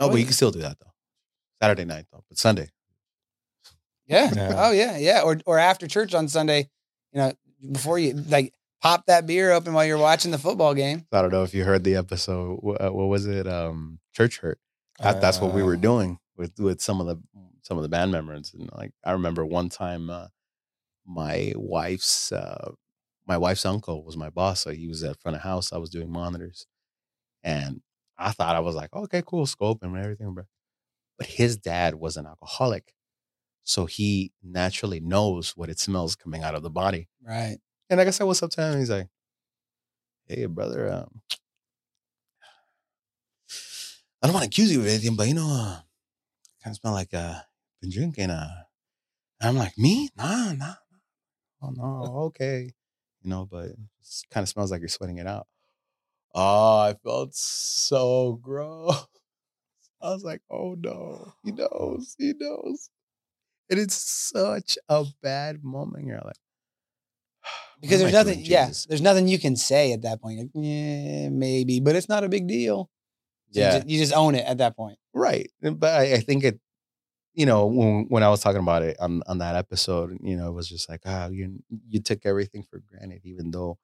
Oh, 0.00 0.06
Oh, 0.06 0.10
but 0.10 0.18
you 0.18 0.24
can 0.24 0.32
still 0.34 0.50
do 0.50 0.60
that 0.60 0.78
though. 0.80 0.92
Saturday 1.62 1.84
night 1.84 2.06
though, 2.12 2.24
but 2.28 2.38
Sunday. 2.38 2.68
Yeah. 4.06 4.30
Yeah. 4.34 4.54
Oh 4.56 4.72
yeah, 4.72 4.96
yeah. 4.96 5.20
Or 5.22 5.38
or 5.46 5.58
after 5.58 5.86
church 5.86 6.14
on 6.14 6.26
Sunday, 6.28 6.68
you 7.12 7.20
know, 7.20 7.32
before 7.70 7.98
you 7.98 8.14
like 8.14 8.52
pop 8.82 9.06
that 9.06 9.26
beer 9.26 9.52
open 9.52 9.72
while 9.74 9.84
you're 9.84 9.98
watching 9.98 10.30
the 10.30 10.38
football 10.38 10.74
game. 10.74 11.06
I 11.12 11.22
don't 11.22 11.30
know 11.30 11.44
if 11.44 11.54
you 11.54 11.64
heard 11.64 11.84
the 11.84 11.96
episode. 11.96 12.58
What, 12.60 12.80
uh, 12.80 12.90
what 12.90 13.06
was 13.06 13.26
it? 13.26 13.46
Um, 13.46 14.00
Church 14.12 14.38
Hurt. 14.38 14.58
That, 15.00 15.20
that's 15.20 15.40
what 15.40 15.54
we 15.54 15.62
were 15.62 15.74
Uh, 15.74 15.80
doing 15.80 16.18
with 16.36 16.58
with 16.58 16.80
some 16.80 17.00
of 17.00 17.06
the 17.06 17.16
some 17.62 17.76
of 17.76 17.82
the 17.82 17.88
band 17.88 18.10
members. 18.10 18.52
And 18.54 18.68
like 18.76 18.92
I 19.04 19.12
remember 19.12 19.44
one 19.46 19.68
time, 19.68 20.10
uh, 20.10 20.28
my 21.06 21.52
wife's 21.56 22.32
uh, 22.32 22.72
my 23.26 23.36
wife's 23.38 23.64
uncle 23.64 24.02
was 24.04 24.16
my 24.16 24.30
boss, 24.30 24.60
so 24.62 24.70
he 24.72 24.88
was 24.88 25.04
at 25.04 25.20
front 25.20 25.36
of 25.36 25.42
house. 25.42 25.72
I 25.72 25.78
was 25.78 25.90
doing 25.90 26.10
monitors, 26.10 26.66
and 27.44 27.80
I 28.20 28.32
thought 28.32 28.56
I 28.56 28.60
was 28.60 28.76
like, 28.76 28.94
okay, 28.94 29.22
cool, 29.26 29.46
scope 29.46 29.82
and 29.82 29.96
everything, 29.96 30.34
bro. 30.34 30.44
But 31.18 31.28
his 31.28 31.56
dad 31.56 31.96
was 31.96 32.16
an 32.16 32.26
alcoholic, 32.26 32.94
so 33.64 33.86
he 33.86 34.32
naturally 34.42 35.00
knows 35.00 35.56
what 35.56 35.70
it 35.70 35.78
smells 35.78 36.16
coming 36.16 36.42
out 36.44 36.54
of 36.54 36.62
the 36.62 36.70
body. 36.70 37.08
Right. 37.22 37.58
And 37.90 37.98
like 37.98 38.08
I 38.08 38.10
said, 38.10 38.24
what's 38.24 38.42
up 38.42 38.50
to 38.52 38.62
him? 38.62 38.78
He's 38.78 38.90
like, 38.90 39.08
hey, 40.26 40.46
brother, 40.46 40.90
um, 40.92 41.22
I 44.22 44.26
don't 44.26 44.34
want 44.34 44.44
to 44.44 44.48
accuse 44.48 44.72
you 44.72 44.80
of 44.80 44.86
anything, 44.86 45.16
but 45.16 45.28
you 45.28 45.34
know, 45.34 45.48
uh, 45.48 45.80
kind 46.62 46.74
of 46.74 46.76
smell 46.76 46.92
like 46.92 47.14
uh, 47.14 47.40
been 47.80 47.90
drinking. 47.90 48.30
Uh, 48.30 48.64
and 49.40 49.50
I'm 49.50 49.56
like, 49.56 49.78
me? 49.78 50.10
Nah, 50.16 50.52
nah, 50.52 50.54
nah. 50.54 50.74
Oh 51.62 51.70
no, 51.70 52.14
okay, 52.26 52.72
you 53.22 53.30
know, 53.30 53.46
but 53.50 53.66
it 53.66 53.78
kind 54.30 54.44
of 54.44 54.48
smells 54.48 54.70
like 54.70 54.80
you're 54.80 54.88
sweating 54.88 55.18
it 55.18 55.26
out. 55.26 55.46
Oh, 56.34 56.78
I 56.78 56.94
felt 57.02 57.34
so 57.34 58.38
gross. 58.40 59.06
I 60.02 60.10
was 60.10 60.24
like, 60.24 60.40
oh 60.50 60.76
no, 60.78 61.32
he 61.44 61.52
knows, 61.52 62.14
he 62.18 62.32
knows. 62.38 62.88
And 63.68 63.78
it's 63.78 63.94
such 63.94 64.78
a 64.88 65.04
bad 65.22 65.62
moment. 65.62 66.06
You're 66.06 66.20
like, 66.24 66.36
Because 67.80 68.00
there's 68.00 68.12
nothing, 68.12 68.40
yeah, 68.44 68.66
Jesus? 68.68 68.86
there's 68.86 69.02
nothing 69.02 69.28
you 69.28 69.38
can 69.38 69.56
say 69.56 69.92
at 69.92 70.02
that 70.02 70.20
point. 70.22 70.38
Like, 70.38 70.50
yeah, 70.54 71.28
maybe, 71.28 71.80
but 71.80 71.96
it's 71.96 72.08
not 72.08 72.24
a 72.24 72.28
big 72.28 72.46
deal. 72.46 72.90
So 73.52 73.60
you 73.60 73.66
Yeah. 73.66 73.82
you 73.86 73.98
just 73.98 74.12
own 74.14 74.34
it 74.36 74.46
at 74.46 74.58
that 74.58 74.76
point. 74.76 74.98
Right. 75.12 75.50
But 75.60 75.94
I, 75.94 76.14
I 76.14 76.18
think 76.20 76.44
it, 76.44 76.60
you 77.34 77.46
know, 77.46 77.66
when 77.66 78.06
when 78.08 78.22
I 78.22 78.28
was 78.28 78.40
talking 78.40 78.60
about 78.60 78.82
it 78.82 78.96
on 79.00 79.22
on 79.26 79.38
that 79.38 79.56
episode, 79.56 80.16
you 80.22 80.36
know, 80.36 80.48
it 80.48 80.52
was 80.52 80.68
just 80.68 80.88
like, 80.88 81.02
ah, 81.04 81.28
you 81.28 81.62
you 81.88 82.00
took 82.00 82.24
everything 82.24 82.62
for 82.62 82.78
granted, 82.88 83.20
even 83.24 83.50
though 83.50 83.76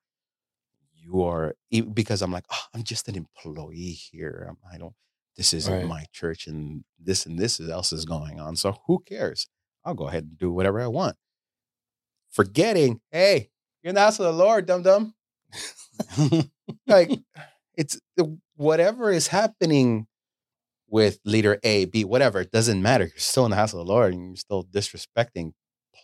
you 1.07 1.23
are 1.23 1.55
because 1.95 2.21
I'm 2.23 2.33
like, 2.33 2.45
oh, 2.51 2.62
I'm 2.75 2.83
just 2.83 3.09
an 3.09 3.14
employee 3.16 3.92
here. 3.92 4.47
I'm, 4.49 4.79
don't. 4.79 4.95
This 5.37 5.53
isn't 5.53 5.73
Right. 5.73 5.87
my 5.87 6.05
church, 6.12 6.47
and 6.47 6.83
this 6.99 7.27
and 7.27 7.38
this 7.38 7.61
else 7.61 7.92
is 7.92 8.05
going 8.07 8.40
on. 8.40 8.57
So 8.57 8.79
who 8.87 9.01
cares? 9.07 9.49
I'll 9.85 9.95
go 9.95 10.09
ahead 10.09 10.25
and 10.25 10.38
do 10.38 10.51
whatever 10.51 10.81
I 10.81 10.87
want. 10.87 11.16
Forgetting, 12.31 13.01
hey, 13.12 13.51
you're 13.83 13.90
in 13.90 13.95
the 13.95 14.01
house 14.01 14.19
of 14.19 14.25
the 14.27 14.33
Lord, 14.33 14.66
dum 14.66 14.83
dum. 14.83 15.14
like 16.87 17.11
it's 17.77 17.99
whatever 18.57 19.11
is 19.11 19.29
happening 19.29 20.07
with 20.88 21.19
leader 21.25 21.59
A, 21.62 21.85
B, 21.87 22.05
whatever. 22.05 22.40
It 22.40 22.51
doesn't 22.53 22.81
matter. 22.83 23.05
You're 23.05 23.12
still 23.19 23.45
in 23.45 23.51
the 23.51 23.57
house 23.57 23.73
of 23.73 23.79
the 23.79 23.85
Lord 23.85 24.12
and 24.14 24.29
you're 24.29 24.37
still 24.37 24.64
disrespecting. 24.64 25.53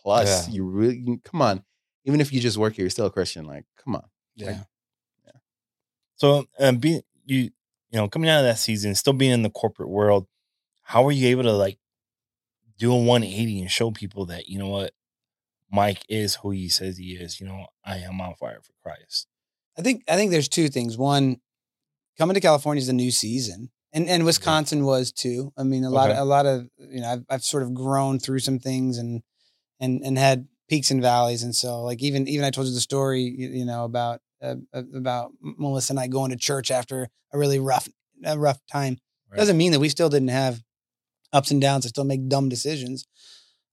Plus, 0.01 0.47
Yeah. 0.47 0.53
you 0.55 0.65
really 0.65 1.19
come 1.23 1.41
on. 1.41 1.63
Even 2.05 2.19
if 2.21 2.33
you 2.33 2.39
just 2.41 2.57
work 2.57 2.73
here, 2.75 2.83
you're 2.83 2.89
still 2.89 3.05
a 3.05 3.11
Christian. 3.11 3.45
Like, 3.45 3.65
come 3.83 3.95
on. 3.95 4.03
Yeah. 4.35 4.63
So, 6.23 6.45
um, 6.57 6.77
being 6.77 7.01
you, 7.25 7.37
you 7.37 7.51
know, 7.91 8.07
coming 8.07 8.29
out 8.29 8.39
of 8.39 8.45
that 8.45 8.57
season, 8.57 8.95
still 8.95 9.11
being 9.11 9.33
in 9.33 9.43
the 9.43 9.49
corporate 9.49 9.89
world, 9.89 10.25
how 10.83 11.03
were 11.03 11.11
you 11.11 11.27
able 11.27 11.43
to 11.43 11.51
like 11.51 11.79
do 12.79 12.93
a 12.93 12.95
180 12.95 13.59
and 13.59 13.69
show 13.69 13.91
people 13.91 14.25
that 14.27 14.47
you 14.47 14.57
know 14.57 14.69
what 14.69 14.93
Mike 15.69 16.05
is 16.07 16.35
who 16.35 16.51
he 16.51 16.69
says 16.69 16.97
he 16.97 17.15
is? 17.15 17.41
You 17.41 17.47
know, 17.47 17.67
I 17.83 17.97
am 17.97 18.21
on 18.21 18.35
fire 18.35 18.61
for 18.63 18.71
Christ. 18.81 19.27
I 19.77 19.81
think 19.81 20.05
I 20.07 20.15
think 20.15 20.31
there's 20.31 20.47
two 20.47 20.69
things. 20.69 20.97
One, 20.97 21.41
coming 22.17 22.35
to 22.35 22.39
California 22.39 22.79
is 22.79 22.87
a 22.87 22.93
new 22.93 23.11
season, 23.11 23.69
and 23.91 24.07
and 24.07 24.23
Wisconsin 24.23 24.85
was 24.85 25.11
too. 25.11 25.51
I 25.57 25.63
mean, 25.63 25.83
a 25.83 25.89
lot 25.89 26.09
of 26.09 26.17
a 26.17 26.23
lot 26.23 26.45
of 26.45 26.69
you 26.77 27.01
know, 27.01 27.09
I've, 27.09 27.25
I've 27.29 27.43
sort 27.43 27.63
of 27.63 27.73
grown 27.73 28.17
through 28.17 28.39
some 28.39 28.59
things 28.59 28.97
and 28.97 29.23
and 29.81 30.01
and 30.01 30.17
had 30.17 30.47
peaks 30.69 30.89
and 30.89 31.01
valleys, 31.01 31.43
and 31.43 31.53
so 31.53 31.81
like 31.81 32.01
even 32.01 32.29
even 32.29 32.45
I 32.45 32.49
told 32.49 32.67
you 32.67 32.73
the 32.73 32.79
story, 32.79 33.23
you, 33.23 33.49
you 33.49 33.65
know, 33.65 33.83
about 33.83 34.21
uh, 34.43 34.55
about 34.95 35.31
Melissa 35.41 35.93
and 35.93 35.99
I 35.99 36.07
going 36.07 36.31
to 36.31 36.37
church 36.37 36.69
after 36.71 37.09
a 37.31 37.37
really 37.37 37.59
rough 37.59 37.87
a 38.23 38.37
rough 38.37 38.59
time. 38.71 38.97
Right. 39.31 39.37
Doesn't 39.37 39.57
mean 39.57 39.71
that 39.71 39.79
we 39.79 39.89
still 39.89 40.09
didn't 40.09 40.29
have 40.29 40.61
ups 41.31 41.51
and 41.51 41.61
downs. 41.61 41.85
I 41.85 41.89
still 41.89 42.03
make 42.03 42.27
dumb 42.27 42.49
decisions. 42.49 43.05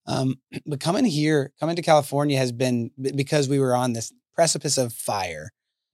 Um, 0.06 0.36
but 0.66 0.80
coming 0.80 1.04
here, 1.04 1.52
coming 1.60 1.76
to 1.76 1.82
California 1.82 2.38
has 2.38 2.52
been 2.52 2.90
because 3.14 3.48
we 3.48 3.58
were 3.58 3.74
on 3.74 3.92
this 3.92 4.12
precipice 4.34 4.78
of 4.78 4.92
fire 4.92 5.50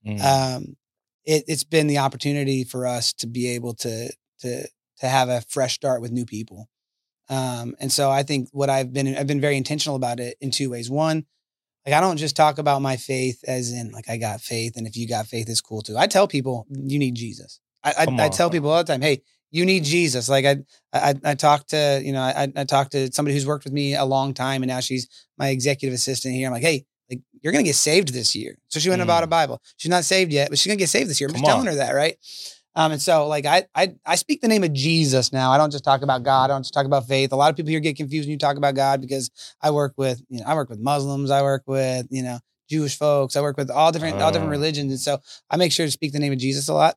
Mm. 0.06 0.22
um, 0.22 0.76
it, 1.24 1.44
it's 1.48 1.64
been 1.64 1.88
the 1.88 1.98
opportunity 1.98 2.62
for 2.62 2.86
us 2.86 3.12
to 3.14 3.26
be 3.26 3.48
able 3.48 3.74
to 3.74 4.08
to 4.40 4.68
to 5.00 5.08
have 5.08 5.28
a 5.28 5.40
fresh 5.48 5.74
start 5.74 6.00
with 6.00 6.12
new 6.12 6.24
people. 6.24 6.68
Um, 7.28 7.74
and 7.80 7.90
so 7.90 8.10
I 8.10 8.22
think 8.22 8.48
what 8.52 8.70
I've 8.70 8.92
been 8.92 9.16
I've 9.16 9.26
been 9.26 9.40
very 9.40 9.56
intentional 9.56 9.96
about 9.96 10.20
it 10.20 10.36
in 10.40 10.50
two 10.52 10.70
ways. 10.70 10.88
One, 10.88 11.26
like 11.87 11.94
I 11.94 12.01
don't 12.01 12.16
just 12.16 12.37
talk 12.37 12.59
about 12.59 12.83
my 12.83 12.96
faith 12.96 13.44
as 13.46 13.72
in 13.72 13.92
like 13.92 14.11
I 14.11 14.16
got 14.16 14.40
faith, 14.40 14.77
and 14.77 14.87
if 14.87 14.96
you 14.96 15.07
got 15.09 15.27
faith, 15.27 15.49
it's 15.49 15.61
cool 15.61 15.83
too. 15.83 15.96
I 15.96 16.09
tell 16.09 16.27
people 16.27 16.66
you 16.70 16.99
need 16.99 17.14
Jesus. 17.14 17.61
I, 17.85 18.07
I, 18.07 18.25
I 18.25 18.29
tell 18.29 18.51
people 18.51 18.70
all 18.70 18.83
the 18.83 18.92
time, 18.92 19.01
hey, 19.01 19.22
you 19.53 19.64
need 19.64 19.85
Jesus. 19.85 20.29
Like 20.29 20.44
I, 20.44 20.57
I, 20.92 21.14
I 21.25 21.35
talked 21.35 21.70
to, 21.70 22.01
you 22.05 22.12
know, 22.12 22.20
I, 22.20 22.49
I 22.57 22.64
talked 22.64 22.92
to 22.92 23.12
somebody 23.12 23.35
who's 23.35 23.46
worked 23.46 23.62
with 23.64 23.72
me 23.72 23.94
a 23.94 24.05
long 24.05 24.35
time 24.35 24.62
and 24.62 24.68
now 24.68 24.81
she's 24.81 25.09
my 25.38 25.49
executive 25.51 25.94
assistant 25.94 26.35
here. 26.35 26.49
I'm 26.49 26.53
like, 26.53 26.62
hey, 26.62 26.85
like 27.09 27.20
you're 27.40 27.53
going 27.53 27.64
to 27.64 27.68
get 27.68 27.77
saved 27.77 28.12
this 28.12 28.35
year. 28.35 28.59
So 28.68 28.81
she 28.81 28.88
went 28.88 29.01
and 29.01 29.07
bought 29.09 29.22
a 29.22 29.27
Mm. 29.29 29.31
Bible. 29.31 29.62
She's 29.77 29.90
not 29.90 30.05
saved 30.05 30.33
yet, 30.33 30.51
but 30.51 30.59
she's 30.59 30.66
going 30.66 30.79
to 30.79 30.83
get 30.83 30.88
saved 30.88 31.09
this 31.09 31.20
year. 31.20 31.29
I'm 31.29 31.35
Come 31.35 31.42
just 31.42 31.49
telling 31.49 31.66
her 31.66 31.77
that. 31.77 31.92
Right. 31.92 32.16
Um, 32.76 32.92
and 32.92 33.00
so 33.02 33.26
like 33.26 33.46
I, 33.46 33.64
I, 33.74 33.94
I 34.04 34.16
speak 34.16 34.42
the 34.42 34.48
name 34.48 34.62
of 34.62 34.72
Jesus 34.72 35.32
now. 35.32 35.50
I 35.50 35.56
don't 35.56 35.70
just 35.72 35.82
talk 35.84 36.02
about 36.02 36.22
God. 36.22 36.44
I 36.50 36.54
don't 36.54 36.62
just 36.62 36.74
talk 36.74 36.86
about 36.86 37.08
faith. 37.08 37.32
A 37.32 37.36
lot 37.36 37.50
of 37.50 37.56
people 37.56 37.70
here 37.70 37.80
get 37.80 37.96
confused 37.96 38.26
when 38.28 38.32
you 38.32 38.38
talk 38.38 38.58
about 38.58 38.74
God 38.74 39.00
because 39.00 39.30
I 39.62 39.70
work 39.70 39.94
with, 39.96 40.22
you 40.28 40.40
know, 40.40 40.46
I 40.46 40.54
work 40.54 40.68
with 40.68 40.78
Muslims. 40.78 41.30
I 41.30 41.42
work 41.42 41.62
with, 41.66 42.06
you 42.10 42.22
know, 42.22 42.38
Jewish 42.68 42.98
folks. 42.98 43.34
I 43.34 43.40
work 43.40 43.56
with 43.56 43.70
all 43.70 43.92
different, 43.92 44.20
all 44.20 44.30
different 44.30 44.50
Oh. 44.50 44.58
religions. 44.58 44.92
And 44.92 45.00
so 45.00 45.18
I 45.50 45.56
make 45.56 45.72
sure 45.72 45.86
to 45.86 45.90
speak 45.90 46.12
the 46.12 46.18
name 46.18 46.32
of 46.34 46.38
Jesus 46.38 46.68
a 46.68 46.74
lot. 46.74 46.96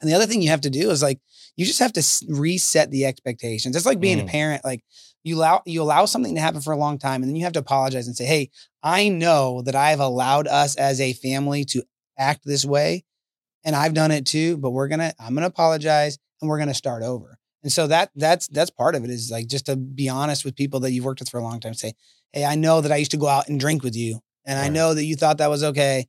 And 0.00 0.10
the 0.10 0.14
other 0.14 0.26
thing 0.26 0.42
you 0.42 0.50
have 0.50 0.62
to 0.62 0.70
do 0.70 0.90
is 0.90 1.02
like 1.02 1.20
you 1.56 1.64
just 1.64 1.78
have 1.78 1.92
to 1.92 2.02
reset 2.28 2.90
the 2.90 3.06
expectations. 3.06 3.76
It's 3.76 3.86
like 3.86 4.00
being 4.00 4.18
a 4.18 4.24
Mm. 4.24 4.28
parent. 4.28 4.64
Like 4.64 4.82
you 5.22 5.36
allow 5.36 5.62
you 5.64 5.80
allow 5.82 6.04
something 6.06 6.34
to 6.34 6.40
happen 6.40 6.60
for 6.60 6.72
a 6.72 6.76
long 6.76 6.98
time, 6.98 7.22
and 7.22 7.28
then 7.30 7.36
you 7.36 7.44
have 7.44 7.52
to 7.52 7.60
apologize 7.60 8.08
and 8.08 8.16
say, 8.16 8.24
"Hey, 8.24 8.50
I 8.82 9.08
know 9.08 9.62
that 9.62 9.76
I've 9.76 10.00
allowed 10.00 10.48
us 10.48 10.74
as 10.74 11.00
a 11.00 11.12
family 11.12 11.64
to 11.66 11.84
act 12.18 12.40
this 12.44 12.64
way, 12.64 13.04
and 13.64 13.74
I've 13.76 13.94
done 13.94 14.10
it 14.10 14.26
too. 14.26 14.56
But 14.58 14.70
we're 14.70 14.88
gonna 14.88 15.12
I'm 15.18 15.34
gonna 15.34 15.46
apologize, 15.46 16.18
and 16.40 16.48
we're 16.48 16.58
gonna 16.58 16.74
start 16.74 17.02
over." 17.02 17.38
And 17.62 17.70
so 17.72 17.86
that 17.86 18.10
that's 18.16 18.48
that's 18.48 18.70
part 18.70 18.94
of 18.94 19.04
it 19.04 19.10
is 19.10 19.30
like 19.30 19.46
just 19.46 19.66
to 19.66 19.76
be 19.76 20.08
honest 20.08 20.44
with 20.44 20.56
people 20.56 20.80
that 20.80 20.90
you've 20.92 21.04
worked 21.04 21.20
with 21.20 21.28
for 21.28 21.38
a 21.38 21.42
long 21.42 21.60
time. 21.60 21.74
Say, 21.74 21.92
"Hey, 22.32 22.44
I 22.44 22.54
know 22.56 22.80
that 22.80 22.90
I 22.92 22.96
used 22.96 23.12
to 23.12 23.16
go 23.16 23.28
out 23.28 23.48
and 23.48 23.58
drink 23.60 23.82
with 23.82 23.96
you, 23.96 24.20
and 24.44 24.58
I 24.58 24.68
know 24.68 24.94
that 24.94 25.04
you 25.04 25.16
thought 25.16 25.38
that 25.38 25.50
was 25.50 25.62
okay." 25.64 26.06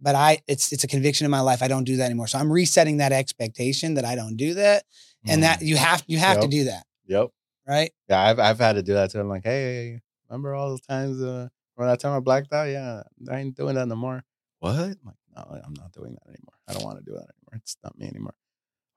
but 0.00 0.14
I 0.16 0.38
it's 0.48 0.72
it's 0.72 0.84
a 0.84 0.88
conviction 0.88 1.24
in 1.24 1.30
my 1.30 1.40
life. 1.40 1.62
I 1.62 1.68
don't 1.68 1.84
do 1.84 1.96
that 1.96 2.06
anymore. 2.06 2.26
So 2.26 2.38
I'm 2.38 2.52
resetting 2.52 2.98
that 2.98 3.12
expectation 3.12 3.94
that 3.94 4.04
I 4.04 4.16
don't 4.16 4.36
do 4.36 4.52
that, 4.54 4.84
and 5.24 5.42
that 5.44 5.60
Mm. 5.60 5.66
you 5.66 5.76
have 5.76 6.04
you 6.08 6.18
have 6.18 6.40
to 6.40 6.48
do 6.48 6.64
that, 6.64 6.84
Yep. 7.06 7.28
right? 7.66 7.90
Yeah, 8.10 8.20
I've 8.22 8.38
I've 8.40 8.58
had 8.58 8.72
to 8.74 8.82
do 8.82 8.92
that 8.94 9.12
too. 9.12 9.20
I'm 9.20 9.28
like, 9.28 9.44
hey, 9.44 10.00
remember 10.28 10.52
all 10.54 10.68
those 10.70 10.80
times 10.82 11.22
uh, 11.22 11.48
when 11.76 11.88
I 11.88 11.94
time 11.96 12.12
I 12.12 12.20
blacked 12.20 12.52
out? 12.52 12.64
Yeah, 12.68 13.04
I 13.30 13.38
ain't 13.38 13.56
doing 13.56 13.76
that 13.76 13.86
no 13.86 13.94
more. 13.96 14.22
What? 14.58 14.74
I'm 14.74 14.98
like, 15.06 15.16
no, 15.34 15.60
I'm 15.64 15.74
not 15.74 15.92
doing 15.92 16.12
that 16.12 16.28
anymore. 16.28 16.53
I 16.68 16.72
don't 16.72 16.84
want 16.84 16.98
to 16.98 17.04
do 17.04 17.12
that 17.12 17.26
anymore. 17.34 17.54
It's 17.54 17.76
not 17.84 17.98
me 17.98 18.06
anymore. 18.06 18.34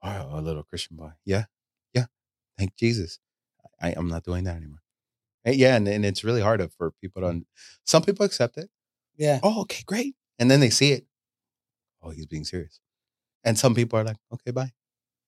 Oh, 0.04 0.30
a 0.40 0.42
little 0.42 0.64
Christian 0.64 0.96
boy. 0.98 1.12
Yeah, 1.26 1.46
yeah. 1.94 2.06
Thank 2.58 2.76
Jesus. 2.76 3.20
I, 3.82 3.94
I'm 3.96 4.08
not 4.08 4.24
doing 4.24 4.44
that 4.46 4.56
anymore. 4.56 4.80
Hey, 5.44 5.54
yeah, 5.54 5.76
and, 5.76 5.88
and 5.88 6.06
it's 6.06 6.24
really 6.24 6.42
hard 6.42 6.66
for 6.78 6.92
people 7.02 7.22
to. 7.22 7.46
Some 7.86 8.04
people 8.04 8.26
accept 8.26 8.58
it. 8.58 8.70
Yeah, 9.18 9.40
Oh, 9.44 9.62
okay, 9.62 9.84
great. 9.86 10.16
And 10.40 10.50
then 10.52 10.60
they 10.60 10.70
see 10.70 10.92
it. 10.92 11.06
Oh, 12.02 12.12
he's 12.12 12.26
being 12.28 12.44
serious. 12.44 12.80
And 13.44 13.58
some 13.58 13.74
people 13.74 13.98
are 14.00 14.04
like, 14.04 14.18
okay, 14.34 14.52
bye. 14.52 14.72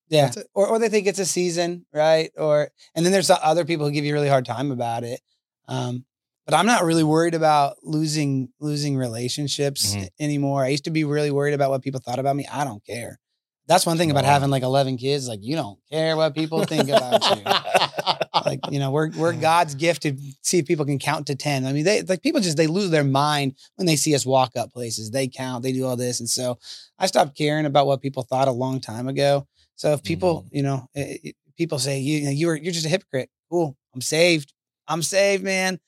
yeah. 0.09 0.31
Or 0.53 0.67
or 0.67 0.79
they 0.79 0.89
think 0.89 1.07
it's 1.07 1.19
a 1.19 1.25
season, 1.25 1.85
right? 1.93 2.31
Or 2.37 2.69
and 2.95 3.05
then 3.05 3.11
there's 3.11 3.29
other 3.31 3.65
people 3.65 3.85
who 3.87 3.91
give 3.91 4.05
you 4.05 4.11
a 4.11 4.13
really 4.13 4.29
hard 4.29 4.45
time 4.45 4.71
about 4.71 5.03
it. 5.03 5.21
Um, 5.67 6.05
but 6.49 6.57
I'm 6.57 6.65
not 6.65 6.83
really 6.83 7.03
worried 7.03 7.35
about 7.35 7.77
losing 7.83 8.49
losing 8.59 8.97
relationships 8.97 9.95
Mhm. 9.95 10.07
anymore. 10.19 10.63
I 10.63 10.69
used 10.69 10.85
to 10.85 10.91
be 10.91 11.03
really 11.03 11.31
worried 11.31 11.53
about 11.53 11.69
what 11.69 11.81
people 11.81 11.99
thought 11.99 12.19
about 12.19 12.35
me. 12.35 12.45
I 12.51 12.63
don't 12.63 12.83
care. 12.85 13.19
That's 13.67 13.85
one 13.85 13.97
thing 13.97 14.09
about 14.09 14.23
Wow. 14.23 14.31
having 14.31 14.49
like 14.49 14.63
11 14.63 14.97
kids. 14.97 15.27
Like 15.27 15.41
you 15.43 15.55
don't 15.55 15.77
care 15.91 16.17
what 16.17 16.33
people 16.33 16.65
think 16.65 16.89
about 16.89 17.21
you. 17.29 17.43
like 18.45 18.61
you 18.71 18.79
know 18.79 18.91
we're 18.91 19.09
we're 19.17 19.33
god's 19.33 19.75
gift 19.75 20.03
to 20.03 20.15
see 20.41 20.59
if 20.59 20.65
people 20.65 20.85
can 20.85 20.99
count 20.99 21.27
to 21.27 21.35
10 21.35 21.65
i 21.65 21.73
mean 21.73 21.83
they 21.83 22.01
like 22.03 22.21
people 22.21 22.39
just 22.39 22.57
they 22.57 22.67
lose 22.67 22.89
their 22.89 23.03
mind 23.03 23.53
when 23.75 23.85
they 23.85 23.95
see 23.95 24.13
us 24.15 24.25
walk 24.25 24.51
up 24.55 24.71
places 24.71 25.11
they 25.11 25.27
count 25.27 25.63
they 25.63 25.71
do 25.73 25.85
all 25.85 25.95
this 25.95 26.19
and 26.19 26.29
so 26.29 26.57
i 26.99 27.05
stopped 27.07 27.35
caring 27.35 27.65
about 27.65 27.85
what 27.87 28.01
people 28.01 28.23
thought 28.23 28.47
a 28.47 28.51
long 28.51 28.79
time 28.79 29.07
ago 29.07 29.45
so 29.75 29.91
if 29.93 30.03
people 30.03 30.45
you 30.51 30.61
know 30.63 30.87
eh, 30.95 31.17
eh, 31.25 31.31
people 31.57 31.79
say 31.79 31.99
you, 31.99 32.19
you 32.19 32.25
know, 32.25 32.31
you're 32.31 32.55
you're 32.55 32.71
just 32.73 32.85
a 32.85 32.89
hypocrite 32.89 33.29
cool 33.51 33.75
i'm 33.93 34.01
saved 34.01 34.53
i'm 34.87 35.01
saved 35.01 35.43
man 35.43 35.79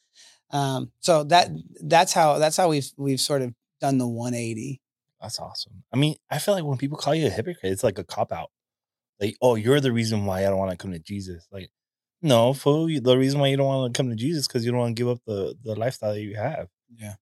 um 0.52 0.92
so 1.00 1.24
that 1.26 1.50
that's 1.82 2.14
how 2.14 2.38
that's 2.40 2.58
how 2.58 2.70
we've 2.70 2.90
we've 2.98 3.20
sort 3.22 3.42
of 3.42 3.54
done 3.80 3.98
the 3.98 4.08
180 4.08 4.82
That's 5.22 5.40
awesome. 5.40 5.84
I 5.94 5.98
mean, 5.98 6.16
I 6.30 6.38
feel 6.40 6.54
like 6.54 6.64
when 6.64 6.78
people 6.78 6.98
call 6.98 7.16
you 7.16 7.28
a 7.28 7.30
hypocrite, 7.30 7.72
it's 7.72 7.84
like 7.84 7.98
a 8.00 8.04
cop 8.04 8.32
out. 8.32 8.50
Like, 9.20 9.38
oh, 9.42 9.56
you're 9.56 9.80
the 9.80 9.92
reason 9.92 10.26
why 10.26 10.40
I 10.42 10.50
don't 10.50 10.58
want 10.58 10.72
to 10.72 10.78
come 10.78 10.92
to 10.94 11.00
Jesus. 11.00 11.48
Like, 11.52 11.70
no, 12.22 12.54
fool. 12.54 12.88
The 12.88 13.18
reason 13.18 13.40
why 13.40 13.48
you 13.48 13.58
don't 13.58 13.68
want 13.68 13.94
to 13.94 13.98
come 13.98 14.10
to 14.10 14.16
Jesus 14.16 14.48
because 14.48 14.66
you 14.66 14.72
don't 14.72 14.80
want 14.80 14.96
to 14.96 15.02
give 15.02 15.10
up 15.10 15.20
the 15.26 15.56
the 15.64 15.76
lifestyle 15.76 16.14
that 16.14 16.22
you 16.22 16.36
have. 16.36 16.68
yeah 16.96 17.16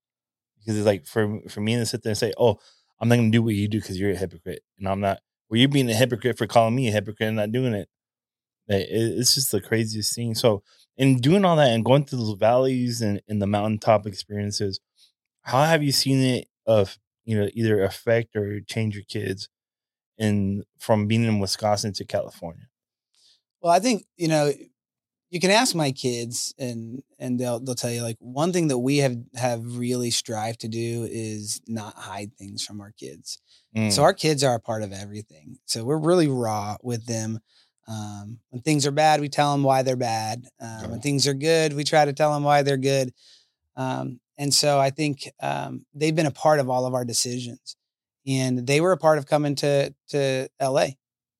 Because 0.60 0.78
it's 0.78 0.86
like 0.86 1.06
for 1.06 1.40
for 1.50 1.62
me 1.62 1.76
to 1.76 1.86
sit 1.86 2.04
there 2.04 2.12
and 2.12 2.18
say, 2.18 2.34
oh, 2.38 2.58
I'm 3.00 3.10
not 3.10 3.16
gonna 3.18 3.32
do 3.32 3.44
what 3.44 3.56
you 3.56 3.68
do 3.68 3.80
because 3.80 4.00
you're 4.00 4.12
a 4.12 4.16
hypocrite, 4.16 4.64
and 4.78 4.88
I'm 4.88 5.00
not. 5.02 5.20
Well, 5.50 5.60
you're 5.60 5.70
being 5.70 5.90
a 5.90 5.94
hypocrite 5.94 6.38
for 6.38 6.48
calling 6.48 6.76
me 6.76 6.88
a 6.90 6.92
hypocrite 6.92 7.28
and 7.28 7.38
not 7.38 7.52
doing 7.52 7.74
it- 7.74 7.90
It's 8.68 9.34
just 9.36 9.52
the 9.52 9.62
craziest 9.62 10.14
thing. 10.16 10.36
So, 10.36 10.64
in 11.00 11.18
doing 11.18 11.46
all 11.46 11.56
that 11.56 11.72
and 11.72 11.86
going 11.86 12.04
through 12.04 12.20
those 12.20 12.38
valleys 12.38 13.02
and, 13.02 13.22
and 13.28 13.42
the 13.42 13.48
mountaintop 13.48 14.06
experiences, 14.06 14.82
how 15.42 15.64
have 15.64 15.82
you 15.82 15.94
seen 15.94 16.20
it 16.20 16.48
of 16.68 17.00
you 17.26 17.40
know 17.40 17.50
either 17.54 17.84
affect 17.84 18.36
or 18.36 18.60
change 18.60 18.96
your 18.96 19.06
kids 19.06 19.50
in 20.18 20.64
from 20.78 21.08
being 21.08 21.24
in 21.24 21.40
Wisconsin 21.40 21.94
to 21.94 22.06
California? 22.06 22.68
Well, 23.62 23.72
I 23.72 23.80
think 23.80 24.04
you 24.18 24.28
know 24.28 24.52
you 25.30 25.40
can 25.40 25.52
ask 25.52 25.74
my 25.74 25.92
kids, 25.92 26.54
and 26.60 27.02
and 27.18 27.40
they'll 27.40 27.62
they'll 27.62 27.76
tell 27.76 27.92
you 27.92 28.04
like 28.04 28.18
one 28.20 28.52
thing 28.52 28.68
that 28.68 28.80
we 28.80 28.98
have 28.98 29.16
have 29.36 29.78
really 29.78 30.12
strived 30.12 30.60
to 30.62 30.68
do 30.68 31.08
is 31.10 31.62
not 31.66 31.96
hide 31.96 32.36
things 32.36 32.66
from 32.66 32.82
our 32.82 32.92
kids. 32.92 33.40
Mm. 33.76 33.92
So 33.92 34.04
our 34.04 34.14
kids 34.14 34.44
are 34.44 34.56
a 34.56 34.60
part 34.60 34.84
of 34.84 34.92
everything. 34.92 35.60
So 35.66 35.86
we're 35.86 35.98
really 35.98 36.28
raw 36.28 36.76
with 36.84 37.06
them. 37.06 37.40
Um, 37.90 38.40
when 38.52 38.62
things 38.62 38.86
are 38.86 38.92
bad, 38.92 39.20
we 39.20 39.30
tell 39.30 39.52
them 39.52 39.64
why 39.64 39.82
they're 39.82 39.96
bad. 39.96 40.46
Um, 40.62 40.92
When 40.92 41.02
things 41.02 41.28
are 41.28 41.34
good, 41.34 41.74
we 41.74 41.84
try 41.84 42.06
to 42.06 42.14
tell 42.14 42.32
them 42.34 42.44
why 42.44 42.62
they're 42.62 42.78
good. 42.78 43.12
Um, 43.76 44.20
and 44.38 44.54
so 44.54 44.80
I 44.80 44.90
think 44.92 45.30
um, 45.42 45.86
they've 45.94 46.16
been 46.16 46.26
a 46.28 46.32
part 46.32 46.60
of 46.60 46.70
all 46.70 46.86
of 46.86 46.94
our 46.94 47.04
decisions, 47.06 47.76
and 48.28 48.68
they 48.68 48.80
were 48.80 48.92
a 48.92 48.98
part 48.98 49.18
of 49.18 49.26
coming 49.26 49.56
to 49.56 49.94
to 50.10 50.48
LA. 50.62 50.88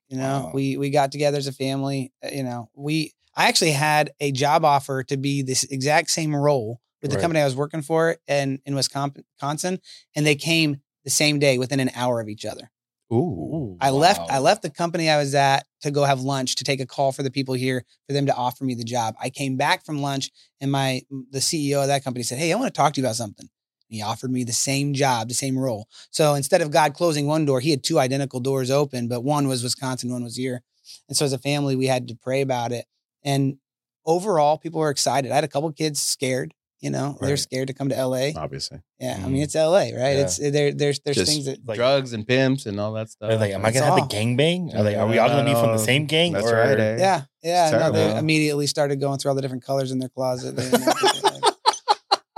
You 0.10 0.18
know, 0.18 0.46
Wow. 0.46 0.52
we 0.54 0.76
we 0.78 0.90
got 0.90 1.12
together 1.12 1.38
as 1.38 1.48
a 1.48 1.54
family. 1.54 2.12
uh, 2.24 2.30
You 2.32 2.44
know, 2.44 2.70
we 2.74 3.14
I 3.36 3.48
actually 3.48 3.72
had 3.72 4.12
a 4.20 4.32
job 4.32 4.66
offer 4.66 5.04
to 5.04 5.18
be 5.18 5.44
this 5.44 5.64
exact 5.66 6.10
same 6.10 6.36
role 6.36 6.82
with 7.02 7.12
the 7.12 7.16
Right. 7.18 7.22
company 7.22 7.42
I 7.42 7.46
was 7.46 7.56
working 7.56 7.82
for 7.84 8.18
in 8.28 8.60
in 8.66 8.76
Wisconsin, 8.76 9.80
and 10.16 10.26
they 10.26 10.36
came 10.36 10.82
the 11.04 11.10
same 11.12 11.40
day 11.40 11.58
within 11.58 11.80
an 11.80 11.92
hour 11.96 12.20
of 12.20 12.28
each 12.28 12.46
other. 12.46 12.72
Ooh. 13.12 13.78
I 13.82 13.90
left 13.90 14.22
I 14.30 14.40
left 14.40 14.62
the 14.62 14.70
company 14.70 15.10
I 15.10 15.18
was 15.18 15.34
at 15.34 15.66
to 15.82 15.92
go 15.92 16.04
have 16.04 16.22
lunch 16.22 16.56
to 16.56 16.64
take 16.64 16.80
a 16.80 16.86
call 16.86 17.12
for 17.12 17.24
the 17.24 17.32
people 17.32 17.56
here 17.56 17.84
for 18.08 18.14
them 18.14 18.26
to 18.28 18.36
offer 18.36 18.64
me 18.64 18.76
the 18.76 18.84
job. 18.84 19.16
I 19.20 19.30
came 19.30 19.58
back 19.58 19.86
from 19.86 20.02
lunch 20.02 20.30
and 20.62 20.72
my 20.72 21.02
the 21.32 21.40
CEO 21.40 21.82
of 21.82 21.88
that 21.88 22.04
company 22.04 22.24
said, 22.24 22.38
"Hey, 22.38 22.52
I 22.52 22.56
want 22.56 22.74
to 22.74 22.78
talk 22.78 22.94
to 22.94 23.02
you 23.02 23.06
about 23.06 23.16
something." 23.16 23.48
And 23.90 23.96
he 23.96 24.02
offered 24.04 24.32
me 24.32 24.44
the 24.44 24.54
same 24.54 24.94
job, 24.94 25.28
the 25.28 25.34
same 25.34 25.58
role. 25.58 25.88
So 26.12 26.36
instead 26.36 26.62
of 26.62 26.70
God 26.70 26.94
closing 26.94 27.26
one 27.26 27.46
door, 27.46 27.60
he 27.60 27.72
had 27.72 27.84
two 27.84 27.98
identical 27.98 28.40
doors 28.40 28.70
open, 28.70 29.08
but 29.08 29.22
one 29.22 29.48
was 29.48 29.64
Wisconsin, 29.64 30.12
one 30.12 30.24
was 30.24 30.36
here. 30.36 30.62
And 31.08 31.18
so 31.18 31.26
as 31.26 31.34
a 31.34 31.40
family, 31.40 31.76
we 31.76 31.88
had 31.88 32.08
to 32.10 32.16
pray 32.16 32.42
about 32.42 32.72
it. 32.72 32.86
And 33.24 33.58
overall, 34.06 34.58
people 34.58 34.80
were 34.80 34.92
excited. 34.92 35.32
I 35.32 35.36
had 35.36 35.44
a 35.44 35.48
couple 35.48 35.72
kids 35.72 36.00
scared, 36.02 36.54
you 36.82 36.90
know, 36.90 37.18
they're 37.20 37.36
scared 37.38 37.68
to 37.68 37.74
come 37.74 37.90
to 37.90 37.96
LA. 37.96 38.30
Obviously. 38.36 38.80
Yeah, 39.00 39.18
I 39.20 39.28
Mm. 39.28 39.32
mean 39.32 39.42
it's 39.44 39.56
LA, 39.56 39.78
right? 39.80 39.92
Yeah. 39.94 40.22
It's 40.22 40.38
there. 40.38 40.72
There's 40.74 41.00
there's 41.02 41.18
Just 41.18 41.32
things 41.32 41.46
that 41.46 41.60
Like- 41.66 41.76
drugs 41.78 42.14
and 42.14 42.26
pimps 42.28 42.66
and 42.66 42.80
all 42.80 42.94
that 42.94 43.10
stuff. 43.10 43.30
They're 43.30 43.38
like, 43.40 43.52
am 43.54 43.66
I 43.66 43.72
gonna 43.72 43.86
have 43.86 44.00
all. 44.00 44.08
the 44.08 44.16
gangbang? 44.16 44.74
Are, 44.76 44.84
they, 44.84 44.96
are 44.96 45.06
we 45.08 45.18
all 45.18 45.28
gonna 45.30 45.44
be 45.46 45.54
from 45.60 45.72
the 45.74 45.78
same 45.78 46.06
gang? 46.06 46.34
That's 46.34 46.48
or, 46.48 46.56
right, 46.56 46.80
eh? 46.80 46.98
Yeah, 46.98 47.22
yeah. 47.44 47.64
It's 47.70 47.74
No, 47.74 47.92
they 47.92 48.18
immediately 48.18 48.68
started 48.68 49.00
going 49.02 49.20
through 49.20 49.30
all 49.30 49.36
the 49.36 49.42
different 49.42 49.64
colors 49.66 49.92
in 49.92 50.00
their 50.00 50.10
closet. 50.10 50.56
They 50.56 50.70
didn't 50.70 50.86
know 50.86 50.94
what 51.02 51.52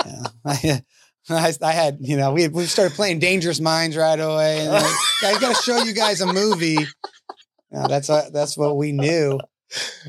they 0.06 0.51
had. 0.51 0.63
yeah. 0.63 0.80
I, 1.30 1.54
I 1.62 1.71
had, 1.71 1.99
you 2.01 2.17
know, 2.17 2.34
we 2.34 2.47
we 2.47 2.65
started 2.65 2.95
playing 2.95 3.19
Dangerous 3.19 3.60
Minds 3.60 3.95
right 3.95 4.19
away. 4.19 4.62
And 4.62 4.71
like, 4.73 4.84
guys, 5.21 5.38
got 5.38 5.56
to 5.56 5.62
show 5.62 5.77
you 5.84 5.93
guys 5.93 6.19
a 6.19 6.25
movie. 6.34 6.80
No, 7.69 7.88
that's 7.88 8.10
what 8.10 8.34
that's 8.34 8.58
what 8.58 8.75
we 8.75 8.91
knew. 8.91 9.39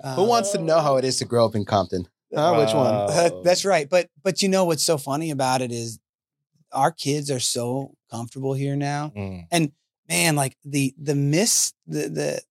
Who 0.02 0.08
Uh, 0.22 0.24
wants 0.24 0.50
to 0.52 0.58
know 0.58 0.80
how 0.80 0.96
it 0.96 1.04
is 1.04 1.18
to 1.18 1.24
grow 1.26 1.44
up 1.46 1.54
in 1.54 1.64
Compton? 1.64 2.06
Huh? 2.34 2.54
Which 2.58 2.74
one? 2.74 3.42
That's 3.44 3.64
right. 3.64 3.88
But 3.88 4.08
but 4.22 4.42
you 4.42 4.48
know 4.48 4.64
what's 4.64 4.82
so 4.84 4.98
funny 4.98 5.30
about 5.30 5.60
it 5.62 5.72
is 5.72 5.98
our 6.72 6.90
kids 6.90 7.30
are 7.30 7.40
so 7.40 7.94
comfortable 8.10 8.54
here 8.54 8.76
now 8.76 9.12
Mm. 9.16 9.72
man, 10.08 10.36
like 10.36 10.56
the 10.64 10.94
the 11.00 11.14
miss 11.14 11.72
the 11.86 12.08
the 12.08 12.42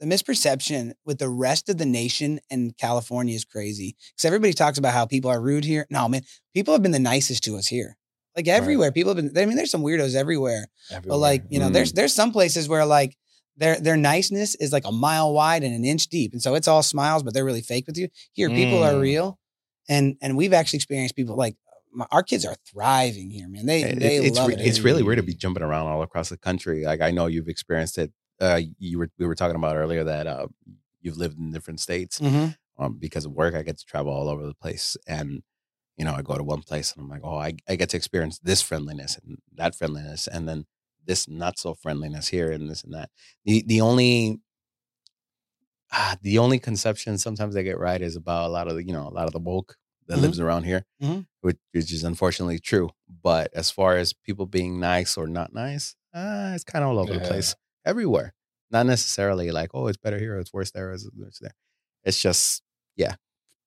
the 0.00 0.06
misperception 0.06 0.92
with 1.06 1.18
the 1.18 1.28
rest 1.28 1.68
of 1.68 1.78
the 1.78 1.86
nation 1.86 2.40
and 2.50 2.76
California 2.76 3.34
is 3.34 3.44
crazy. 3.44 3.96
Because 4.12 4.24
everybody 4.26 4.52
talks 4.52 4.76
about 4.78 4.92
how 4.92 5.06
people 5.06 5.30
are 5.30 5.40
rude 5.40 5.64
here. 5.64 5.86
No, 5.88 6.08
man, 6.08 6.22
people 6.52 6.74
have 6.74 6.82
been 6.82 6.92
the 6.92 6.98
nicest 6.98 7.44
to 7.44 7.56
us 7.56 7.66
here. 7.68 7.96
Like 8.36 8.48
everywhere, 8.48 8.90
people 8.90 9.14
have 9.14 9.32
been. 9.32 9.40
I 9.42 9.46
mean, 9.46 9.56
there's 9.56 9.70
some 9.70 9.82
weirdos 9.82 10.14
everywhere, 10.16 10.66
but 11.08 11.18
like 11.18 11.44
you 11.50 11.58
know, 11.60 11.66
there's 11.70 11.92
there's 11.92 12.12
some 12.12 12.32
places 12.32 12.68
where 12.68 12.84
like 12.84 13.16
their 13.56 13.78
their 13.80 13.96
niceness 13.96 14.54
is 14.56 14.72
like 14.72 14.84
a 14.86 14.92
mile 14.92 15.32
wide 15.32 15.62
and 15.62 15.74
an 15.74 15.84
inch 15.84 16.08
deep, 16.08 16.32
and 16.32 16.42
so 16.42 16.54
it's 16.54 16.68
all 16.68 16.82
smiles, 16.82 17.22
but 17.22 17.34
they're 17.34 17.44
really 17.44 17.62
fake 17.62 17.86
with 17.86 17.96
you. 17.96 18.08
Here, 18.32 18.48
people 18.48 18.82
are 18.82 18.94
Mm. 18.94 19.00
real, 19.00 19.38
and 19.88 20.16
and 20.20 20.36
we've 20.36 20.52
actually 20.52 20.78
experienced 20.78 21.14
people 21.16 21.36
like 21.36 21.56
my, 21.92 22.06
our 22.10 22.22
kids 22.24 22.44
are 22.44 22.56
thriving 22.66 23.30
here, 23.30 23.48
man. 23.48 23.66
They 23.66 23.82
It- 23.82 23.98
they 24.00 24.16
it's 24.16 24.36
love 24.36 24.50
it. 24.50 24.60
it's 24.60 24.80
really 24.80 25.02
weird 25.02 25.18
to 25.18 25.22
be 25.22 25.34
jumping 25.34 25.62
around 25.62 25.86
all 25.86 26.02
across 26.02 26.28
the 26.30 26.36
country. 26.36 26.84
Like 26.84 27.00
I 27.00 27.10
know 27.12 27.26
you've 27.26 27.48
experienced 27.48 27.98
it 27.98 28.12
uh, 28.40 28.60
you 28.80 28.98
were 28.98 29.10
we 29.18 29.26
were 29.26 29.36
talking 29.36 29.54
about 29.56 29.76
earlier 29.76 30.02
that 30.02 30.26
uh, 30.26 30.48
you've 31.00 31.16
lived 31.16 31.38
in 31.38 31.52
different 31.52 31.78
states. 31.80 32.18
Mhm. 32.18 32.56
Um, 32.76 32.94
because 32.98 33.24
of 33.24 33.30
work, 33.32 33.54
I 33.54 33.62
get 33.62 33.78
to 33.78 33.84
travel 33.84 34.12
all 34.12 34.28
over 34.28 34.44
the 34.44 34.54
place, 34.54 34.96
and 35.06 35.44
you 35.96 36.04
know, 36.04 36.12
I 36.14 36.22
go 36.22 36.36
to 36.36 36.42
one 36.42 36.62
place 36.62 36.92
and 36.92 37.00
I'm 37.04 37.08
like, 37.08 37.20
oh, 37.22 37.36
I 37.38 37.54
I 37.68 37.76
get 37.76 37.90
to 37.90 37.96
experience 37.96 38.40
this 38.40 38.60
friendliness 38.60 39.16
and 39.24 39.38
that 39.54 39.76
friendliness, 39.76 40.26
and 40.26 40.48
then 40.48 40.66
this 41.06 41.28
not 41.28 41.58
so 41.58 41.74
friendliness 41.74 42.28
here 42.28 42.50
and 42.52 42.70
this 42.70 42.82
and 42.84 42.94
that. 42.94 43.10
The 43.44 43.62
the 43.66 43.80
only 43.80 44.40
ah, 45.92 46.16
the 46.22 46.38
only 46.38 46.58
conception 46.58 47.18
sometimes 47.18 47.56
I 47.56 47.62
get 47.62 47.78
right 47.78 48.00
is 48.00 48.16
about 48.16 48.46
a 48.48 48.52
lot 48.52 48.68
of 48.68 48.74
the, 48.76 48.84
you 48.86 48.92
know, 48.92 49.08
a 49.08 49.10
lot 49.10 49.26
of 49.26 49.32
the 49.32 49.38
woke 49.38 49.76
that 50.08 50.18
Mhm. 50.18 50.22
lives 50.22 50.40
around 50.40 50.64
here, 50.64 50.84
Mhm. 51.02 51.26
which, 51.40 51.58
which 51.72 51.92
is 51.92 52.04
unfortunately 52.04 52.58
true. 52.58 52.90
But 53.22 53.52
as 53.54 53.70
far 53.70 53.96
as 53.96 54.12
people 54.12 54.46
being 54.46 54.80
nice 54.80 55.16
or 55.16 55.26
not 55.26 55.52
nice, 55.54 55.96
uh, 56.14 56.52
it's 56.54 56.64
kind 56.64 56.84
of 56.84 56.90
all 56.90 56.98
over 56.98 57.14
the 57.14 57.20
place, 57.20 57.54
everywhere. 57.84 58.34
Not 58.70 58.86
necessarily 58.86 59.50
like, 59.50 59.70
oh, 59.74 59.86
it's 59.88 59.98
better 59.98 60.18
here, 60.18 60.36
or 60.36 60.40
it's 60.40 60.52
worse 60.52 60.70
there, 60.72 60.92
it's 60.92 61.08
it's 61.28 61.38
there. 61.40 61.54
It's 62.04 62.20
just, 62.20 62.62
yeah, 62.96 63.16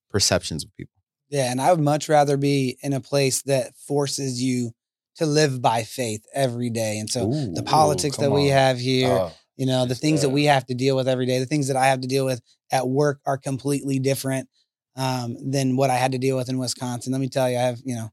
perceptions 0.10 0.64
of 0.66 0.76
people. 0.76 0.94
Yeah, 1.30 1.52
and 1.52 1.62
I 1.62 1.72
would 1.72 1.82
much 1.82 2.10
rather 2.10 2.38
be 2.38 2.78
in 2.84 2.94
a 2.94 3.02
place 3.02 3.42
that 3.44 3.76
forces 3.78 4.42
you 4.42 4.72
to 5.18 5.26
live 5.26 5.62
by 5.62 5.84
faith 5.84 6.24
every 6.34 6.70
day. 6.70 7.00
And 7.00 7.10
so 7.10 7.32
the 7.54 7.62
Ooh, 7.62 7.66
politics 7.66 8.18
that 8.18 8.26
come 8.26 8.34
we 8.34 8.48
on. 8.48 8.52
have 8.52 8.80
here, 8.80 9.20
Oh, 9.20 9.34
you 9.56 9.66
know, 9.66 9.84
the 9.84 9.90
just, 9.90 10.02
things 10.02 10.22
that 10.22 10.28
uh, 10.28 10.32
we 10.32 10.46
have 10.46 10.66
to 10.68 10.74
deal 10.74 10.96
with 10.96 11.08
every 11.08 11.26
day, 11.26 11.40
the 11.40 11.46
things 11.46 11.68
that 11.68 11.78
I 11.78 11.88
have 11.88 12.02
to 12.02 12.08
deal 12.08 12.26
with 12.26 12.42
at 12.72 12.88
work 12.88 13.20
are 13.26 13.38
completely 13.38 14.00
different 14.00 14.50
um, 14.96 15.36
than 15.52 15.76
what 15.76 15.90
I 15.90 15.96
had 15.96 16.12
to 16.14 16.18
deal 16.18 16.38
with 16.38 16.50
in 16.50 16.58
Wisconsin. 16.58 17.12
Let 17.12 17.22
me 17.22 17.30
tell 17.30 17.50
you, 17.50 17.58
I 17.58 17.62
have, 17.62 17.80
you 17.84 17.96
know, 17.96 18.10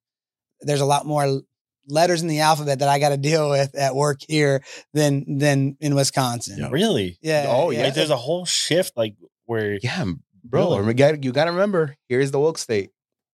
there's 0.60 0.80
a 0.80 0.86
lot 0.86 1.06
more 1.06 1.42
letters 1.86 2.22
in 2.22 2.28
the 2.28 2.40
alphabet 2.40 2.78
that 2.78 2.88
I 2.88 2.98
got 2.98 3.10
to 3.10 3.16
deal 3.16 3.50
with 3.50 3.74
at 3.74 3.94
work 3.94 4.20
here 4.26 4.62
than 4.92 5.38
than 5.38 5.76
in 5.80 5.94
Wisconsin. 5.94 6.58
Yeah. 6.58 6.68
really? 6.70 7.18
Yeah. 7.20 7.46
Oh, 7.48 7.70
yeah. 7.70 7.84
Like 7.84 7.94
there's 7.94 8.10
a 8.10 8.16
whole 8.16 8.46
shift, 8.46 8.96
like 8.96 9.16
where 9.44 9.78
Yeah, 9.82 10.04
bro. 10.42 10.78
Really? 10.78 10.88
You 10.88 10.94
got 10.94 11.24
you 11.24 11.32
got 11.32 11.44
to 11.44 11.52
remember. 11.52 11.96
Here's 12.08 12.30
the 12.30 12.40
woke 12.40 12.58
state. 12.58 12.90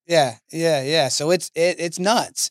Yeah, 0.06 0.36
yeah, 0.50 0.82
yeah. 0.82 1.08
So 1.08 1.30
it's 1.30 1.50
it, 1.54 1.76
it's 1.78 1.98
nuts, 1.98 2.50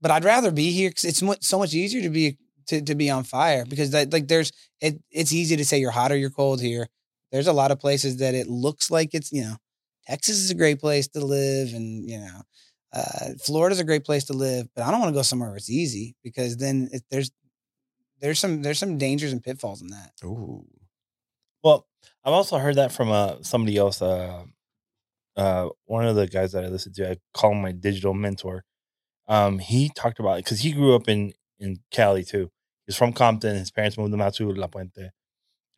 but 0.00 0.10
I'd 0.10 0.24
rather 0.24 0.50
be 0.50 0.70
here 0.72 0.90
because 0.90 1.04
it's 1.04 1.46
so 1.46 1.58
much 1.58 1.74
easier 1.74 2.02
to 2.02 2.10
be 2.10 2.38
to, 2.68 2.80
to 2.82 2.94
be 2.94 3.10
on 3.10 3.24
fire 3.24 3.64
because 3.64 3.90
that 3.90 4.12
like 4.12 4.28
there's 4.28 4.52
it 4.80 5.02
it's 5.10 5.32
easy 5.32 5.56
to 5.56 5.64
say 5.64 5.78
you're 5.78 5.90
hot 5.90 6.12
or 6.12 6.16
you're 6.16 6.30
cold 6.30 6.60
here. 6.60 6.88
There's 7.32 7.46
a 7.46 7.52
lot 7.52 7.70
of 7.70 7.78
places 7.78 8.18
that 8.18 8.34
it 8.34 8.48
looks 8.48 8.90
like 8.90 9.10
it's 9.12 9.32
you 9.32 9.42
know 9.42 9.56
Texas 10.06 10.38
is 10.38 10.50
a 10.50 10.54
great 10.54 10.80
place 10.80 11.08
to 11.08 11.20
live 11.20 11.74
and 11.74 12.08
you 12.08 12.18
know 12.18 12.42
uh, 12.92 13.30
Florida's 13.44 13.80
a 13.80 13.84
great 13.84 14.04
place 14.04 14.24
to 14.24 14.32
live, 14.32 14.68
but 14.74 14.84
I 14.84 14.90
don't 14.90 15.00
want 15.00 15.12
to 15.12 15.18
go 15.18 15.22
somewhere 15.22 15.50
where 15.50 15.56
it's 15.56 15.70
easy 15.70 16.16
because 16.24 16.56
then 16.56 16.88
it, 16.92 17.02
there's 17.10 17.30
there's 18.20 18.38
some 18.38 18.62
there's 18.62 18.78
some 18.78 18.98
dangers 18.98 19.32
and 19.32 19.42
pitfalls 19.42 19.80
in 19.82 19.88
that. 19.88 20.12
Ooh. 20.24 20.64
Well, 21.62 21.86
I've 22.24 22.32
also 22.32 22.58
heard 22.58 22.76
that 22.76 22.92
from 22.92 23.10
uh, 23.10 23.36
somebody 23.42 23.76
else. 23.76 24.02
Uh, 24.02 24.44
uh, 25.36 25.68
one 25.86 26.06
of 26.06 26.16
the 26.16 26.26
guys 26.26 26.52
that 26.52 26.64
I 26.64 26.68
listen 26.68 26.92
to, 26.94 27.10
I 27.10 27.16
call 27.32 27.52
him 27.52 27.62
my 27.62 27.72
digital 27.72 28.14
mentor. 28.14 28.64
Um, 29.30 29.60
he 29.60 29.88
talked 29.94 30.18
about 30.18 30.38
it 30.38 30.44
because 30.44 30.60
he 30.60 30.72
grew 30.72 30.94
up 30.94 31.08
in 31.08 31.32
in 31.58 31.78
Cali 31.90 32.24
too. 32.24 32.50
He's 32.84 32.96
from 32.96 33.12
Compton. 33.12 33.56
His 33.56 33.70
parents 33.70 33.96
moved 33.96 34.12
him 34.12 34.20
out 34.20 34.34
to 34.34 34.52
La 34.52 34.66
Puente, 34.66 35.10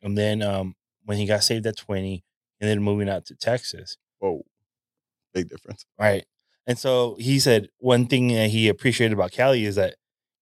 and 0.01 0.17
then 0.17 0.41
um, 0.41 0.75
when 1.05 1.17
he 1.19 1.25
got 1.25 1.43
saved 1.43 1.65
at 1.67 1.77
twenty, 1.77 2.23
and 2.59 2.69
then 2.69 2.81
moving 2.81 3.07
out 3.07 3.25
to 3.27 3.35
Texas, 3.35 3.97
Whoa. 4.19 4.43
Big 5.33 5.49
difference. 5.49 5.85
right? 5.99 6.25
And 6.65 6.77
so 6.79 7.15
he 7.19 7.39
said 7.39 7.69
one 7.77 8.07
thing 8.07 8.29
that 8.29 8.49
he 8.49 8.69
appreciated 8.69 9.13
about 9.13 9.31
Cali 9.31 9.65
is 9.65 9.75
that 9.75 9.95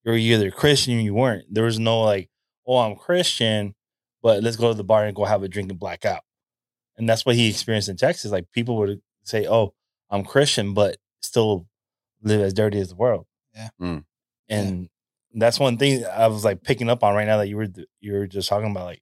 you're 0.03 0.15
either 0.15 0.51
Christian 0.51 0.97
or 0.97 1.01
you 1.01 1.13
weren't. 1.13 1.45
There 1.53 1.63
was 1.63 1.79
no 1.79 2.01
like, 2.01 2.29
oh, 2.67 2.77
I'm 2.77 2.95
Christian, 2.95 3.73
but 4.21 4.43
let's 4.43 4.55
go 4.55 4.69
to 4.69 4.77
the 4.77 4.83
bar 4.83 5.05
and 5.05 5.15
go 5.15 5.25
have 5.25 5.43
a 5.43 5.47
drink 5.47 5.69
and 5.71 5.79
black 5.79 6.05
out. 6.05 6.21
And 6.97 7.09
that's 7.09 7.25
what 7.25 7.35
he 7.35 7.49
experienced 7.49 7.89
in 7.89 7.97
Texas. 7.97 8.31
Like 8.31 8.51
people 8.51 8.77
would 8.77 9.01
say, 9.23 9.47
oh, 9.47 9.73
I'm 10.09 10.23
Christian, 10.23 10.73
but 10.73 10.97
still 11.21 11.67
live 12.21 12.41
as 12.41 12.53
dirty 12.53 12.79
as 12.79 12.89
the 12.89 12.95
world. 12.95 13.25
Yeah. 13.53 13.69
Mm. 13.79 14.03
And 14.49 14.89
that's 15.33 15.59
one 15.59 15.77
thing 15.77 16.05
I 16.05 16.27
was 16.27 16.43
like 16.43 16.63
picking 16.63 16.89
up 16.89 17.03
on 17.03 17.15
right 17.15 17.25
now 17.25 17.37
that 17.37 17.47
you 17.47 17.57
were 17.57 17.67
you 17.99 18.13
were 18.13 18.27
just 18.27 18.49
talking 18.49 18.71
about. 18.71 18.85
Like 18.85 19.01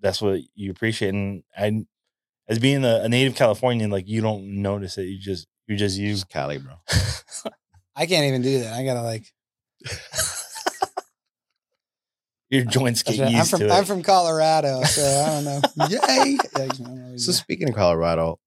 that's 0.00 0.20
what 0.20 0.40
you 0.54 0.70
appreciate. 0.70 1.14
And 1.14 1.44
I, 1.56 1.84
as 2.48 2.58
being 2.58 2.84
a, 2.84 3.02
a 3.04 3.08
native 3.08 3.36
Californian, 3.36 3.90
like 3.90 4.08
you 4.08 4.20
don't 4.20 4.62
notice 4.62 4.98
it. 4.98 5.04
You 5.04 5.18
just 5.18 5.46
you're 5.66 5.78
just 5.78 5.98
you. 5.98 6.12
It's 6.12 6.24
Cali, 6.24 6.58
bro. 6.58 6.74
I 7.96 8.06
can't 8.06 8.26
even 8.26 8.42
do 8.42 8.60
that. 8.60 8.74
I 8.74 8.84
gotta 8.84 9.02
like. 9.02 9.32
Your 12.50 12.64
joints 12.64 13.02
get 13.02 13.20
I'm 13.20 13.32
used 13.34 13.50
from 13.50 13.60
to 13.60 13.66
it. 13.66 13.72
I'm 13.72 13.84
from 13.84 14.02
Colorado, 14.02 14.82
so 14.84 15.02
I 15.02 15.26
don't 15.30 15.44
know. 15.44 15.60
Yay! 15.88 16.38
Yeah, 16.56 16.62
I 16.62 16.66
don't 16.68 16.94
know. 16.94 17.16
So 17.16 17.32
speaking 17.32 17.68
of 17.68 17.74
Colorado, 17.74 18.38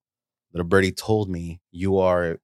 little 0.53 0.67
birdie 0.67 0.91
told 0.93 1.29
me 1.29 1.59
you 1.71 1.97
are 1.97 2.31
a 2.31 2.37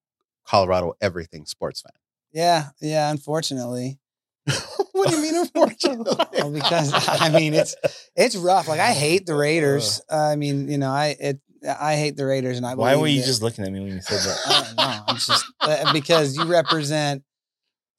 Colorado 0.46 0.94
everything 1.02 1.46
sports 1.46 1.82
fan. 1.82 1.92
Yeah, 2.32 2.70
yeah. 2.82 3.10
Unfortunately, 3.12 4.00
what 4.92 5.10
do 5.10 5.16
you 5.16 5.22
mean 5.22 5.36
unfortunately? 5.36 6.16
well, 6.38 6.52
because 6.52 6.92
I 7.08 7.30
mean 7.30 7.54
it's 7.54 7.76
it's 8.16 8.36
rough. 8.36 8.68
Like 8.68 8.80
I 8.80 8.92
hate 9.06 9.26
the 9.26 9.36
Raiders. 9.36 10.02
I 10.10 10.36
mean, 10.36 10.68
you 10.70 10.78
know, 10.78 10.92
I 10.92 11.16
it 11.20 11.40
I 11.68 11.96
hate 11.96 12.18
the 12.18 12.26
Raiders, 12.26 12.58
and 12.58 12.66
I 12.66 12.76
Why 12.76 12.96
were 12.96 13.08
you 13.08 13.22
that- 13.22 13.26
just 13.28 13.42
looking 13.42 13.64
at 13.66 13.72
me 13.72 13.80
when 13.80 13.94
you 13.94 14.02
said 14.02 14.20
that? 14.20 14.38
I 14.46 14.64
don't 14.64 14.76
know. 14.78 15.04
I'm 15.08 15.16
just 15.16 15.46
uh, 15.62 15.94
because 15.94 16.36
you 16.38 16.44
represent 16.46 17.24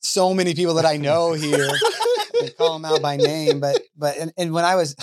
so 0.00 0.34
many 0.34 0.54
people 0.54 0.74
that 0.74 0.84
I 0.84 0.96
know 0.98 1.32
here. 1.32 1.70
I 2.42 2.50
call 2.58 2.74
them 2.74 2.84
out 2.84 3.00
by 3.00 3.16
name, 3.16 3.60
but 3.60 3.80
but 3.96 4.16
and, 4.18 4.32
and 4.36 4.52
when 4.52 4.64
I 4.66 4.74
was, 4.74 4.94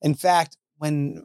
in 0.00 0.14
fact, 0.14 0.56
when 0.78 1.22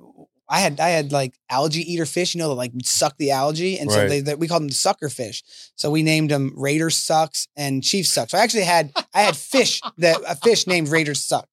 I 0.50 0.60
had 0.62 0.80
I 0.80 0.90
had 0.90 1.12
like 1.12 1.34
algae 1.50 1.82
eater 1.92 2.06
fish, 2.06 2.34
you 2.34 2.40
know, 2.40 2.50
that 2.50 2.56
like 2.56 2.72
suck 2.84 3.18
the 3.18 3.32
algae, 3.32 3.78
and 3.80 3.92
so 3.92 4.00
Right. 4.00 4.08
they, 4.10 4.20
they 4.22 4.36
we 4.36 4.48
called 4.48 4.64
them 4.64 4.70
sucker 4.72 5.10
fish. 5.10 5.44
So 5.76 5.92
we 5.92 6.04
named 6.04 6.32
them 6.32 6.54
Raider 6.56 6.90
sucks 6.90 7.48
and 7.56 7.84
Chief 7.84 8.08
sucks. 8.08 8.32
So 8.32 8.38
I 8.38 8.42
actually 8.42 8.64
had 8.64 8.92
I 9.14 9.22
had 9.24 9.36
fish 9.36 9.82
that 9.98 10.18
a 10.28 10.36
fish 10.36 10.66
named 10.68 10.88
Raider 10.90 11.16
sucks. 11.16 11.50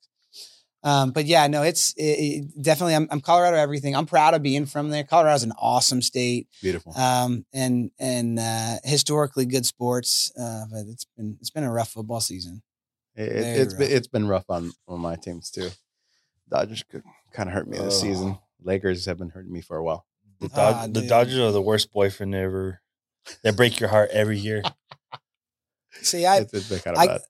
Um, 0.84 1.12
but 1.12 1.24
yeah, 1.24 1.47
no, 1.47 1.62
it's 1.62 1.95
it, 1.97 2.03
it- 2.03 2.62
definitely 2.62 2.95
I'm, 2.95 3.09
I'm 3.11 3.20
Colorado 3.22 3.57
everything. 3.57 3.97
I'm 3.97 4.05
proud 4.05 4.34
of 4.34 4.42
being 4.42 4.66
from 4.66 4.90
there. 4.90 5.03
Colorado's 5.03 5.42
an 5.42 5.53
awesome 5.59 6.03
state 6.03 6.47
Beautiful. 6.62 6.95
um, 6.97 7.47
and 7.55 7.90
and 7.99 8.38
uh, 8.38 8.76
historically 8.84 9.47
good 9.47 9.64
sports. 9.64 10.30
Uh, 10.38 10.66
but 10.70 10.80
it's 10.86 11.07
been 11.16 11.38
it's 11.40 11.49
been 11.51 11.64
a 11.64 11.72
rough 11.72 11.88
football 11.90 12.20
season. 12.20 12.62
It, 13.16 13.30
very 13.32 13.45
it's 13.61 13.72
been 13.74 13.80
rough. 13.88 13.90
it's 13.97 14.07
been 14.09 14.28
rough 14.28 14.45
on 14.51 14.72
on 14.86 15.01
my 15.01 15.16
teams 15.16 15.51
too. 15.51 15.70
Dodgers 16.51 16.84
kind 17.32 17.49
of 17.49 17.55
hurt 17.55 17.66
me 17.66 17.78
this 17.78 17.95
Oh. 17.95 18.03
season. 18.03 18.38
Lakers 18.65 19.07
have 19.07 19.19
been 19.19 19.31
hurting 19.31 19.53
me 19.53 19.61
for 19.61 19.77
a 19.77 19.85
while. 19.85 20.05
The, 20.41 20.49
Dod- 20.49 20.75
Ah, 20.75 20.87
the 20.87 21.01
dude. 21.01 21.09
Dodgers 21.09 21.39
are 21.39 21.53
the 21.53 21.62
worst 21.62 21.93
boyfriend 21.93 22.35
ever. 22.35 22.81
They 23.43 23.51
break 23.53 23.79
your 23.81 23.89
heart 23.89 24.11
every 24.12 24.39
year. 24.39 24.62
See, 26.03 26.27
I, 26.27 26.39
it's, 26.39 26.53
it's 26.53 26.83
kind 26.83 26.97
of 26.97 27.03
I 27.03 27.21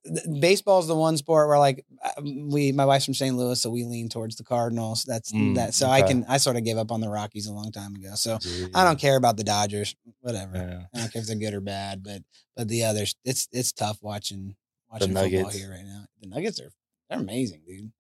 baseball's 0.41 0.87
the 0.89 0.95
one 0.97 1.19
sport 1.19 1.49
where 1.49 1.59
like 1.59 1.85
uh, 2.03 2.23
we 2.25 2.73
my 2.73 2.87
wife's 2.87 3.05
from 3.05 3.13
St. 3.13 3.37
Louis, 3.37 3.61
so 3.61 3.69
we 3.69 3.85
lean 3.85 4.09
towards 4.09 4.37
the 4.37 4.43
Cardinals. 4.43 5.05
That's 5.05 5.33
Mm, 5.33 5.57
that. 5.57 5.75
So 5.75 5.87
I 5.89 6.01
can 6.03 6.25
I 6.29 6.39
sort 6.39 6.57
of 6.57 6.65
gave 6.65 6.79
up 6.79 6.91
on 6.91 7.01
the 7.03 7.09
Rockies 7.11 7.47
a 7.47 7.53
long 7.53 7.71
time 7.73 7.95
ago. 7.95 8.15
So 8.15 8.39
I 8.75 8.85
don't 8.85 8.99
care 8.99 9.17
about 9.17 9.37
the 9.37 9.45
Dodgers. 9.45 9.95
Whatever. 10.21 10.57
Yeah. 10.57 10.83
I 10.95 10.99
don't 11.03 11.13
care 11.13 11.21
if 11.21 11.29
they're 11.29 11.37
good 11.37 11.53
or 11.53 11.61
bad, 11.61 12.03
but 12.03 12.23
but 12.57 12.69
the 12.69 12.85
others, 12.85 13.15
it's 13.23 13.49
it's 13.53 13.71
tough 13.71 13.99
watching 14.01 14.57
watching 14.91 15.09
football 15.09 15.25
Nuggets. 15.25 15.57
here 15.59 15.71
right 15.71 15.85
now. 15.85 16.07
The 16.23 16.29
Nuggets 16.29 16.59
are 16.59 16.71
they're 17.11 17.21
amazing, 17.21 17.61
dude. 17.69 17.93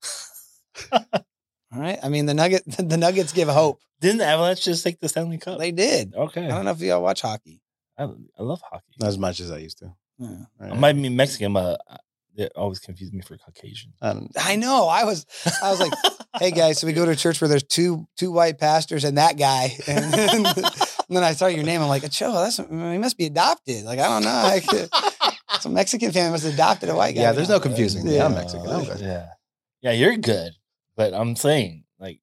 All 1.74 1.80
right, 1.80 1.98
I 2.02 2.08
mean 2.08 2.26
the 2.26 2.34
Nugget 2.34 2.62
the 2.78 2.96
Nuggets 2.96 3.32
give 3.32 3.48
hope. 3.48 3.80
Didn't 4.00 4.18
the 4.18 4.26
Avalanche 4.26 4.64
just 4.64 4.84
take 4.84 5.00
the 5.00 5.08
Stanley 5.08 5.38
Cup? 5.38 5.58
They 5.58 5.72
did. 5.72 6.14
okay. 6.14 6.44
I 6.44 6.48
don't 6.48 6.64
know 6.64 6.72
if 6.72 6.80
y'all 6.80 7.02
watch 7.02 7.22
hockey. 7.22 7.62
I, 7.98 8.04
I 8.04 8.42
love 8.42 8.60
hockey. 8.68 8.94
Not 9.00 9.08
as 9.08 9.18
much 9.18 9.40
as 9.40 9.50
I 9.50 9.58
used 9.58 9.78
to. 9.78 9.94
Yeah. 10.18 10.36
I 10.60 10.74
might 10.74 10.92
be 10.94 11.08
Mexican, 11.08 11.52
but 11.52 11.80
uh, 11.88 11.96
they 12.36 12.48
always 12.56 12.78
confuse 12.80 13.12
me 13.12 13.20
for 13.22 13.36
Caucasian. 13.36 13.92
I 14.02 14.20
I 14.36 14.56
know. 14.56 14.88
I 14.88 15.04
was 15.04 15.26
I 15.62 15.70
was 15.70 15.80
like, 15.80 15.92
hey 16.38 16.50
guys, 16.50 16.78
so 16.78 16.86
we 16.86 16.92
go 16.92 17.04
to 17.04 17.12
a 17.12 17.16
church 17.16 17.40
where 17.40 17.48
there's 17.48 17.62
two 17.64 18.06
two 18.16 18.30
white 18.32 18.58
pastors 18.58 19.04
and 19.04 19.18
that 19.18 19.38
guy. 19.38 19.76
And 19.86 20.04
then, 20.12 20.46
and 20.46 21.16
then 21.16 21.24
I 21.24 21.32
saw 21.32 21.46
your 21.46 21.64
name. 21.64 21.80
I'm 21.80 21.88
like, 21.88 22.08
Cho, 22.10 22.32
that's 22.32 22.56
he 22.56 22.98
must 22.98 23.16
be 23.16 23.26
adopted. 23.26 23.84
Like, 23.84 23.98
I 23.98 24.08
don't 24.08 24.24
know. 24.24 24.42
Like, 24.42 24.90
some 25.60 25.74
Mexican 25.74 26.12
family 26.12 26.30
must 26.32 26.44
have 26.44 26.54
adopted 26.54 26.88
a 26.88 26.96
white 26.96 27.14
guy. 27.14 27.22
Yeah, 27.22 27.32
there's 27.32 27.48
no 27.48 27.60
confusing. 27.60 28.06
Yeah. 28.06 28.26
I'm 28.26 28.34
Mexican. 28.34 28.68
I'm 28.68 28.84
good. 28.84 29.00
Yeah. 29.00 29.26
Yeah, 29.82 29.92
you're 29.92 30.16
good. 30.16 30.52
But 30.97 31.14
I'm 31.14 31.36
saying, 31.36 31.84
like, 31.99 32.20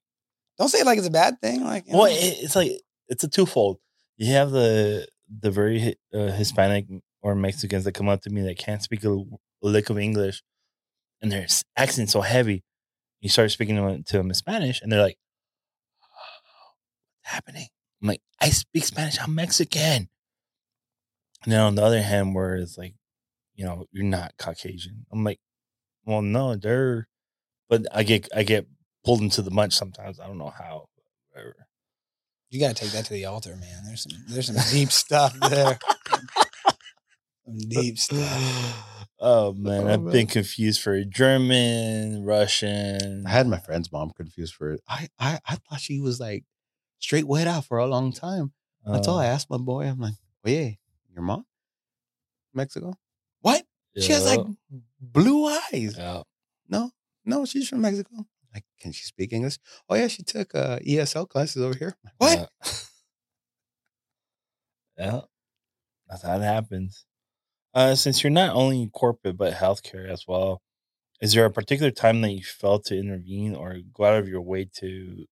Don't 0.57 0.69
say 0.69 0.79
it 0.79 0.85
like 0.85 0.97
it's 0.97 1.07
a 1.07 1.11
bad 1.11 1.39
thing. 1.41 1.63
Like, 1.63 1.85
well, 1.87 2.05
it, 2.05 2.15
it's 2.15 2.55
like, 2.55 2.71
it's 3.07 3.23
a 3.23 3.27
twofold. 3.27 3.77
You 4.17 4.33
have 4.33 4.51
the 4.51 5.07
the 5.41 5.51
very 5.51 5.95
uh, 6.13 6.27
Hispanic 6.31 6.85
or 7.21 7.35
Mexicans 7.35 7.83
that 7.85 7.93
come 7.93 8.09
up 8.09 8.21
to 8.21 8.29
me 8.29 8.41
that 8.43 8.57
can't 8.57 8.81
speak 8.83 9.03
a 9.03 9.23
lick 9.61 9.89
of 9.89 9.97
English 9.97 10.43
and 11.21 11.31
their 11.31 11.43
s- 11.43 11.63
accent 11.77 12.09
so 12.09 12.21
heavy. 12.21 12.63
You 13.21 13.29
start 13.29 13.51
speaking 13.51 13.75
to 13.75 13.81
them, 13.81 14.03
to 14.03 14.17
them 14.17 14.29
in 14.29 14.33
Spanish 14.33 14.81
and 14.81 14.91
they're 14.91 15.01
like, 15.01 15.17
what's 17.21 17.33
happening? 17.33 17.67
I'm 18.01 18.07
like, 18.09 18.21
I 18.39 18.49
speak 18.49 18.83
Spanish. 18.85 19.17
I'm 19.21 19.35
Mexican. 19.35 20.09
And 21.43 21.51
then 21.53 21.59
on 21.61 21.75
the 21.75 21.83
other 21.83 22.01
hand, 22.01 22.35
where 22.35 22.55
it's 22.55 22.77
like, 22.77 22.95
you 23.55 23.65
know, 23.65 23.85
you're 23.91 24.03
not 24.03 24.33
Caucasian. 24.37 25.05
I'm 25.11 25.23
like, 25.23 25.39
well, 26.05 26.21
no, 26.21 26.55
they're, 26.55 27.07
but 27.71 27.85
I 27.91 28.03
get, 28.03 28.27
I 28.35 28.43
get 28.43 28.67
pulled 29.03 29.21
into 29.21 29.41
the 29.41 29.49
munch 29.49 29.73
sometimes. 29.73 30.19
I 30.19 30.27
don't 30.27 30.37
know 30.37 30.49
how. 30.55 30.89
Whatever. 31.31 31.55
You 32.51 32.59
got 32.59 32.75
to 32.75 32.83
take 32.83 32.91
that 32.91 33.05
to 33.05 33.13
the 33.13 33.25
altar, 33.25 33.55
man. 33.55 33.83
There's 33.85 34.03
some 34.03 34.11
there's 34.27 34.47
some 34.47 34.57
deep 34.71 34.91
stuff 34.91 35.33
there. 35.39 35.79
some 37.45 37.57
deep 37.69 37.97
stuff. 37.97 38.87
Oh 39.23 39.53
man, 39.53 39.83
Oh, 39.83 39.93
I've 39.93 40.01
man. 40.01 40.11
been 40.11 40.25
confused 40.25 40.81
for 40.81 41.03
German, 41.03 42.23
Russian. 42.25 43.23
I 43.27 43.29
had 43.29 43.45
my 43.45 43.59
friend's 43.59 43.91
mom 43.91 44.09
confused 44.17 44.55
for 44.55 44.71
it. 44.71 44.81
I, 44.89 45.09
I 45.19 45.39
I 45.47 45.55
thought 45.57 45.79
she 45.79 45.99
was 45.99 46.19
like 46.19 46.43
straight 46.97 47.27
white 47.27 47.45
out 47.45 47.65
for 47.65 47.77
a 47.77 47.85
long 47.85 48.13
time. 48.13 48.51
That's 48.83 49.07
all 49.07 49.19
I 49.19 49.27
Uh, 49.27 49.33
asked 49.33 49.47
my 49.51 49.59
boy. 49.59 49.83
I'm 49.85 49.99
like, 49.99 50.15
oh 50.43 50.49
yeah, 50.49 50.71
your 51.13 51.21
mom? 51.21 51.45
Mexico? 52.55 52.95
What? 53.41 53.63
She 53.95 54.11
has 54.11 54.25
like 54.25 54.39
blue 54.99 55.45
eyes. 55.45 55.93
yeah. 55.97 56.23
No, 56.67 56.89
no, 57.25 57.45
she's 57.45 57.69
from 57.69 57.81
Mexico. 57.81 58.25
Like, 58.53 58.65
can 58.79 58.91
she 58.91 59.03
speak 59.03 59.33
English? 59.33 59.57
Oh 59.89 59.95
yeah, 59.95 60.07
she 60.07 60.23
took 60.23 60.53
uh, 60.53 60.79
ESL 60.79 61.27
classes 61.27 61.61
over 61.61 61.77
here. 61.77 61.95
What? 62.17 62.49
Yeah. 62.65 62.71
yeah. 64.97 65.21
That's 66.09 66.23
how 66.23 66.35
it 66.35 66.41
happens. 66.41 67.05
Uh, 67.73 67.95
since 67.95 68.23
you're 68.23 68.31
not 68.31 68.53
only 68.55 68.89
corporate 68.93 69.37
but 69.37 69.53
healthcare 69.53 70.09
as 70.09 70.25
well, 70.27 70.61
is 71.21 71.33
there 71.33 71.45
a 71.45 71.51
particular 71.51 71.91
time 71.91 72.21
that 72.21 72.31
you 72.31 72.43
felt 72.43 72.85
to 72.85 72.97
intervene 72.97 73.55
or 73.55 73.77
go 73.93 74.05
out 74.05 74.19
of 74.19 74.27
your 74.27 74.41
way 74.41 74.67
to 74.79 75.25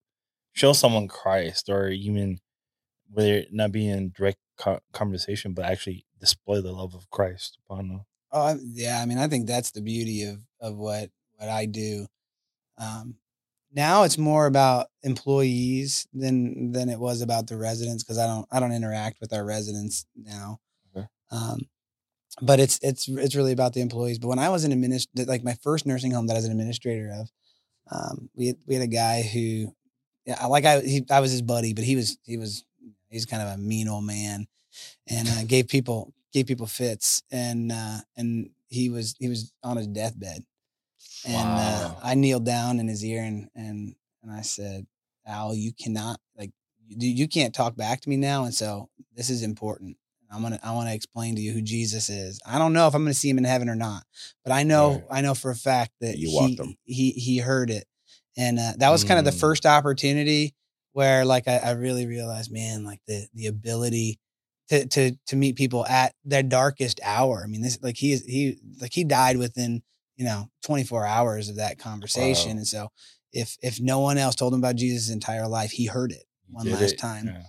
show 0.54 0.74
someone 0.74 1.08
Christ 1.08 1.70
or 1.70 1.90
even 1.90 2.40
whether 3.12 3.44
not 3.52 3.72
be 3.72 3.90
in 3.90 4.12
direct 4.16 4.40
co- 4.58 4.80
conversation, 4.94 5.54
but 5.54 5.66
actually 5.66 6.06
display 6.20 6.62
the 6.62 6.72
love 6.72 6.96
of 6.96 7.10
Christ 7.10 7.58
upon 7.66 7.90
them? 7.90 8.02
Oh, 8.32 8.58
yeah. 8.74 9.02
I 9.02 9.06
mean, 9.06 9.18
I 9.18 9.28
think 9.28 9.48
that's 9.48 9.72
the 9.72 9.82
beauty 9.82 10.24
of 10.24 10.40
of 10.62 10.78
what 10.78 11.10
what 11.40 11.50
I 11.50 11.66
do. 11.66 12.08
Um, 12.78 13.16
now 13.74 14.04
it's 14.04 14.18
more 14.18 14.46
about 14.46 14.88
employees 15.04 16.08
than 16.14 16.72
than 16.72 16.90
it 16.90 17.00
was 17.00 17.22
about 17.22 17.48
the 17.48 17.58
residents 17.58 18.04
because 18.04 18.18
I 18.18 18.28
don't 18.28 18.46
I 18.52 18.60
don't 18.60 18.72
interact 18.72 19.20
with 19.22 19.34
our 19.34 19.46
residents 19.46 20.06
now. 20.16 20.60
Okay. 20.96 21.08
Um, 21.32 21.60
but 22.42 22.60
it's 22.60 22.80
it's 22.82 23.08
it's 23.08 23.36
really 23.36 23.52
about 23.52 23.74
the 23.74 23.82
employees. 23.82 24.20
But 24.20 24.30
when 24.30 24.40
I 24.40 24.50
was 24.50 24.64
an 24.64 24.72
administ 24.72 25.08
like 25.28 25.44
my 25.44 25.56
first 25.62 25.86
nursing 25.86 26.12
home 26.12 26.28
that 26.28 26.34
I 26.34 26.38
was 26.38 26.46
an 26.46 26.52
administrator 26.52 27.12
of, 27.14 27.30
um, 27.92 28.30
we 28.36 28.48
had, 28.48 28.58
we 28.68 28.76
had 28.76 28.84
a 28.84 28.88
guy 28.88 29.22
who, 29.22 29.74
yeah, 30.26 30.46
like 30.48 30.66
I 30.66 30.82
he, 30.82 31.06
I 31.10 31.20
was 31.20 31.32
his 31.32 31.42
buddy, 31.42 31.74
but 31.74 31.84
he 31.84 31.96
was 31.96 32.18
he 32.24 32.38
was 32.38 32.64
he's 33.10 33.26
kind 33.26 33.42
of 33.42 33.50
a 33.50 33.58
mean 33.58 33.88
old 33.88 34.06
man, 34.06 34.48
and 35.08 35.28
uh, 35.28 35.44
gave 35.46 35.68
people 35.68 36.14
gave 36.34 36.48
people 36.48 36.68
fits, 36.68 37.24
and 37.32 37.72
uh, 37.72 37.98
and 38.16 38.50
he 38.68 38.90
was 38.90 39.16
he 39.20 39.28
was 39.28 39.54
on 39.64 39.78
his 39.78 39.88
deathbed, 39.88 40.44
and 41.26 41.60
uh, 41.60 41.96
I 42.04 42.16
kneeled 42.16 42.46
down 42.46 42.80
in 42.80 42.88
his 42.88 43.04
ear 43.04 43.24
and 43.24 43.50
and 43.56 43.96
and 44.24 44.32
I 44.32 44.42
said, 44.42 44.86
Al, 45.26 45.56
you 45.56 45.72
cannot 45.74 46.20
like 46.38 46.52
you, 46.88 47.10
you 47.10 47.28
can't 47.28 47.54
talk 47.54 47.76
back 47.76 48.02
to 48.02 48.10
me 48.10 48.18
now, 48.18 48.46
and 48.46 48.54
so 48.54 48.90
this 49.16 49.30
is 49.30 49.44
important. 49.44 49.98
I'm 50.32 50.42
gonna 50.44 50.60
I 50.64 50.74
want 50.74 50.90
to 50.90 50.94
explain 50.96 51.36
to 51.36 51.42
you 51.42 51.54
who 51.54 51.62
Jesus 51.62 52.10
is. 52.10 52.40
I 52.46 52.60
don't 52.60 52.74
know 52.74 52.88
if 52.88 52.94
I'm 52.94 53.04
gonna 53.04 53.14
see 53.14 53.30
him 53.30 53.38
in 53.40 53.44
heaven 53.46 53.68
or 53.70 53.76
not, 53.76 54.04
but 54.44 54.54
I 54.54 54.64
know 54.64 55.08
Right. 55.10 55.20
I 55.20 55.22
know 55.22 55.34
for 55.34 55.50
a 55.52 55.56
fact 55.56 55.92
that 56.02 56.18
You 56.18 56.30
he, 56.30 56.36
walked 56.36 56.60
him. 56.60 56.78
he 56.84 57.12
he 57.12 57.38
heard 57.40 57.70
it, 57.72 57.86
and 58.38 58.60
uh, 58.60 58.74
that 58.78 58.90
was 58.92 59.04
kind 59.04 59.18
of 59.20 59.26
the 59.26 59.32
Mm. 59.32 59.40
first 59.40 59.66
opportunity 59.66 60.54
where 60.94 61.26
like 61.26 61.48
I, 61.48 61.58
I 61.58 61.72
really 61.72 62.06
realized, 62.06 62.52
man, 62.52 62.84
like 62.84 63.00
the 63.08 63.28
the 63.34 63.48
ability 63.48 64.20
to 64.70 64.86
to 64.88 65.18
to 65.28 65.36
meet 65.36 65.56
people 65.56 65.86
at 65.88 66.14
their 66.24 66.44
darkest 66.44 67.00
hour. 67.04 67.42
I 67.44 67.48
mean, 67.48 67.62
this 67.62 67.80
like 67.82 67.98
he 67.98 68.12
is 68.12 68.24
he 68.26 68.60
like 68.80 68.94
he 68.94 69.04
died 69.04 69.38
within 69.38 69.82
you 70.20 70.26
know 70.26 70.50
24 70.64 71.06
hours 71.08 71.50
of 71.50 71.56
that 71.56 71.80
conversation, 71.80 72.52
Wow. 72.52 72.58
and 72.58 72.68
so 72.68 72.88
if 73.34 73.58
if 73.64 73.80
no 73.80 74.00
one 74.00 74.18
else 74.20 74.36
told 74.36 74.54
him 74.54 74.60
about 74.60 74.76
Jesus 74.76 75.10
entire 75.10 75.48
life, 75.48 75.72
he 75.72 75.86
heard 75.88 76.12
it 76.12 76.24
one 76.50 76.66
did 76.66 76.74
last 76.80 76.94
it. 76.94 77.00
time. 77.00 77.26
Yeah. 77.28 77.44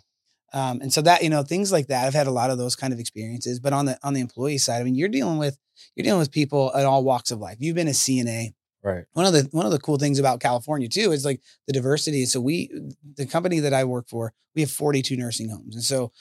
Um, 0.52 0.80
and 0.80 0.92
so 0.92 1.00
that 1.02 1.22
you 1.22 1.30
know 1.30 1.42
things 1.42 1.70
like 1.72 1.88
that, 1.88 2.06
I've 2.06 2.14
had 2.14 2.26
a 2.26 2.30
lot 2.32 2.50
of 2.50 2.58
those 2.58 2.76
kind 2.76 2.92
of 2.92 2.98
experiences. 2.98 3.60
But 3.60 3.72
on 3.72 3.84
the 3.86 3.98
on 4.02 4.14
the 4.14 4.20
employee 4.20 4.58
side, 4.58 4.80
I 4.80 4.84
mean, 4.84 4.94
you're 4.94 5.08
dealing 5.08 5.38
with 5.38 5.58
you're 5.94 6.04
dealing 6.04 6.18
with 6.20 6.32
people 6.32 6.72
at 6.74 6.86
all 6.86 7.04
walks 7.04 7.30
of 7.30 7.38
life. 7.40 7.56
You've 7.60 7.76
been 7.76 7.88
a 7.88 7.92
CNA. 7.92 8.54
Right. 8.82 9.04
One 9.12 9.26
of 9.26 9.32
the 9.34 9.46
one 9.52 9.66
of 9.66 9.72
the 9.72 9.78
cool 9.78 9.98
things 9.98 10.18
about 10.18 10.40
California 10.40 10.88
too 10.88 11.12
is 11.12 11.24
like 11.24 11.42
the 11.66 11.72
diversity. 11.72 12.24
So 12.24 12.40
we, 12.40 12.70
the 13.16 13.26
company 13.26 13.60
that 13.60 13.74
I 13.74 13.84
work 13.84 14.08
for, 14.08 14.32
we 14.54 14.62
have 14.62 14.70
42 14.70 15.16
nursing 15.18 15.50
homes, 15.50 15.74
and 15.74 15.84
so 15.84 16.12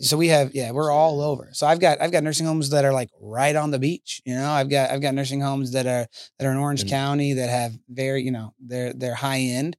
so 0.00 0.16
we 0.16 0.28
have 0.28 0.54
yeah 0.54 0.72
we're 0.72 0.90
all 0.90 1.22
over 1.22 1.48
so 1.52 1.66
i've 1.66 1.80
got 1.80 2.00
i've 2.02 2.12
got 2.12 2.22
nursing 2.22 2.44
homes 2.46 2.68
that 2.70 2.84
are 2.84 2.92
like 2.92 3.08
right 3.18 3.56
on 3.56 3.70
the 3.70 3.78
beach 3.78 4.20
you 4.26 4.34
know 4.34 4.50
i've 4.50 4.68
got 4.68 4.90
i've 4.90 5.00
got 5.00 5.14
nursing 5.14 5.40
homes 5.40 5.72
that 5.72 5.86
are 5.86 6.06
that 6.38 6.46
are 6.46 6.50
in 6.50 6.58
orange 6.58 6.82
And- 6.82 6.90
county 6.90 7.32
that 7.34 7.48
have 7.48 7.72
very 7.88 8.22
you 8.22 8.30
know 8.30 8.52
they're 8.60 8.92
they're 8.92 9.14
high 9.14 9.38
end 9.40 9.76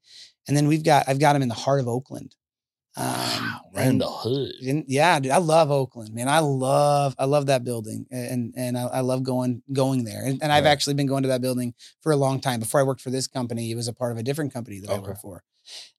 and 0.47 0.57
then 0.57 0.67
we've 0.67 0.83
got 0.83 1.07
i've 1.07 1.19
got 1.19 1.33
them 1.33 1.43
in 1.43 1.49
the 1.49 1.55
heart 1.55 1.79
of 1.81 1.87
oakland 1.87 2.35
um 2.97 3.05
Wow, 3.05 3.61
right 3.73 3.87
in 3.87 3.97
the 3.99 4.07
hood. 4.07 4.51
and 4.67 4.83
yeah, 4.87 5.19
dude, 5.19 5.31
I 5.31 5.37
love 5.37 5.71
Oakland, 5.71 6.13
man. 6.13 6.27
I 6.27 6.39
love, 6.39 7.15
I 7.17 7.25
love 7.25 7.45
that 7.47 7.63
building, 7.63 8.05
and 8.11 8.53
and 8.57 8.77
I, 8.77 8.83
I 8.83 8.99
love 9.01 9.23
going 9.23 9.61
going 9.71 10.03
there. 10.03 10.25
And, 10.25 10.41
and 10.41 10.51
I've 10.51 10.63
Right. 10.65 10.71
actually 10.71 10.95
been 10.95 11.07
going 11.07 11.23
to 11.23 11.29
that 11.29 11.41
building 11.41 11.73
for 12.01 12.11
a 12.11 12.17
long 12.17 12.39
time. 12.41 12.59
Before 12.59 12.79
I 12.79 12.83
worked 12.83 13.01
for 13.01 13.09
this 13.11 13.27
company, 13.27 13.71
it 13.71 13.75
was 13.75 13.87
a 13.87 13.93
part 13.93 14.11
of 14.11 14.17
a 14.17 14.23
different 14.23 14.53
company 14.53 14.79
that 14.79 14.89
I 14.89 14.99
worked 14.99 15.21
for. 15.21 15.43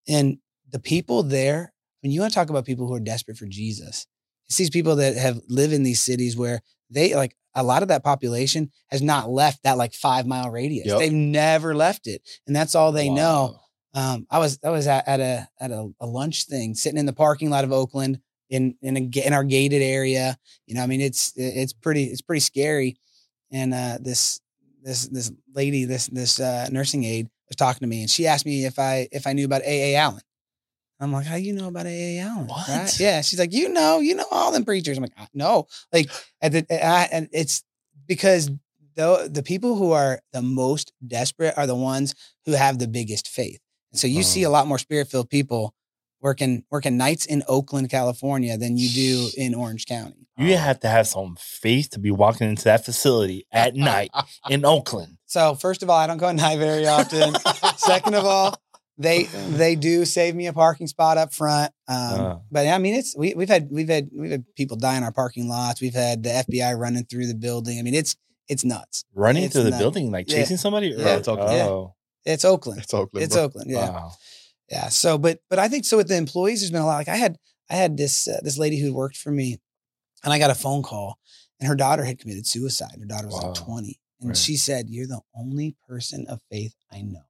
And 0.09 0.39
the 0.69 0.79
people 0.81 1.23
there, 1.23 1.73
when 2.03 2.13
you 2.13 2.21
want 2.21 2.33
to 2.33 2.35
talk 2.35 2.51
about 2.51 2.65
people 2.67 2.87
who 2.87 2.95
are 2.95 3.01
desperate 3.01 3.37
for 3.39 3.47
Jesus, 3.47 4.07
it's 4.49 4.57
these 4.57 4.71
people 4.71 4.97
that 4.97 5.17
have 5.17 5.41
live 5.49 5.73
in 5.73 5.83
these 5.85 6.01
cities 6.03 6.37
where 6.37 6.61
they 6.91 7.15
like 7.15 7.37
a 7.55 7.63
lot 7.63 7.83
of 7.83 7.89
that 7.89 8.05
population 8.05 8.71
has 8.89 9.01
not 9.03 9.31
left 9.31 9.63
that 9.63 9.77
like 9.79 9.95
five 9.95 10.27
mile 10.27 10.51
radius. 10.51 10.87
Yep. 10.89 10.99
They've 10.99 11.13
never 11.13 11.75
left 11.75 12.07
it, 12.07 12.23
and 12.47 12.55
that's 12.55 12.75
all 12.75 12.93
they 12.93 13.09
know 13.09 13.53
Wow. 13.55 13.61
Um, 13.95 14.27
I 14.31 14.39
was 14.39 14.59
I 14.65 14.71
was 14.71 14.87
at, 14.87 15.07
at 15.09 15.21
a 15.21 15.49
at 15.61 15.71
a, 15.71 15.91
a 16.01 16.07
lunch 16.07 16.45
thing, 16.47 16.75
sitting 16.75 16.99
in 16.99 17.07
the 17.07 17.13
parking 17.13 17.51
lot 17.51 17.65
of 17.65 17.73
Oakland 17.73 18.21
in 18.49 18.77
in 18.83 18.97
a 18.97 19.01
in 19.27 19.33
our 19.33 19.45
gated 19.45 19.83
area. 19.83 20.37
You 20.67 20.75
know, 20.75 20.83
I 20.83 20.87
mean, 20.87 21.01
it's 21.01 21.33
it's 21.37 21.73
pretty 21.73 22.05
it's 22.05 22.23
pretty 22.23 22.41
scary. 22.41 22.97
And 23.53 23.75
uh, 23.75 23.99
this 24.01 24.41
this 24.83 25.09
this 25.09 25.33
lady, 25.55 25.85
this 25.85 26.07
this 26.07 26.39
uh, 26.39 26.69
nursing 26.71 27.05
aide, 27.05 27.29
was 27.49 27.57
talking 27.57 27.81
to 27.81 27.87
me, 27.87 28.03
and 28.03 28.11
she 28.11 28.27
asked 28.27 28.47
me 28.47 28.65
if 28.65 28.79
I 28.79 29.09
if 29.11 29.27
I 29.27 29.33
knew 29.33 29.45
about 29.45 29.63
AA 29.63 29.97
Allen. 29.97 30.23
I'm 31.03 31.13
like, 31.13 31.25
how 31.25 31.37
you 31.37 31.55
know 31.55 31.69
about 31.69 31.87
AA 31.87 32.21
Allen? 32.21 32.47
What? 32.47 33.01
Yeah. 33.01 33.23
She's 33.23 33.39
like, 33.39 33.55
you 33.55 33.71
know, 33.71 34.01
you 34.01 34.15
know 34.15 34.27
all 34.31 34.53
them 34.53 34.67
preachers. 34.67 34.99
I'm 34.99 35.03
like, 35.05 35.15
no. 35.33 35.67
Like, 35.95 36.11
at 36.43 36.53
the, 36.53 36.67
I, 36.71 37.09
and 37.11 37.27
it's 37.33 37.65
because 38.07 38.51
the 38.97 39.31
the 39.33 39.43
people 39.43 39.77
who 39.77 39.93
are 39.93 40.21
the 40.35 40.43
most 40.43 40.93
desperate 41.07 41.55
are 41.57 41.67
the 41.67 41.75
ones 41.75 42.15
who 42.45 42.53
have 42.53 42.79
the 42.79 42.89
biggest 42.89 43.29
faith. 43.29 43.61
And 43.93 43.99
so 44.01 44.07
you 44.07 44.23
see 44.23 44.43
a 44.45 44.51
lot 44.51 44.67
more 44.67 44.79
spirit 44.79 45.09
filled 45.09 45.31
people 45.31 45.75
working 46.23 46.65
working 46.71 46.97
nights 46.97 47.25
in 47.27 47.43
Oakland, 47.49 47.91
California, 47.91 48.57
than 48.59 48.77
you 48.77 48.89
do 48.91 49.29
in 49.37 49.55
Orange 49.55 49.87
County. 49.87 50.27
You 50.37 50.57
have 50.57 50.81
to 50.81 50.89
have 50.89 51.07
some 51.07 51.37
faith 51.39 51.91
to 51.91 51.99
be 51.99 52.11
walking 52.11 52.49
into 52.49 52.65
that 52.65 52.85
facility 52.85 53.47
at 53.53 53.75
night 53.75 54.11
in 54.51 54.65
Oakland. 54.65 55.19
So 55.27 55.55
first 55.55 55.83
of 55.83 55.91
all, 55.91 55.99
I 55.99 56.07
don't 56.07 56.19
go 56.19 56.29
at 56.29 56.35
night 56.37 56.59
very 56.59 56.87
often. 56.87 57.35
Second 57.77 58.15
of 58.15 58.25
all, 58.25 58.55
they 58.97 59.25
they 59.51 59.77
do 59.77 60.05
save 60.05 60.35
me 60.35 60.47
a 60.47 60.53
parking 60.53 60.87
spot 60.87 61.19
up 61.19 61.33
front. 61.35 61.73
Um, 61.89 61.97
Uh. 62.21 62.37
but 62.51 62.67
I 62.67 62.79
mean, 62.79 62.95
it's 62.95 63.17
we, 63.17 63.35
we've 63.35 63.49
had 63.49 63.69
we've 63.71 63.89
had 63.89 64.11
we've 64.15 64.31
had 64.31 64.45
people 64.57 64.77
die 64.77 64.97
in 64.97 65.03
our 65.03 65.13
parking 65.13 65.49
lots. 65.49 65.81
We've 65.81 65.95
had 65.95 66.23
the 66.23 66.45
FBI 66.49 66.79
running 66.79 67.05
through 67.05 67.27
the 67.27 67.35
building. 67.35 67.79
I 67.79 67.83
mean, 67.83 67.95
it's 67.95 68.15
it's 68.49 68.65
nuts. 68.65 69.05
Running 69.15 69.45
It's 69.45 69.55
through 69.55 69.65
the 69.65 69.71
not- 69.71 69.79
building, 69.81 70.11
like 70.11 70.29
yeah. 70.31 70.39
chasing 70.39 70.57
somebody? 70.59 70.93
Or, 70.95 70.99
Yeah, 70.99 71.17
it's 71.17 71.29
Oakland. 71.29 71.53
Yeah. 71.53 71.87
It's 72.25 72.45
Oakland. 72.45 72.81
It's 72.83 72.93
Oakland. 72.95 73.25
It's 73.25 73.35
bro. 73.35 73.45
Oakland. 73.45 73.71
Yeah. 73.71 73.91
wow. 73.91 74.13
Yeah. 74.71 74.89
So, 74.89 75.19
but 75.19 75.41
but 75.49 75.59
I 75.59 75.69
think 75.69 75.85
so 75.85 75.97
with 75.97 76.09
the 76.09 76.17
employees, 76.17 76.61
there's 76.61 76.71
been 76.71 76.83
a 76.83 76.87
lot. 76.87 76.97
Like 76.97 77.09
I 77.09 77.17
had 77.17 77.37
I 77.71 77.75
had 77.75 77.97
this 77.97 78.29
uh, 78.29 78.41
this 78.43 78.59
lady 78.59 78.79
who 78.79 78.93
worked 78.95 79.17
for 79.17 79.31
me, 79.31 79.59
and 80.25 80.33
I 80.33 80.39
got 80.39 80.51
a 80.51 80.55
phone 80.55 80.83
call, 80.83 81.19
and 81.59 81.69
her 81.69 81.77
daughter 81.77 82.05
had 82.05 82.19
committed 82.19 82.47
suicide. 82.47 82.97
Her 82.99 83.07
daughter 83.07 83.27
was 83.27 83.37
Wow. 83.37 83.49
like 83.49 83.55
20, 83.55 84.01
and 84.21 84.29
Right. 84.31 84.37
she 84.37 84.57
said, 84.57 84.91
"You're 84.91 85.07
the 85.07 85.21
only 85.35 85.77
person 85.89 86.27
of 86.29 86.41
faith 86.51 86.75
I 86.93 87.03
know," 87.03 87.25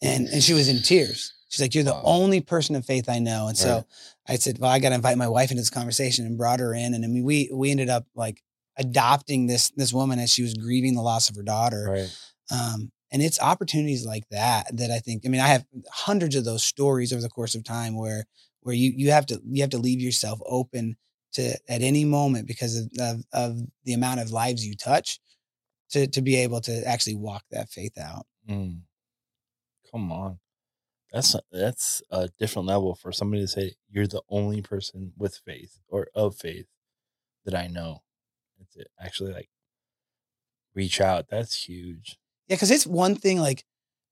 and 0.00 0.28
and 0.28 0.42
she 0.42 0.54
was 0.54 0.68
in 0.68 0.82
tears. 0.82 1.32
She's 1.48 1.60
like, 1.60 1.74
"You're 1.74 1.84
the 1.84 1.92
Wow. 1.92 2.02
only 2.04 2.40
person 2.40 2.76
of 2.76 2.84
faith 2.86 3.08
I 3.08 3.18
know," 3.18 3.48
and 3.48 3.56
so 3.58 3.84
I 4.26 4.36
said, 4.36 4.58
"Well, 4.58 4.70
I 4.70 4.78
got 4.78 4.90
to 4.90 4.94
invite 4.94 5.18
my 5.18 5.28
wife 5.28 5.50
into 5.50 5.60
this 5.60 5.70
conversation," 5.70 6.24
and 6.26 6.38
brought 6.38 6.60
her 6.60 6.74
in, 6.74 6.94
and 6.94 7.04
I 7.04 7.08
mean, 7.08 7.24
we 7.24 7.50
we 7.52 7.70
ended 7.70 7.88
up 7.90 8.06
like 8.14 8.42
adopting 8.76 9.46
this 9.46 9.70
this 9.76 9.92
woman 9.92 10.18
as 10.18 10.32
she 10.32 10.42
was 10.42 10.54
grieving 10.54 10.94
the 10.94 11.02
loss 11.02 11.28
of 11.28 11.36
her 11.36 11.42
daughter. 11.42 11.86
Right. 11.90 12.10
Um, 12.50 12.92
and 13.12 13.22
it's 13.22 13.40
opportunities 13.40 14.06
like 14.06 14.26
that 14.30 14.74
that 14.76 14.90
I 14.90 14.98
think. 14.98 15.22
I 15.24 15.28
mean, 15.28 15.40
I 15.40 15.48
have 15.48 15.66
hundreds 15.90 16.34
of 16.34 16.44
those 16.44 16.64
stories 16.64 17.12
over 17.12 17.20
the 17.20 17.28
course 17.28 17.54
of 17.54 17.62
time 17.62 17.94
where 17.96 18.24
where 18.62 18.74
you 18.74 18.92
you 18.96 19.10
have 19.10 19.26
to 19.26 19.40
you 19.44 19.60
have 19.62 19.70
to 19.70 19.78
leave 19.78 20.00
yourself 20.00 20.40
open 20.46 20.96
to 21.34 21.56
at 21.68 21.82
any 21.82 22.04
moment 22.04 22.48
because 22.48 22.76
of 22.76 22.90
of, 22.98 23.24
of 23.32 23.60
the 23.84 23.92
amount 23.92 24.20
of 24.20 24.32
lives 24.32 24.66
you 24.66 24.74
touch 24.74 25.20
to 25.90 26.06
to 26.06 26.22
be 26.22 26.36
able 26.36 26.60
to 26.62 26.82
actually 26.88 27.14
walk 27.14 27.44
that 27.50 27.68
faith 27.68 27.98
out. 27.98 28.26
Mm. 28.48 28.80
Come 29.90 30.10
on. 30.10 30.38
That's 31.12 31.36
that's 31.52 32.02
a 32.10 32.30
different 32.38 32.66
level 32.66 32.94
for 32.94 33.12
somebody 33.12 33.42
to 33.42 33.48
say 33.48 33.74
you're 33.90 34.06
the 34.06 34.22
only 34.30 34.62
person 34.62 35.12
with 35.18 35.36
faith 35.44 35.80
or 35.88 36.08
of 36.14 36.34
faith 36.34 36.66
that 37.44 37.54
I 37.54 37.66
know. 37.66 38.02
To 38.74 38.86
actually 38.98 39.34
like 39.34 39.50
reach 40.74 41.00
out. 41.00 41.26
That's 41.28 41.64
huge. 41.64 42.16
Yeah, 42.48 42.56
because 42.56 42.70
it's 42.70 42.86
one 42.86 43.14
thing 43.14 43.40
like 43.40 43.64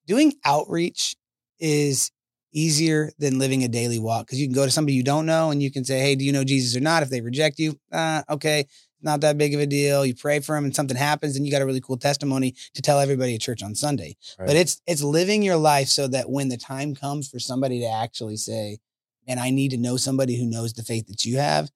doing 0.07 0.35
outreach 0.45 1.17
is 1.59 2.11
easier 2.53 3.11
than 3.19 3.39
living 3.39 3.63
a 3.63 3.69
daily 3.69 3.99
walk 3.99 4.27
because 4.27 4.41
you 4.41 4.47
can 4.47 4.55
go 4.55 4.65
to 4.65 4.71
somebody 4.71 4.95
you 4.95 5.05
don't 5.05 5.27
know 5.27 5.51
and 5.51 5.63
you 5.63 5.71
can 5.71 5.85
say, 5.85 6.01
Hey, 6.01 6.15
do 6.15 6.25
you 6.25 6.33
know 6.33 6.45
Jesus 6.45 6.77
or 6.77 6.81
not? 6.81 7.03
If 7.03 7.11
they 7.11 7.21
reject 7.21 7.59
you, 7.59 7.79
uh, 7.93 8.23
okay, 8.29 8.67
not 9.03 9.21
that 9.23 9.39
big 9.39 9.55
of 9.55 9.61
a 9.61 9.67
deal. 9.67 10.05
You 10.05 10.15
pray 10.15 10.41
for 10.41 10.55
them 10.55 10.65
and 10.65 10.75
something 10.75 10.97
happens 10.97 11.37
and 11.37 11.47
you 11.47 11.53
got 11.53 11.63
a 11.63 11.67
really 11.67 11.81
cool 11.81 11.97
testimony 11.97 12.55
to 12.75 12.83
tell 12.83 12.99
everybody 12.99 13.35
at 13.35 13.41
church 13.41 13.63
on 13.63 13.75
Sunday. 13.75 14.17
Right. 14.39 14.47
But 14.47 14.57
it's 14.57 14.81
it's 14.87 15.03
living 15.03 15.43
your 15.43 15.57
life 15.57 15.89
so 15.89 16.09
that 16.09 16.29
when 16.29 16.49
the 16.49 16.57
time 16.57 16.95
comes 16.95 17.29
for 17.29 17.39
somebody 17.39 17.81
to 17.81 17.87
actually 17.89 18.37
say, 18.37 18.79
and 19.27 19.39
I 19.39 19.51
need 19.51 19.71
to 19.71 19.77
know 19.77 19.97
somebody 19.97 20.37
who 20.39 20.47
knows 20.47 20.73
the 20.73 20.83
faith 20.83 21.07
that 21.07 21.25
you 21.25 21.39
have, 21.39 21.71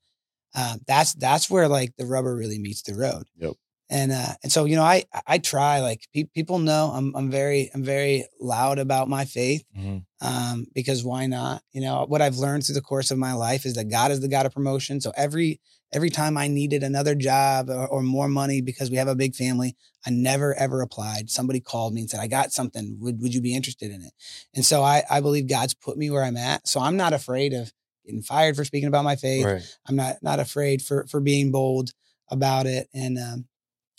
uh, 0.54 0.76
that's 0.86 1.14
that's 1.14 1.50
where 1.50 1.68
like 1.68 1.94
the 1.96 2.06
rubber 2.06 2.34
really 2.34 2.58
meets 2.58 2.82
the 2.82 2.94
road. 2.94 3.24
Yep. 3.38 3.54
And 3.90 4.12
uh, 4.12 4.34
and 4.42 4.50
so 4.50 4.64
you 4.64 4.76
know, 4.76 4.82
I 4.82 5.04
I 5.26 5.38
try 5.38 5.80
like 5.80 6.06
pe- 6.14 6.24
people 6.24 6.58
know 6.58 6.90
I'm 6.94 7.14
I'm 7.14 7.30
very 7.30 7.70
I'm 7.74 7.84
very 7.84 8.26
loud 8.40 8.78
about 8.78 9.08
my 9.08 9.24
faith 9.24 9.64
Mhm. 9.76 10.04
um, 10.20 10.66
because 10.74 11.04
why 11.04 11.26
not? 11.26 11.62
You 11.72 11.82
know, 11.82 12.04
what 12.08 12.22
I've 12.22 12.38
learned 12.38 12.64
through 12.64 12.76
the 12.76 12.80
course 12.80 13.10
of 13.10 13.18
my 13.18 13.34
life 13.34 13.66
is 13.66 13.74
that 13.74 13.90
God 13.90 14.10
is 14.10 14.20
the 14.20 14.28
God 14.28 14.46
of 14.46 14.54
promotion. 14.54 15.00
So 15.00 15.12
every 15.16 15.60
every 15.92 16.10
time 16.10 16.36
I 16.36 16.48
needed 16.48 16.82
another 16.82 17.14
job 17.14 17.68
or, 17.70 17.86
or 17.86 18.02
more 18.02 18.26
money 18.26 18.60
because 18.62 18.90
we 18.90 18.96
have 18.96 19.06
a 19.06 19.14
big 19.14 19.36
family, 19.36 19.76
I 20.06 20.10
never 20.10 20.54
ever 20.54 20.80
applied. 20.80 21.28
Somebody 21.30 21.60
called 21.60 21.92
me 21.92 22.00
and 22.00 22.10
said, 22.10 22.20
"I 22.20 22.26
got 22.26 22.52
something. 22.52 22.96
Would 23.00 23.20
would 23.20 23.34
you 23.34 23.42
be 23.42 23.54
interested 23.54 23.90
in 23.90 24.00
it?" 24.02 24.12
And 24.54 24.64
so 24.64 24.82
I 24.82 25.02
I 25.10 25.20
believe 25.20 25.46
God's 25.46 25.74
put 25.74 25.98
me 25.98 26.10
where 26.10 26.24
I'm 26.24 26.38
at. 26.38 26.66
So 26.66 26.80
I'm 26.80 26.96
not 26.96 27.12
afraid 27.12 27.52
of 27.52 27.70
getting 28.06 28.22
fired 28.22 28.56
for 28.56 28.64
speaking 28.64 28.88
about 28.88 29.04
my 29.04 29.16
faith. 29.16 29.44
Right. 29.44 29.76
I'm 29.86 29.96
not 29.96 30.22
not 30.22 30.40
afraid 30.40 30.80
for 30.80 31.06
for 31.06 31.20
being 31.20 31.50
bold 31.52 31.90
about 32.30 32.64
it. 32.66 32.88
And 32.94 33.18
um, 33.18 33.44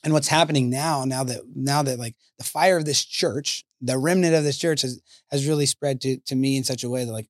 and 0.05 0.13
what's 0.13 0.27
happening 0.29 0.69
now, 0.69 1.03
now 1.03 1.23
that 1.25 1.41
now 1.53 1.83
that 1.83 1.99
like 1.99 2.15
the 2.37 2.45
fire 2.45 2.77
of 2.77 2.85
this 2.85 3.03
church, 3.03 3.65
the 3.81 3.97
remnant 3.97 4.35
of 4.35 4.43
this 4.45 4.57
church 4.57 4.83
has 4.83 5.01
has 5.31 5.47
really 5.47 5.65
spread 5.65 5.99
to 6.01 6.17
to 6.27 6.35
me 6.35 6.55
in 6.55 6.63
such 6.63 6.83
a 6.83 6.89
way 6.89 7.03
that 7.03 7.11
like 7.11 7.27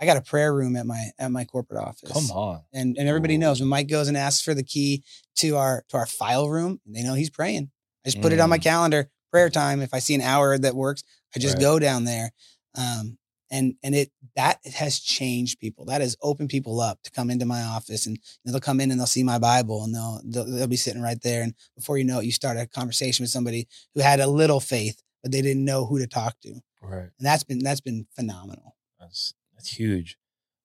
I 0.00 0.06
got 0.06 0.16
a 0.16 0.20
prayer 0.20 0.54
room 0.54 0.76
at 0.76 0.86
my 0.86 1.10
at 1.18 1.32
my 1.32 1.44
corporate 1.44 1.82
office. 1.82 2.12
Come 2.12 2.30
on. 2.30 2.60
And 2.72 2.96
and 2.96 3.08
everybody 3.08 3.34
Ooh. 3.34 3.38
knows 3.38 3.60
when 3.60 3.68
Mike 3.68 3.88
goes 3.88 4.06
and 4.08 4.16
asks 4.16 4.42
for 4.42 4.54
the 4.54 4.62
key 4.62 5.02
to 5.36 5.56
our 5.56 5.84
to 5.88 5.96
our 5.96 6.06
file 6.06 6.48
room, 6.48 6.80
they 6.86 7.02
know 7.02 7.14
he's 7.14 7.30
praying. 7.30 7.70
I 8.04 8.10
just 8.10 8.22
put 8.22 8.32
it 8.32 8.40
on 8.40 8.50
my 8.50 8.58
Mm. 8.58 8.62
calendar, 8.62 9.10
prayer 9.32 9.50
time. 9.50 9.80
If 9.82 9.92
I 9.92 9.98
see 9.98 10.14
an 10.14 10.20
hour 10.20 10.56
that 10.56 10.76
works, 10.76 11.02
I 11.34 11.40
just 11.40 11.56
Right. 11.56 11.62
go 11.62 11.78
down 11.78 12.04
there. 12.04 12.32
Um, 12.74 13.17
and 13.50 13.74
and 13.82 13.94
it 13.94 14.10
that 14.36 14.58
has 14.74 14.98
changed 15.00 15.58
people. 15.60 15.84
That 15.86 16.00
has 16.00 16.16
opened 16.22 16.50
people 16.50 16.80
up 16.80 17.02
to 17.02 17.10
come 17.10 17.30
into 17.30 17.46
my 17.46 17.62
office, 17.62 18.06
and 18.06 18.18
they'll 18.44 18.60
come 18.60 18.80
in 18.80 18.90
and 18.90 18.98
they'll 19.00 19.06
see 19.06 19.22
my 19.22 19.38
Bible, 19.38 19.84
and 19.84 19.94
they'll, 19.94 20.20
they'll 20.24 20.44
they'll 20.44 20.66
be 20.66 20.76
sitting 20.76 21.02
right 21.02 21.20
there. 21.22 21.42
And 21.42 21.54
before 21.76 21.98
you 21.98 22.04
know 22.04 22.20
it, 22.20 22.26
you 22.26 22.32
start 22.32 22.56
a 22.56 22.66
conversation 22.66 23.22
with 23.22 23.30
somebody 23.30 23.68
who 23.94 24.00
had 24.00 24.20
a 24.20 24.26
little 24.26 24.60
faith, 24.60 25.02
but 25.22 25.32
they 25.32 25.42
didn't 25.42 25.64
know 25.64 25.86
who 25.86 25.98
to 25.98 26.06
talk 26.06 26.38
to, 26.42 26.60
Right. 26.82 27.00
and 27.02 27.12
that's 27.20 27.44
been 27.44 27.58
that's 27.60 27.80
been 27.80 28.06
phenomenal. 28.14 28.76
That's 29.00 29.34
that's 29.54 29.68
huge. 29.76 30.16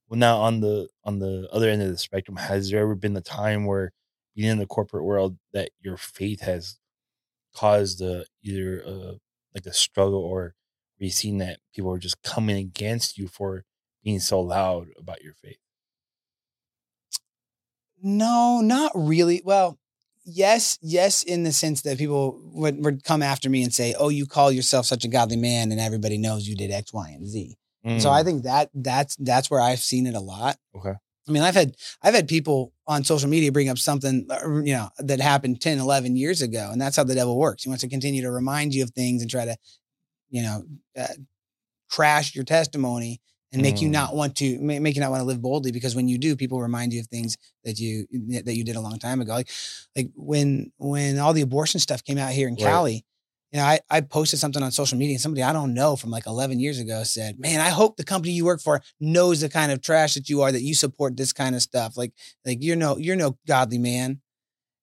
Well, 0.09 0.19
now 0.19 0.37
on 0.37 0.59
the 0.59 0.89
on 1.03 1.19
the 1.19 1.47
other 1.51 1.69
end 1.69 1.81
of 1.81 1.89
the 1.89 1.97
spectrum, 1.97 2.37
has 2.37 2.69
there 2.69 2.81
ever 2.81 2.95
been 2.95 3.15
a 3.17 3.21
time 3.21 3.65
where 3.65 3.91
being 4.35 4.49
in 4.49 4.57
the 4.57 4.65
corporate 4.65 5.03
world 5.03 5.37
that 5.53 5.69
your 5.79 5.95
faith 5.97 6.41
has 6.41 6.79
caused 7.55 8.01
a, 8.01 8.25
either 8.41 8.81
a, 8.81 9.13
like 9.53 9.65
a 9.65 9.73
struggle 9.73 10.19
or 10.23 10.55
seen 11.09 11.37
that 11.39 11.59
people 11.73 11.91
are 11.91 11.99
just 11.99 12.21
coming 12.23 12.57
against 12.57 13.17
you 13.17 13.27
for 13.27 13.63
being 14.03 14.19
so 14.19 14.39
loud 14.41 14.87
about 14.97 15.23
your 15.23 15.33
faith? 15.33 15.57
No, 18.01 18.61
not 18.61 18.91
really. 18.95 19.41
Well, 19.45 19.79
yes, 20.25 20.77
yes, 20.81 21.23
in 21.23 21.43
the 21.43 21.53
sense 21.53 21.81
that 21.83 21.97
people 21.97 22.39
would, 22.53 22.83
would 22.83 23.03
come 23.03 23.21
after 23.21 23.49
me 23.49 23.63
and 23.63 23.73
say, 23.73 23.95
"Oh, 23.97 24.09
you 24.09 24.25
call 24.25 24.51
yourself 24.51 24.85
such 24.85 25.05
a 25.05 25.07
godly 25.07 25.37
man, 25.37 25.71
and 25.71 25.79
everybody 25.79 26.17
knows 26.17 26.47
you 26.47 26.55
did 26.55 26.71
X, 26.71 26.93
Y, 26.93 27.09
and 27.09 27.27
Z." 27.27 27.55
So 27.99 28.09
I 28.09 28.23
think 28.23 28.43
that 28.43 28.69
that's 28.73 29.15
that's 29.17 29.49
where 29.51 29.61
I've 29.61 29.79
seen 29.79 30.07
it 30.07 30.15
a 30.15 30.19
lot. 30.19 30.57
Mm, 30.75 30.79
okay. 30.79 30.93
I 31.27 31.31
mean, 31.31 31.43
I've 31.43 31.55
had 31.55 31.75
I've 32.01 32.13
had 32.13 32.27
people 32.27 32.73
on 32.87 33.03
social 33.03 33.29
media 33.29 33.51
bring 33.51 33.69
up 33.69 33.77
something 33.77 34.25
uh, 34.29 34.61
you 34.61 34.73
know 34.73 34.89
that 34.99 35.19
happened 35.21 35.61
10, 35.61 35.79
11 35.79 36.15
years 36.15 36.41
ago, 36.41 36.69
and 36.71 36.81
that's 36.81 36.97
how 36.97 37.03
the 37.03 37.15
devil 37.15 37.37
works. 37.37 37.63
He 37.63 37.69
wants 37.69 37.81
to 37.83 37.89
continue 37.89 38.21
to 38.21 38.31
remind 38.31 38.73
you 38.73 38.83
of 38.83 38.91
things 38.91 39.21
and 39.21 39.31
try 39.31 39.45
to, 39.45 39.55
you 40.33 40.41
know, 40.41 40.63
uh, 40.97 41.07
crash 41.89 42.35
your 42.35 42.43
testimony 42.43 43.21
and 43.53 43.61
make 43.61 43.81
you 43.81 43.87
Mm. 43.87 43.91
not 43.91 44.15
want 44.15 44.35
to 44.37 44.59
make 44.59 44.95
you 44.95 45.01
not 45.01 45.11
want 45.11 45.21
to 45.21 45.25
live 45.27 45.41
boldly 45.41 45.71
because 45.71 45.95
when 45.95 46.07
you 46.07 46.17
do, 46.17 46.35
people 46.35 46.59
remind 46.59 46.91
you 46.91 46.99
of 47.01 47.07
things 47.07 47.37
that 47.63 47.79
you 47.79 48.07
that 48.43 48.55
you 48.55 48.63
did 48.63 48.75
a 48.75 48.81
long 48.81 48.97
time 48.97 49.21
ago. 49.21 49.33
Like 49.33 49.49
like 49.95 50.09
when 50.15 50.71
when 50.77 51.19
all 51.19 51.33
the 51.33 51.43
abortion 51.43 51.79
stuff 51.79 52.03
came 52.03 52.17
out 52.17 52.31
here 52.33 52.47
in 52.47 52.55
Right. 52.55 52.63
Cali. 52.63 53.05
You 53.51 53.59
know, 53.59 53.65
I, 53.65 53.79
I 53.91 54.01
posted 54.01 54.39
something 54.39 54.63
on 54.63 54.71
social 54.71 54.97
media 54.97 55.13
and 55.13 55.21
somebody 55.21 55.43
I 55.43 55.53
don't 55.53 55.75
know 55.75 55.95
from 55.95 56.09
like 56.09 56.25
11 56.25 56.59
years 56.59 56.79
ago 56.79 57.03
said, 57.03 57.37
man, 57.39 57.61
I 57.61 57.69
hope 57.69 57.97
the 57.97 58.03
company 58.03 58.33
you 58.33 58.45
work 58.45 58.59
for 58.59 58.81
knows 58.99 59.41
the 59.41 59.49
kind 59.49 59.71
of 59.71 59.79
trash 59.79 60.15
that 60.15 60.27
you 60.27 60.41
are, 60.41 60.51
that 60.51 60.63
you 60.63 60.73
support 60.73 61.15
this 61.15 61.31
kind 61.33 61.53
of 61.53 61.61
stuff. 61.61 61.95
Like, 61.95 62.13
like 62.43 62.57
you're 62.61 62.75
no, 62.75 62.97
you're 62.97 63.15
no 63.15 63.37
godly 63.45 63.77
man. 63.77 64.21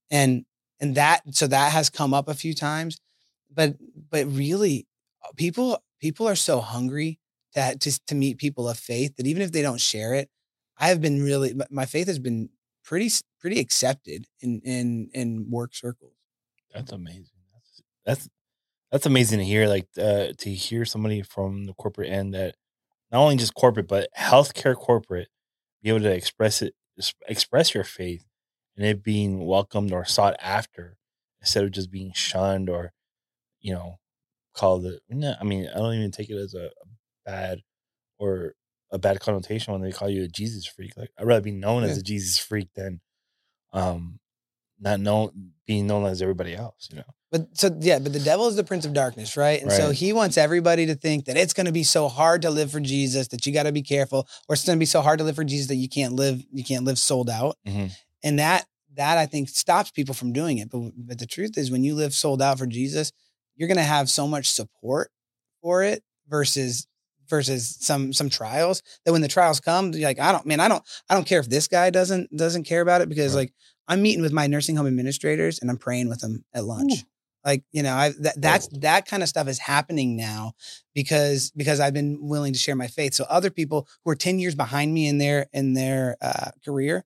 And, 0.09 0.44
and 0.78 0.94
that, 0.94 1.22
so 1.34 1.48
that 1.48 1.72
has 1.72 1.90
come 1.90 2.14
up 2.14 2.28
a 2.28 2.34
few 2.34 2.55
times, 2.55 3.01
but, 3.53 3.74
but 4.09 4.26
really 4.28 4.86
people, 5.37 5.83
people 6.01 6.28
are 6.28 6.37
so 6.37 6.61
hungry 6.61 7.18
to, 7.55 7.76
to, 7.78 8.01
to 8.07 8.14
meet 8.14 8.39
people 8.39 8.68
of 8.68 8.78
faith 8.78 9.16
that 9.16 9.26
even 9.26 9.43
if 9.43 9.53
they 9.53 9.62
don't 9.62 9.81
share 9.81 10.14
it, 10.14 10.28
I 10.78 10.89
have 10.89 11.01
been 11.01 11.22
really, 11.22 11.55
my- 11.70 11.87
faith 11.87 12.07
has 12.07 12.18
been 12.18 12.51
pretty, 12.85 13.11
pretty 13.41 13.61
accepted 13.61 14.26
in, 14.41 14.61
in, 14.64 15.11
in 15.14 15.51
work 15.51 15.74
circles. 15.74 16.14
That's 16.74 16.93
amazing. 16.93 17.24
That's 17.53 17.83
that's 18.05 18.28
that's 18.91 19.07
amazing 19.07 19.39
to 19.39 19.45
hear. 19.45 19.68
Like 19.68 19.89
uh, 19.99 20.28
to 20.39 20.51
hear 20.51 20.85
somebody 20.85 21.22
from 21.22 21.64
the 21.66 21.74
corporate 21.74 22.11
end 22.11 22.35
that 22.35 22.57
not 23.12 23.20
only 23.22 23.37
just 23.37 23.55
corporate 23.55 23.89
but 23.89 24.09
healthcare 24.18 24.76
corporate 24.76 25.28
be 25.83 25.91
able 25.91 26.01
to 26.01 26.12
express 26.14 26.62
it, 26.62 26.74
express 27.28 27.74
your 27.74 27.85
faith, 27.85 28.26
and 28.76 28.87
it 28.87 29.03
being 29.03 29.47
welcomed 29.47 29.93
or 29.93 30.05
sought 30.05 30.37
after 30.41 30.97
instead 31.41 31.64
of 31.64 31.72
just 31.72 31.91
being 31.91 32.12
shunned 32.14 32.68
or 32.70 32.93
you 33.61 33.72
know 33.72 33.99
called 34.61 34.84
it. 34.84 35.00
No, 35.08 35.34
I 35.40 35.44
mean 35.44 35.66
I 35.74 35.78
don't 35.78 35.94
even 35.94 36.11
take 36.11 36.30
it 36.30 36.36
as 36.36 36.54
a, 36.54 36.70
bad 37.24 37.62
or 38.18 38.54
a 38.90 38.98
bad 38.98 39.20
connotation 39.20 39.72
when 39.72 39.82
they 39.82 39.92
call 39.92 40.08
you 40.08 40.24
a 40.24 40.28
Jesus 40.28 40.66
freak. 40.66 40.96
Like 40.96 41.11
I'd 41.18 41.26
rather 41.26 41.40
be 41.40 41.52
known 41.52 41.84
as 41.84 41.96
a 41.98 42.02
Jesus 42.02 42.38
freak 42.38 42.68
than 42.74 43.00
um 43.72 44.18
not 44.78 45.00
known 45.00 45.52
being 45.66 45.86
known 45.86 46.06
as 46.06 46.22
everybody 46.22 46.54
else. 46.54 46.88
You 46.90 46.98
know. 46.98 47.04
But 47.30 47.56
so 47.56 47.76
yeah, 47.80 47.98
but 47.98 48.12
the 48.12 48.20
devil 48.20 48.48
is 48.48 48.56
the 48.56 48.64
prince 48.64 48.84
of 48.84 48.92
darkness, 48.92 49.36
right? 49.36 49.62
And 49.62 49.70
so 49.70 49.90
he 49.90 50.12
wants 50.12 50.36
everybody 50.36 50.86
to 50.86 50.94
think 50.94 51.26
that 51.26 51.36
it's 51.36 51.52
going 51.52 51.66
to 51.66 51.72
be 51.72 51.84
so 51.84 52.08
hard 52.08 52.42
to 52.42 52.50
live 52.50 52.72
for 52.72 52.80
Jesus 52.80 53.28
that 53.28 53.46
you 53.46 53.52
got 53.52 53.64
to 53.64 53.72
be 53.72 53.82
careful, 53.82 54.26
or 54.48 54.54
it's 54.54 54.64
going 54.64 54.76
to 54.76 54.80
be 54.80 54.86
so 54.86 55.00
hard 55.00 55.18
to 55.18 55.24
live 55.24 55.36
for 55.36 55.44
Jesus 55.44 55.68
that 55.68 55.76
you 55.76 55.88
can't 55.88 56.14
live 56.14 56.44
you 56.52 56.64
can't 56.64 56.84
live 56.84 56.98
sold 56.98 57.30
out. 57.30 57.56
Mhm. 57.66 57.92
And 58.22 58.38
that 58.38 58.66
that 58.96 59.18
I 59.18 59.26
think 59.26 59.48
stops 59.48 59.90
people 59.90 60.14
from 60.14 60.32
doing 60.32 60.58
it. 60.58 60.70
But 60.70 60.92
but 60.96 61.18
the 61.18 61.26
truth 61.26 61.56
is, 61.56 61.70
when 61.70 61.84
you 61.84 61.94
live 61.94 62.12
sold 62.12 62.42
out 62.42 62.58
for 62.58 62.66
Jesus, 62.66 63.12
you're 63.61 63.68
going 63.68 63.76
to 63.76 63.82
have 63.82 64.08
so 64.08 64.26
much 64.26 64.48
support 64.48 65.11
for 65.61 65.82
it 65.82 66.02
versus 66.28 66.86
versus 67.28 67.76
some 67.78 68.12
some 68.12 68.30
trials 68.30 68.82
that 69.04 69.12
when 69.12 69.20
the 69.20 69.28
trials 69.28 69.61
come 69.61 69.92
you're 69.92 70.08
like 70.08 70.18
i 70.18 70.32
don't 70.32 70.46
man 70.46 70.58
i 70.61 70.66
don't 70.66 70.82
i 71.11 71.14
don't 71.14 71.26
care 71.26 71.38
if 71.38 71.48
this 71.48 71.68
guy 71.68 71.90
doesn't 71.90 72.34
doesn't 72.34 72.64
care 72.64 72.80
about 72.80 73.02
it 73.02 73.08
because 73.08 73.34
Right. 73.34 73.42
like 73.42 73.52
i'm 73.86 74.02
meeting 74.02 74.22
with 74.22 74.32
my 74.32 74.46
nursing 74.46 74.76
home 74.76 74.86
administrators 74.86 75.61
and 75.61 75.70
i'm 75.70 75.76
praying 75.76 76.08
with 76.08 76.20
them 76.20 76.44
at 76.54 76.64
lunch. 76.64 77.04
Like 77.44 77.62
you 77.70 77.82
know 77.82 77.94
i 77.94 78.12
that, 78.20 78.40
that's 78.40 78.68
that 78.80 79.06
kind 79.06 79.22
of 79.22 79.28
stuff 79.28 79.46
is 79.46 79.58
happening 79.58 80.16
now 80.16 80.52
because 80.94 81.52
because 81.52 81.80
i've 81.80 81.94
been 81.94 82.18
willing 82.20 82.52
to 82.52 82.58
share 82.58 82.76
my 82.76 82.86
faith. 82.88 83.14
So 83.14 83.24
other 83.28 83.50
people 83.50 83.86
who 84.04 84.11
are 84.11 84.16
10 84.16 84.38
years 84.38 84.54
behind 84.54 84.92
me 84.92 85.06
in 85.06 85.18
their 85.18 85.46
in 85.52 85.74
their 85.74 86.16
uh, 86.20 86.50
career 86.64 87.04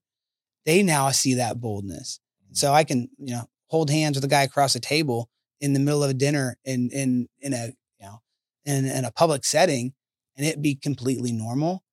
they 0.65 0.81
now 0.81 1.11
see 1.11 1.35
that 1.35 1.61
boldness. 1.61 2.19
So 2.53 2.73
i 2.73 2.83
can 2.83 3.09
you 3.19 3.33
know 3.35 3.45
hold 3.67 3.89
hands 3.89 4.17
with 4.17 4.23
a 4.25 4.27
guy 4.29 4.43
across 4.43 4.73
the 4.73 4.79
table 4.79 5.29
in 5.61 5.73
the 5.73 5.79
middle 5.79 6.03
of 6.03 6.09
a 6.09 6.13
dinner 6.13 6.57
in 6.65 6.89
in 6.91 7.27
in 7.39 7.53
a 7.53 7.67
you 7.99 8.05
know 8.05 8.21
in, 8.65 8.85
in 8.85 9.05
a 9.05 9.11
public 9.11 9.45
setting 9.45 9.93
and 10.37 10.45
it 10.45 10.61
be 10.61 10.75
completely 10.75 11.31
normal 11.31 11.83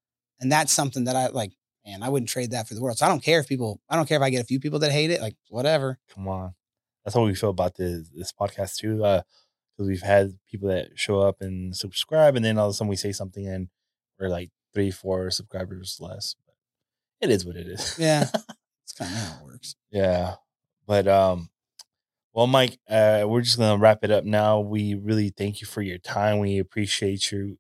and 0.40 0.50
that's 0.50 0.72
something 0.72 1.04
that 1.04 1.16
i 1.16 1.28
like 1.28 1.52
man 1.86 2.02
i 2.02 2.08
wouldn't 2.08 2.28
trade 2.28 2.50
that 2.50 2.66
for 2.68 2.74
the 2.74 2.80
world 2.80 2.98
so 2.98 3.06
i 3.06 3.08
don't 3.08 3.22
care 3.22 3.40
if 3.40 3.48
people 3.48 3.80
i 3.88 3.96
don't 3.96 4.08
care 4.08 4.16
if 4.16 4.22
i 4.22 4.30
get 4.30 4.42
a 4.42 4.46
few 4.46 4.60
people 4.60 4.78
that 4.78 4.92
hate 4.92 5.10
it 5.10 5.20
like 5.20 5.36
whatever 5.48 5.98
Come 6.14 6.28
on. 6.28 6.54
That's 7.04 7.16
how 7.16 7.24
we 7.24 7.34
feel 7.34 7.50
about 7.50 7.76
this 7.76 8.08
this 8.14 8.32
podcast 8.32 8.76
too. 8.76 8.98
Because 8.98 9.88
we've 9.88 10.02
had 10.02 10.38
people 10.48 10.68
that 10.68 10.90
show 10.94 11.20
up 11.20 11.40
and 11.40 11.76
subscribe, 11.76 12.36
and 12.36 12.44
then 12.44 12.58
all 12.58 12.68
of 12.68 12.70
a 12.70 12.74
sudden 12.74 12.88
we 12.88 12.96
say 12.96 13.12
something, 13.12 13.46
and 13.46 13.68
we're 14.20 14.28
like 14.28 14.50
three, 14.72 14.90
four 14.90 15.30
subscribers 15.30 15.98
less. 16.00 16.36
But 16.46 17.28
it 17.28 17.32
is 17.32 17.44
what 17.44 17.56
it 17.56 17.66
is. 17.66 17.96
Yeah. 17.98 18.28
it's 18.84 18.92
kind 18.92 19.10
of 19.10 19.16
how 19.18 19.38
it 19.40 19.44
works 19.44 19.74
yeah. 19.90 20.34
But 20.86 21.08
um, 21.08 21.48
well, 22.35 22.47
Mike, 22.47 22.78
uh, 22.89 23.24
we're 23.26 23.43
just 23.43 23.59
gonna 23.59 23.78
wrap 23.78 24.05
it 24.05 24.11
up 24.11 24.24
now. 24.24 24.61
We 24.61 24.95
really 24.95 25.30
thank 25.30 25.61
you 25.61 25.66
for 25.66 25.83
your 25.83 25.99
time. 25.99 26.39
We 26.39 26.59
appreciate 26.59 27.30
you 27.30 27.59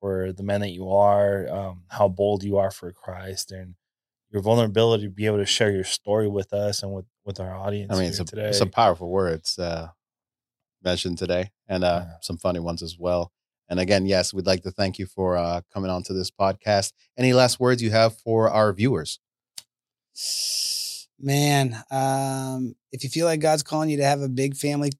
for 0.00 0.32
the 0.32 0.42
man 0.42 0.60
that 0.60 0.70
you 0.70 0.90
are, 0.90 1.48
um, 1.48 1.84
how 1.88 2.08
bold 2.08 2.42
you 2.42 2.56
are 2.58 2.70
for 2.70 2.92
Christ, 2.92 3.50
and 3.52 3.74
your 4.30 4.42
vulnerability 4.42 5.04
to 5.04 5.10
be 5.10 5.26
able 5.26 5.38
to 5.38 5.46
share 5.46 5.70
your 5.72 5.84
story 5.84 6.28
with 6.28 6.52
us 6.52 6.82
and 6.82 6.92
with 6.92 7.06
with 7.24 7.40
our 7.40 7.54
audience. 7.54 7.92
I 7.92 7.96
mean, 7.98 8.08
it's 8.08 8.18
today. 8.18 8.52
some 8.52 8.70
powerful 8.70 9.10
words 9.10 9.58
uh, 9.58 9.88
mentioned 10.82 11.18
today, 11.18 11.50
and 11.68 11.84
uh, 11.84 12.04
Yeah. 12.06 12.14
some 12.20 12.38
funny 12.38 12.60
ones 12.60 12.82
as 12.82 12.98
well. 12.98 13.32
And 13.68 13.78
again, 13.78 14.04
yes, 14.06 14.34
we'd 14.34 14.46
like 14.46 14.62
to 14.64 14.70
thank 14.72 14.98
you 14.98 15.06
for 15.06 15.36
uh, 15.36 15.60
coming 15.72 15.90
on 15.90 16.02
to 16.04 16.12
this 16.12 16.30
podcast. 16.30 16.92
Any 17.16 17.32
last 17.32 17.60
words 17.60 17.82
you 17.82 17.90
have 17.90 18.18
for 18.18 18.50
our 18.50 18.72
viewers? 18.72 19.20
Man, 21.20 21.76
um, 21.90 22.74
if 22.92 23.04
you 23.04 23.10
feel 23.10 23.26
like 23.26 23.40
God's 23.40 23.62
calling 23.62 23.90
you 23.90 23.98
to 23.98 24.04
have 24.04 24.20
a 24.22 24.28
big 24.28 24.56
family, 24.56 24.90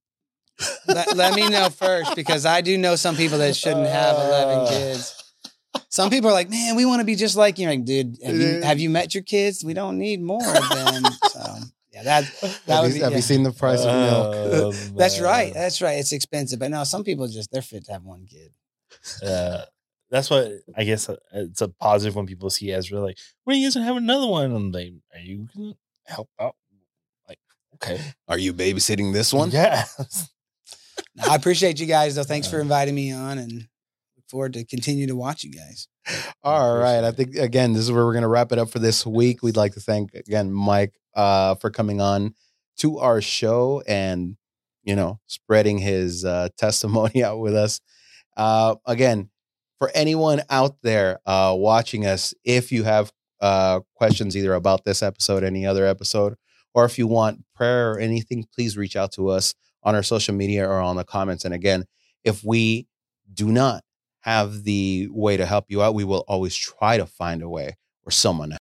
let, 0.86 1.16
let 1.16 1.34
me 1.34 1.48
know 1.48 1.70
first 1.70 2.14
because 2.14 2.44
I 2.44 2.60
do 2.60 2.76
know 2.76 2.96
some 2.96 3.16
people 3.16 3.38
that 3.38 3.56
shouldn't 3.56 3.86
have 3.88 4.16
11 4.16 4.58
Uh. 4.58 4.68
kids. 4.68 5.16
Some 5.88 6.10
people 6.10 6.30
are 6.30 6.32
like, 6.32 6.50
man, 6.50 6.76
we 6.76 6.84
want 6.84 7.00
to 7.00 7.04
be 7.04 7.14
just 7.14 7.36
like 7.36 7.58
you. 7.58 7.68
Like, 7.68 7.84
dude, 7.84 8.18
have 8.24 8.36
you, 8.36 8.62
have 8.62 8.78
you 8.80 8.90
met 8.90 9.14
your 9.14 9.22
kids? 9.22 9.64
We 9.64 9.72
don't 9.74 9.98
need 9.98 10.20
more 10.20 10.44
of 10.44 10.68
them. 10.68 11.04
So, 11.30 11.54
yeah, 11.92 12.02
that, 12.04 12.24
that 12.40 12.60
have 12.68 12.82
would 12.82 12.88
you, 12.88 12.94
be, 12.94 13.00
have 13.00 13.12
yeah. 13.12 13.16
you 13.16 13.22
seen 13.22 13.42
the 13.42 13.52
price 13.52 13.80
of 13.80 13.86
milk? 13.86 14.34
Oh, 14.34 14.72
That's 14.96 15.20
right. 15.20 15.52
That's 15.54 15.80
right. 15.80 15.98
It's 15.98 16.12
expensive, 16.12 16.58
but 16.58 16.70
no, 16.70 16.84
some 16.84 17.02
people 17.04 17.26
just 17.28 17.50
they're 17.50 17.62
fit 17.62 17.84
to 17.86 17.92
have 17.92 18.04
one 18.04 18.26
kid. 18.26 18.52
Uh, 19.24 19.64
that's 20.10 20.28
what 20.28 20.50
I 20.76 20.84
guess 20.84 21.08
uh, 21.08 21.16
it's 21.32 21.60
a 21.60 21.68
positive 21.68 22.16
when 22.16 22.26
people 22.26 22.50
see 22.50 22.72
Ezra 22.72 23.00
like, 23.00 23.16
when 23.44 23.56
are 23.56 23.58
you 23.58 23.66
guys 23.66 23.74
gonna 23.74 23.86
have 23.86 23.96
another 23.96 24.26
one? 24.26 24.52
And 24.52 24.74
they, 24.74 24.94
are 25.14 25.20
you 25.20 25.48
gonna 25.56 25.74
help 26.10 26.28
out? 26.40 26.56
Like, 27.28 27.38
okay, 27.76 28.00
Are 28.28 28.38
you 28.38 28.52
babysitting 28.52 29.12
this 29.12 29.32
one? 29.32 29.50
Yeah, 29.50 29.84
I 31.28 31.34
appreciate 31.34 31.80
you 31.80 31.86
guys 31.86 32.14
though. 32.14 32.24
Thanks 32.24 32.48
for 32.48 32.60
inviting 32.60 32.94
me 32.94 33.12
on, 33.12 33.38
and 33.38 33.52
look 33.52 34.28
forward 34.28 34.52
to 34.54 34.64
continue 34.64 35.06
to 35.06 35.16
watch 35.16 35.44
you 35.44 35.52
guys. 35.52 35.88
All 36.42 36.78
right. 36.78 37.04
I 37.04 37.10
appreciate 37.10 37.10
think 37.12 37.36
again, 37.36 37.72
this 37.72 37.82
is 37.82 37.92
where 37.92 38.04
we're 38.04 38.12
going 38.12 38.22
to 38.22 38.28
wrap 38.28 38.52
it 38.52 38.58
up 38.58 38.70
for 38.70 38.78
this 38.78 39.06
week. 39.06 39.42
We'd 39.42 39.56
like 39.56 39.74
to 39.74 39.80
thank 39.80 40.14
again 40.14 40.52
Mike 40.52 40.94
uh, 41.14 41.54
for 41.56 41.70
coming 41.70 42.00
on 42.00 42.34
to 42.78 42.98
our 42.98 43.20
show 43.20 43.82
and 43.86 44.36
you 44.82 44.96
know 44.96 45.20
spreading 45.26 45.78
his 45.78 46.24
uh, 46.24 46.48
testimony 46.56 47.22
out 47.22 47.40
with 47.40 47.54
us. 47.54 47.80
Uh, 48.36 48.76
again, 48.86 49.28
for 49.78 49.90
anyone 49.94 50.42
out 50.48 50.76
there 50.82 51.18
uh, 51.26 51.54
watching 51.56 52.06
us, 52.06 52.34
if 52.44 52.72
you 52.72 52.84
have 52.84 53.12
uh, 53.40 53.80
questions 53.94 54.36
either 54.36 54.54
about 54.54 54.84
this 54.84 55.02
episode, 55.02 55.44
any 55.44 55.66
other 55.66 55.86
episode, 55.86 56.34
or 56.74 56.84
if 56.84 56.98
you 56.98 57.06
want 57.06 57.42
prayer 57.54 57.92
or 57.92 57.98
anything, 57.98 58.44
please 58.54 58.76
reach 58.76 58.96
out 58.96 59.12
to 59.12 59.28
us 59.28 59.54
on 59.82 59.94
our 59.94 60.02
social 60.02 60.34
media 60.34 60.68
or 60.68 60.80
on 60.80 60.96
the 60.96 61.04
comments. 61.04 61.44
And 61.44 61.54
again, 61.54 61.84
if 62.24 62.44
we 62.44 62.86
do 63.32 63.50
not 63.50 63.82
have 64.20 64.64
the 64.64 65.08
way 65.10 65.36
to 65.36 65.46
help 65.46 65.66
you 65.68 65.82
out, 65.82 65.94
we 65.94 66.04
will 66.04 66.24
always 66.28 66.54
try 66.54 66.98
to 66.98 67.06
find 67.06 67.42
a 67.42 67.48
way 67.48 67.76
or 68.04 68.10
someone 68.10 68.50